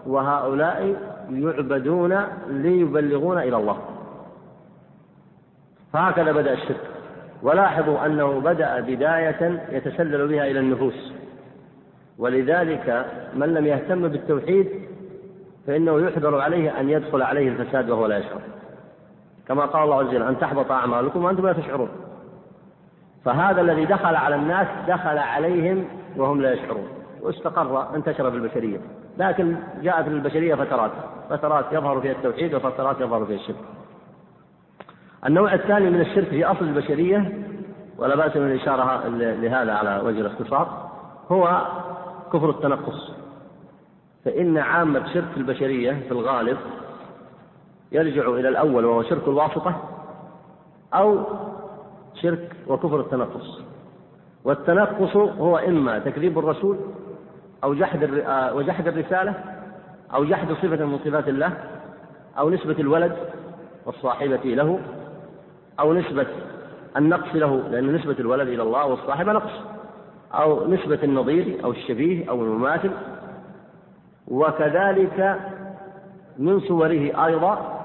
[0.06, 0.96] وهؤلاء
[1.30, 3.78] يعبدون ليبلغون إلى الله.
[5.92, 6.80] فهكذا بدأ الشرك.
[7.42, 11.12] ولاحظوا أنه بدأ بداية يتسلل بها إلى النفوس.
[12.18, 14.68] ولذلك من لم يهتم بالتوحيد
[15.66, 18.40] فإنه يحذر عليه أن يدخل عليه الفساد وهو لا يشعر.
[19.48, 21.88] كما قال الله عز وجل أن تحبط أعمالكم وأنتم لا تشعرون.
[23.24, 25.84] فهذا الذي دخل على الناس دخل عليهم
[26.16, 26.88] وهم لا يشعرون.
[27.20, 28.80] واستقر انتشر في البشرية.
[29.18, 30.90] لكن جاءت للبشرية فترات
[31.30, 33.56] فترات يظهر فيها التوحيد وفترات يظهر فيها الشرك.
[35.26, 37.46] النوع الثاني من الشرك في أصل البشرية
[37.98, 40.90] ولا بأس من الإشارة لهذا على وجه الاختصار
[41.32, 41.66] هو
[42.32, 43.12] كفر التنقص.
[44.24, 46.58] فإن عامة شرك البشرية في الغالب
[47.92, 49.74] يرجع إلى الأول وهو شرك الواسطة
[50.94, 51.24] أو
[52.22, 53.60] شرك وكفر التنقص.
[54.44, 56.78] والتنقص هو إما تكذيب الرسول
[57.64, 59.34] أو جحد آه، وجحد الرسالة
[60.14, 61.52] أو جحد صفة من صفات الله
[62.38, 63.16] أو نسبة الولد
[63.86, 64.80] والصاحبة له
[65.80, 66.26] أو نسبة
[66.96, 69.52] النقص له لأن نسبة الولد إلى الله والصاحبة نقص
[70.32, 72.90] أو نسبة النظير أو الشبيه أو المماثل.
[74.28, 75.40] وكذلك
[76.38, 77.84] من صوره أيضا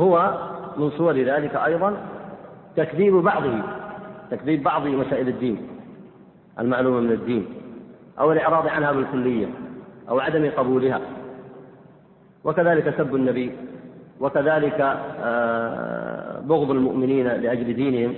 [0.00, 0.38] هو
[0.76, 1.96] من صور ذلك أيضا
[2.76, 3.62] تكذيب بعضه
[4.30, 5.68] تكذيب بعض مسائل الدين
[6.58, 7.60] المعلومة من الدين.
[8.20, 9.46] أو الإعراض عنها بالكلية
[10.08, 11.00] أو عدم قبولها.
[12.44, 13.52] وكذلك سب النبي
[14.20, 14.80] وكذلك
[15.20, 18.14] آه، بغض المؤمنين لأجل دينهم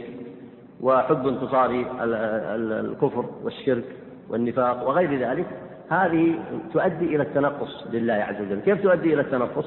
[0.80, 3.84] وحب انتصار الكفر والشرك
[4.30, 5.46] والنفاق وغير ذلك.
[5.90, 6.34] هذه
[6.72, 8.60] تؤدي إلى التنقص لله عز وجل.
[8.60, 9.66] كيف تؤدي إلى التنقص؟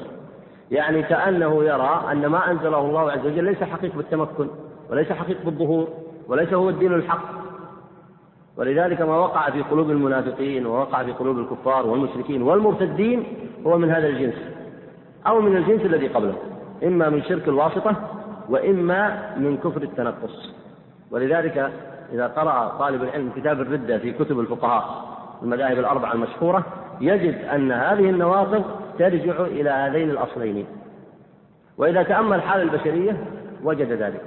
[0.72, 4.48] يعني كأنه يرى أن ما أنزله الله عز وجل ليس حقيق بالتمكن
[4.90, 5.88] وليس حقيق بالظهور
[6.28, 7.45] وليس هو الدين الحق.
[8.58, 13.24] ولذلك ما وقع في قلوب المنافقين ووقع في قلوب الكفار والمشركين والمرتدين
[13.68, 14.36] هو من هذا الجنس
[15.28, 16.36] أو من الجنس الذي قبله
[16.84, 17.96] إما من شرك الواسطة
[18.50, 20.54] وإما من كفر التنقص.
[21.12, 21.72] ولذلك
[22.14, 25.06] إذا قرأ طالب العلم كتاب الردة في كتب الفقهاء
[25.44, 26.66] المذاهب الأربعة المشهورة
[27.02, 28.64] يجد أن هذه النواقض
[29.00, 30.66] ترجع إلى هذين الأصلين.
[31.78, 33.18] وإذا تأمل حال البشرية
[33.64, 34.22] وجد ذلك.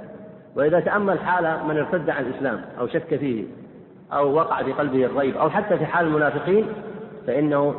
[0.55, 3.43] وإذا تأمل حال من ارتد عن الإسلام أو شك فيه
[4.13, 6.67] أو وقع في قلبه الريب أو حتى في حال المنافقين
[7.27, 7.75] فإنه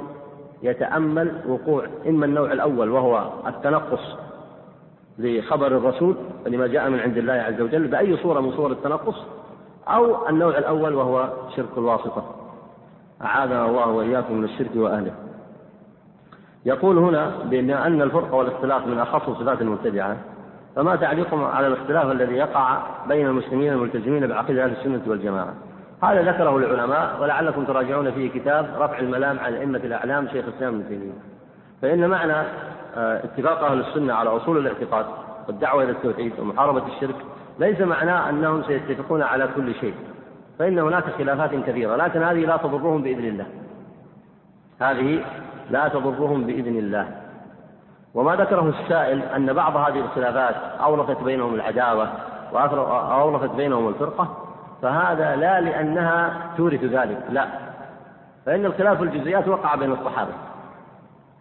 [0.62, 4.16] يتأمل وقوع إما النوع الأول وهو التنقص
[5.18, 6.16] لخبر الرسول
[6.46, 9.24] لما جاء من عند الله عز وجل بأي صورة من صور التنقص
[9.88, 12.24] أو النوع الأول وهو شرك الواسطة.
[13.22, 15.12] أعاذنا الله وإياكم من الشرك وأهله.
[16.64, 20.16] يقول هنا بأن أن الفرقة والاختلاف من أخص صفات المبتدعة
[20.76, 25.54] فما تعليقهم على الاختلاف الذي يقع بين المسلمين الملتزمين بعقيدة أهل السنة والجماعة؟
[26.02, 30.88] هذا ذكره العلماء ولعلكم تراجعون فيه كتاب رفع الملام عن أئمة الأعلام شيخ الإسلام ابن
[30.88, 31.12] تيمية.
[31.82, 32.32] فإن معنى
[32.96, 35.06] آه، اتفاق أهل السنة على أصول الاعتقاد
[35.48, 37.16] والدعوة إلى التوحيد ومحاربة الشرك
[37.58, 39.94] ليس معناه أنهم سيتفقون على كل شيء
[40.58, 43.46] فإن هناك خلافات كثيرة لكن هذه لا تضرهم بإذن الله.
[44.80, 45.24] هذه
[45.70, 47.08] لا تضرهم بإذن الله.
[48.14, 52.08] وما ذكره السائل أن بعض هذه الخلافات أورثت بينهم العداوة
[52.52, 54.49] وأورثت بينهم الفرقة
[54.82, 57.46] فهذا لا لأنها تورث ذلك لا.
[58.46, 60.32] فإن الخلاف في الجزئيات وقع بين الصحابة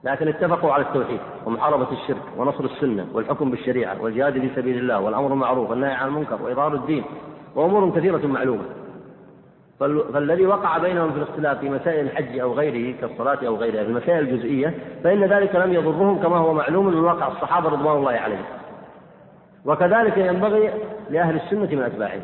[0.03, 5.27] لكن اتفقوا على التوحيد ومحاربة الشرك ونصر السنة والحكم بالشريعة والجهاد في سبيل الله والأمر
[5.27, 7.03] بالمعروف والنهي عن المنكر وإظهار الدين
[7.55, 8.63] وأمور كثيرة معلومة.
[10.13, 14.19] فالذي وقع بينهم في الاختلاف في مسائل الحج أو غيره كالصلاة أو غيرها في المسائل
[14.19, 18.45] الجزئية فإن ذلك لم يضرهم كما هو معلوم من واقع الصحابة رضوان الله عليهم.
[19.65, 20.73] وكذلك ينبغي
[21.09, 22.21] لأهل السنة من أتباعهم.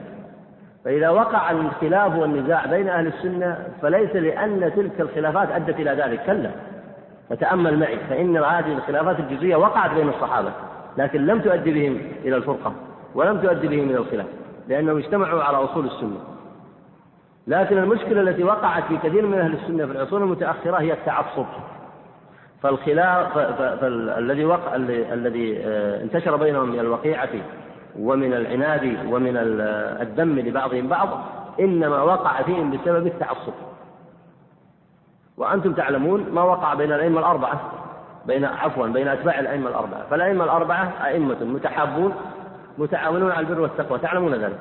[0.85, 6.25] فإذا وقع الخلاف والنزاع بين أهل السنة فليس لأن تلك الخلافات أدت إلى ذلك.
[6.25, 6.51] كلا.
[7.29, 10.51] فتأمل معي فإن هذه الخلافات الجزئية وقعت بين الصحابة
[10.97, 12.73] لكن لم تؤدي بهم إلى الفرقة
[13.15, 14.25] ولم تؤدي بهم إلى الخلاف
[14.67, 16.17] لأنهم اجتمعوا على أصول السنة.
[17.47, 21.45] لكن المشكلة التي وقعت في كثير من أهل السنة في العصور المتأخرة هي التعصب.
[22.63, 23.37] فالخلاف
[23.81, 27.29] فالذي وقع الذي آه، انتشر بينهم من الوقيعة
[27.99, 29.37] ومن العناد ومن
[30.01, 31.09] الدم لبعضهم بعض
[31.59, 33.53] إنما وقع فيهم بسبب التعصب.
[35.37, 37.71] وأنتم تعلمون ما وقع بين الأئمة الأربعة
[38.25, 40.05] بين عفوا بين أتباع الأئمة الأربعة.
[40.09, 42.13] فالأئمة الأربعة أئمة متحابون
[42.77, 43.99] متعاونون على البر والتقوى.
[43.99, 44.59] تعلمون ذلك.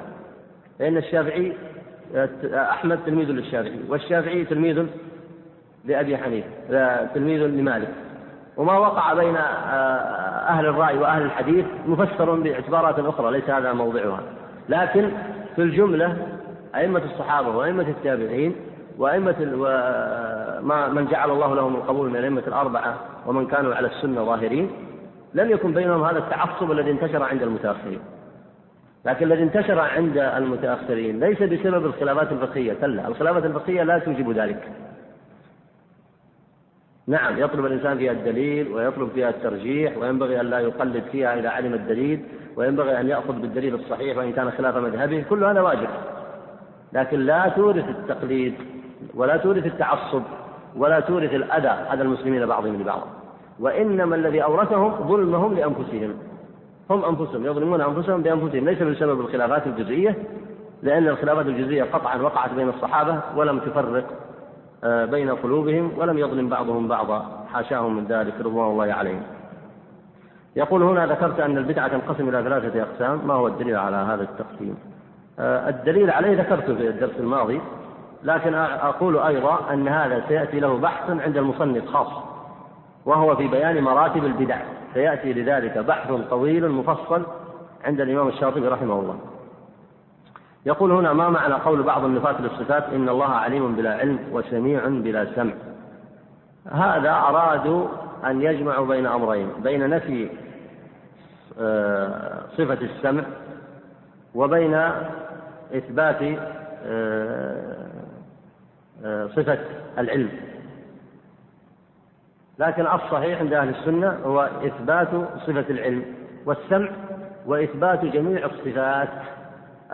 [0.81, 1.57] لأن الشافعي
[2.55, 4.87] أحمد تلميذ للشافعي والشافعي تلميذ
[5.85, 7.95] لأبي حنيفة تلميذ لمالك.
[8.57, 14.21] وما وقع بين آه، أهل الرأي وأهل الحديث مفسر باعتبارات أخرى ليس هذا موضعها.
[14.69, 15.11] لكن
[15.57, 16.17] في الجملة
[16.75, 18.57] أئمة الصحابة وأئمة التابعين
[18.99, 22.95] وأئمة وما من جعل الله لهم القبول من الأئمة الأربعة
[23.27, 24.71] ومن كانوا على السنة ظاهرين
[25.35, 28.01] لم يكن بينهم هذا التعصب الذي انتشر عند المتأخرين.
[29.05, 34.69] لكن الذي انتشر عند المتأخرين ليس بسبب الخلافات الفقهية كلا الخلافات الفقهية لا توجب ذلك.
[37.07, 41.75] نعم يطلب الإنسان فيها الدليل ويطلب فيها الترجيح وينبغي أن لا يقلد فيها إذا علم
[41.75, 42.21] الدليل
[42.57, 45.25] وينبغي أن يأخذ بالدليل الصحيح وإن كان خلاف مذهبه.
[45.31, 45.89] كل هذا واجب.
[46.93, 48.55] لكن لا تورث التقليد
[49.15, 50.23] ولا تورث التعصب
[50.77, 53.07] ولا تورث الأذى أذى المسلمين بعضهم لبعض.
[53.61, 56.15] وإنما الذي أورثهم ظلمهم لأنفسهم.
[56.91, 58.65] هم أنفسهم يظلمون أنفسهم بأنفسهم.
[58.65, 60.17] ليس بسبب الخلافات الجزئية
[60.83, 64.05] لأن الخلافات الجزئية قطعا وقعت بين الصحابة ولم تفرق.
[64.85, 67.47] بين قلوبهم ولم يظلم بعضهم بعضا.
[67.53, 69.23] حاشاهم من ذلك رضوان الله عليهم.
[70.57, 73.27] يقول هنا ذكرت أن البدعة تنقسم إلى ثلاثة أقسام.
[73.27, 74.77] ما هو الدليل على هذا التقسيم؟
[75.39, 77.61] آه، الدليل عليه ذكرته في الدرس الماضي
[78.23, 82.09] لكن أقول أيضا أن هذا سيأتي له بحث عند المصنف خاص
[83.05, 84.59] وهو في بيان مراتب البدع.
[84.95, 87.23] سيأتي لذلك بحث طويل مفصل
[87.85, 89.17] عند الإمام الشاطبي رحمه الله.
[90.67, 95.35] يقول هنا ما معنى قول بعض النفاة للصفات إن الله عليم بلا علم وسميع بلا
[95.35, 95.53] سمع؟
[96.73, 97.89] هذا أرادوا
[98.25, 100.31] أن يجمعوا بين أمرين بين نفي
[101.61, 103.25] آه، صفة السمع
[104.35, 104.75] وبين
[105.75, 106.39] إثبات
[106.87, 107.87] آه،
[109.05, 109.59] آه، صفة
[109.99, 110.31] العلم.
[112.59, 115.09] لكن الصحيح عند أهل السنة هو إثبات
[115.47, 116.05] صفة العلم
[116.47, 116.89] والسمع
[117.47, 119.09] وإثبات جميع الصفات.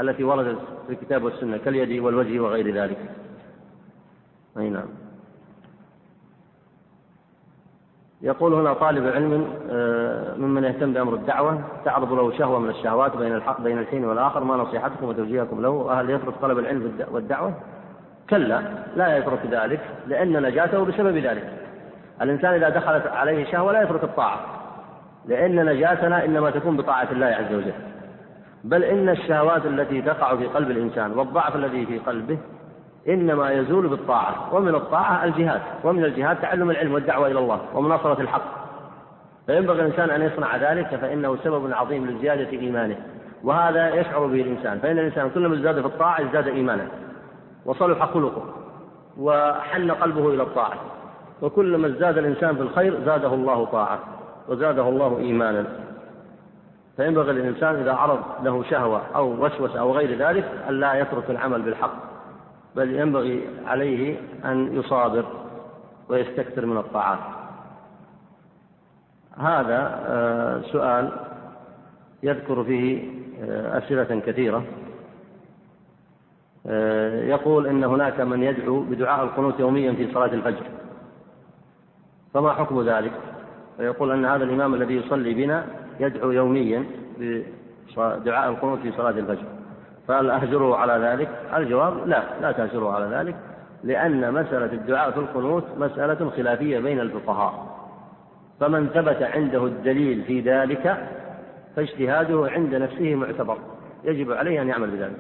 [0.01, 2.99] التي وردت في الكتاب والسنة كاليد والوجه وغير ذلك.
[4.59, 4.89] أي نعم.
[8.23, 13.35] يقول هنا طالب علم آه، ممن يهتم بأمر الدعوة تعرض له شهوة من الشهوات بين
[13.35, 17.55] الحق بين الحين والآخر ما نصيحتكم وتوجيهكم له؟ هل يترك طلب العلم والدعوة؟
[18.31, 18.63] كلا
[18.97, 21.53] لا يترك ذلك لأن نجاته بسبب ذلك.
[22.23, 24.41] الإنسان إذا دخلت عليه شهوة لا يترك الطاعة
[25.27, 27.90] لأن نجاتنا إنما تكون بطاعة الله عز وجل.
[28.65, 32.39] بل إن الشهوات التي تقع في قلب الإنسان والضعف الذي في قلبه
[33.09, 38.61] إنما يزول بالطاعة ومن الطاعة الجهاد ومن الجهاد تعلم العلم والدعوة إلى الله ومناصرة الحق.
[39.47, 42.97] فينبغي الإنسان أن يصنع ذلك فإنه سبب عظيم لزيادة إيمانه
[43.45, 44.78] وهذا يشعر به الإنسان.
[44.78, 46.87] فإن الإنسان كلما ازداد في الطاعة ازداد إيمانا
[47.65, 48.45] وصلح خلقه
[49.19, 50.74] وحن قلبه إلى الطاعة.
[51.43, 53.99] وكلما ازداد الإنسان في الخير زاده الله طاعة
[54.49, 55.66] وزاده الله إيمانا.
[56.97, 61.62] فينبغي للإنسان إذا عرض له شهوة أو وسوسة أو غير ذلك أن لا يترك العمل
[61.62, 62.11] بالحق
[62.77, 65.25] بل ينبغي عليه أن يصابر
[66.09, 67.19] ويستكثر من الطاعات.
[69.39, 71.12] هذا آه، سؤال
[72.23, 74.65] يذكر فيه آه، أسئلة كثيرة.
[76.67, 80.67] آه، يقول إن هناك من يدعو بدعاء القنوت يوميا في صلاة الفجر.
[82.35, 83.12] فما حكم ذلك؟
[83.77, 85.67] فيقول أن هذا الإمام الذي يصلي بنا
[86.01, 86.85] يدعو يوميا
[87.97, 89.45] بدعاء القنوت في صلاة الفجر.
[90.09, 93.37] فهل أهجره على ذلك؟ الجواب لا لا تهجره على ذلك
[93.85, 97.67] لأن مسألة الدعاء في القنوت مسألة خلافية بين الفقهاء.
[98.61, 101.09] فمن ثبت عنده الدليل في ذلك
[101.77, 103.59] فاجتهاده عند نفسه معتبر.
[104.05, 105.17] يجب عليه أن يعمل بذلك.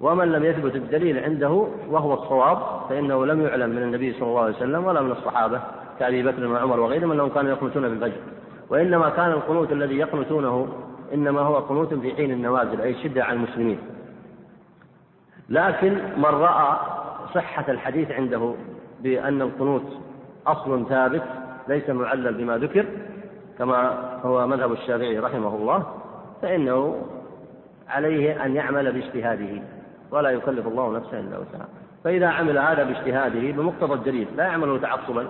[0.00, 2.58] ومن لم يثبت الدليل عنده وهو الصواب
[2.88, 5.60] فإنه لم يعلم من النبي صلى الله عليه وسلم ولا من الصحابة
[5.98, 8.20] كأبي بكر وعمر وغيرهم أنهم كانوا يقنتون بالفجر.
[8.70, 10.68] وإنما كان القنوت الذي يقنتونه
[11.14, 13.78] إنما هو قنوت في حين النوازل أي الشدة على المسلمين.
[15.48, 16.78] لكن من رأى
[17.34, 18.54] صحة الحديث عنده
[19.00, 19.84] بأن القنوت
[20.46, 21.22] أصل ثابت
[21.68, 22.86] ليس معلل بما ذكر
[23.58, 23.92] كما
[24.24, 25.86] هو مذهب الشافعي رحمه الله
[26.42, 27.06] فإنه
[27.88, 29.62] عليه أن يعمل باجتهاده
[30.10, 31.68] ولا يكلف الله نفسا إلا وسعها.
[32.04, 35.26] فإذا عمل هذا باجتهاده بمقتضى الدليل لا يعمله تعصبا.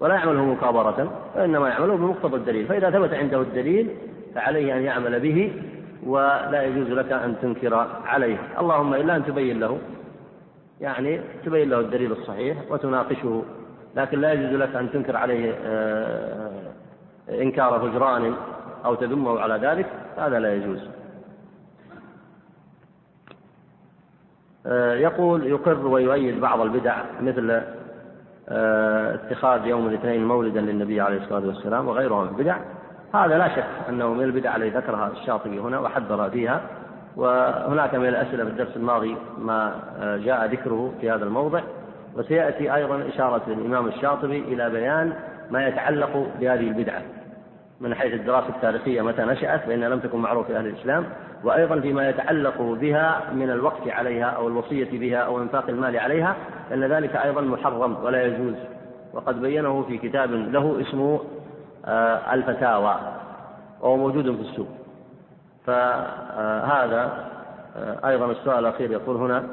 [0.00, 2.66] ولا يعمله مكابرة وإنما يعمله بمقتضى الدليل.
[2.66, 3.90] فإذا ثبت عنده الدليل
[4.34, 5.52] فعليه أن يعمل به
[6.06, 7.74] ولا يجوز لك أن تنكر
[8.06, 8.38] عليه.
[8.60, 9.78] اللهم إلا أن تبين له
[10.80, 13.42] يعني تبين له الدليل الصحيح وتناقشه.
[13.96, 16.50] لكن لا يجوز لك أن تنكر عليه آه،
[17.30, 18.34] إنكار هجران
[18.84, 19.86] أو تذمه على ذلك.
[20.16, 20.78] هذا لا يجوز.
[24.66, 27.60] آه، يقول يقر ويؤيد بعض البدع مثل
[28.50, 32.56] اتخاذ يوم الاثنين مولدا للنبي عليه الصلاة والسلام وغيرها من البدع.
[33.14, 36.60] هذا لا شك أنه من البدع التي ذكرها الشاطبي هنا وحذر فيها.
[37.16, 39.72] وهناك من الأسئلة في الدرس الماضي ما
[40.24, 41.60] جاء ذكره في هذا الموضع.
[42.16, 45.12] وسيأتي أيضا إشارة الإمام الشاطبي إلى بيان
[45.50, 47.02] ما يتعلق بهذه البدعة.
[47.80, 51.06] من حيث الدراسة التاريخية متى نشأت فإنها لم تكن معروفة في أهل الإسلام
[51.44, 56.36] وأيضا فيما يتعلق بها من الوقت عليها أو الوصية بها أو إنفاق المال عليها
[56.70, 58.54] لأن ذلك أيضا محرم ولا يجوز.
[59.12, 61.20] وقد بينه في كتاب له اسمه
[61.84, 62.96] آه، الفتاوى
[63.80, 64.68] وهو موجود في السوق.
[65.66, 67.28] فهذا
[67.76, 69.44] آه، أيضا السؤال الأخير يقول هنا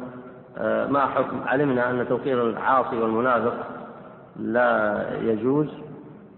[0.57, 3.53] آه، ما حكم علمنا أن توقير العاصي والمنافق
[4.35, 5.84] لا يجوز.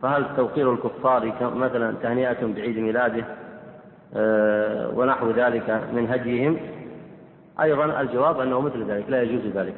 [0.01, 3.25] فهل توقير الكفار مثلا تهنئة بعيد ميلاده
[4.15, 6.57] آه، ونحو ذلك من هديهم
[7.61, 9.75] أيضا الجواب أنه مثل ذلك لا يجوز ذلك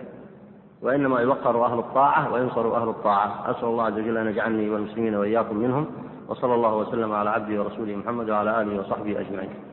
[0.82, 3.52] وإنما يوقر أهل الطاعة وينصر أهل الطاعة.
[3.52, 5.86] أسأل الله عز وجل أن يجعلني والمسلمين وإياكم منهم
[6.28, 9.69] وصلى الله وسلم على عبده ورسوله محمد وعلى آله وصحبه أجمعين.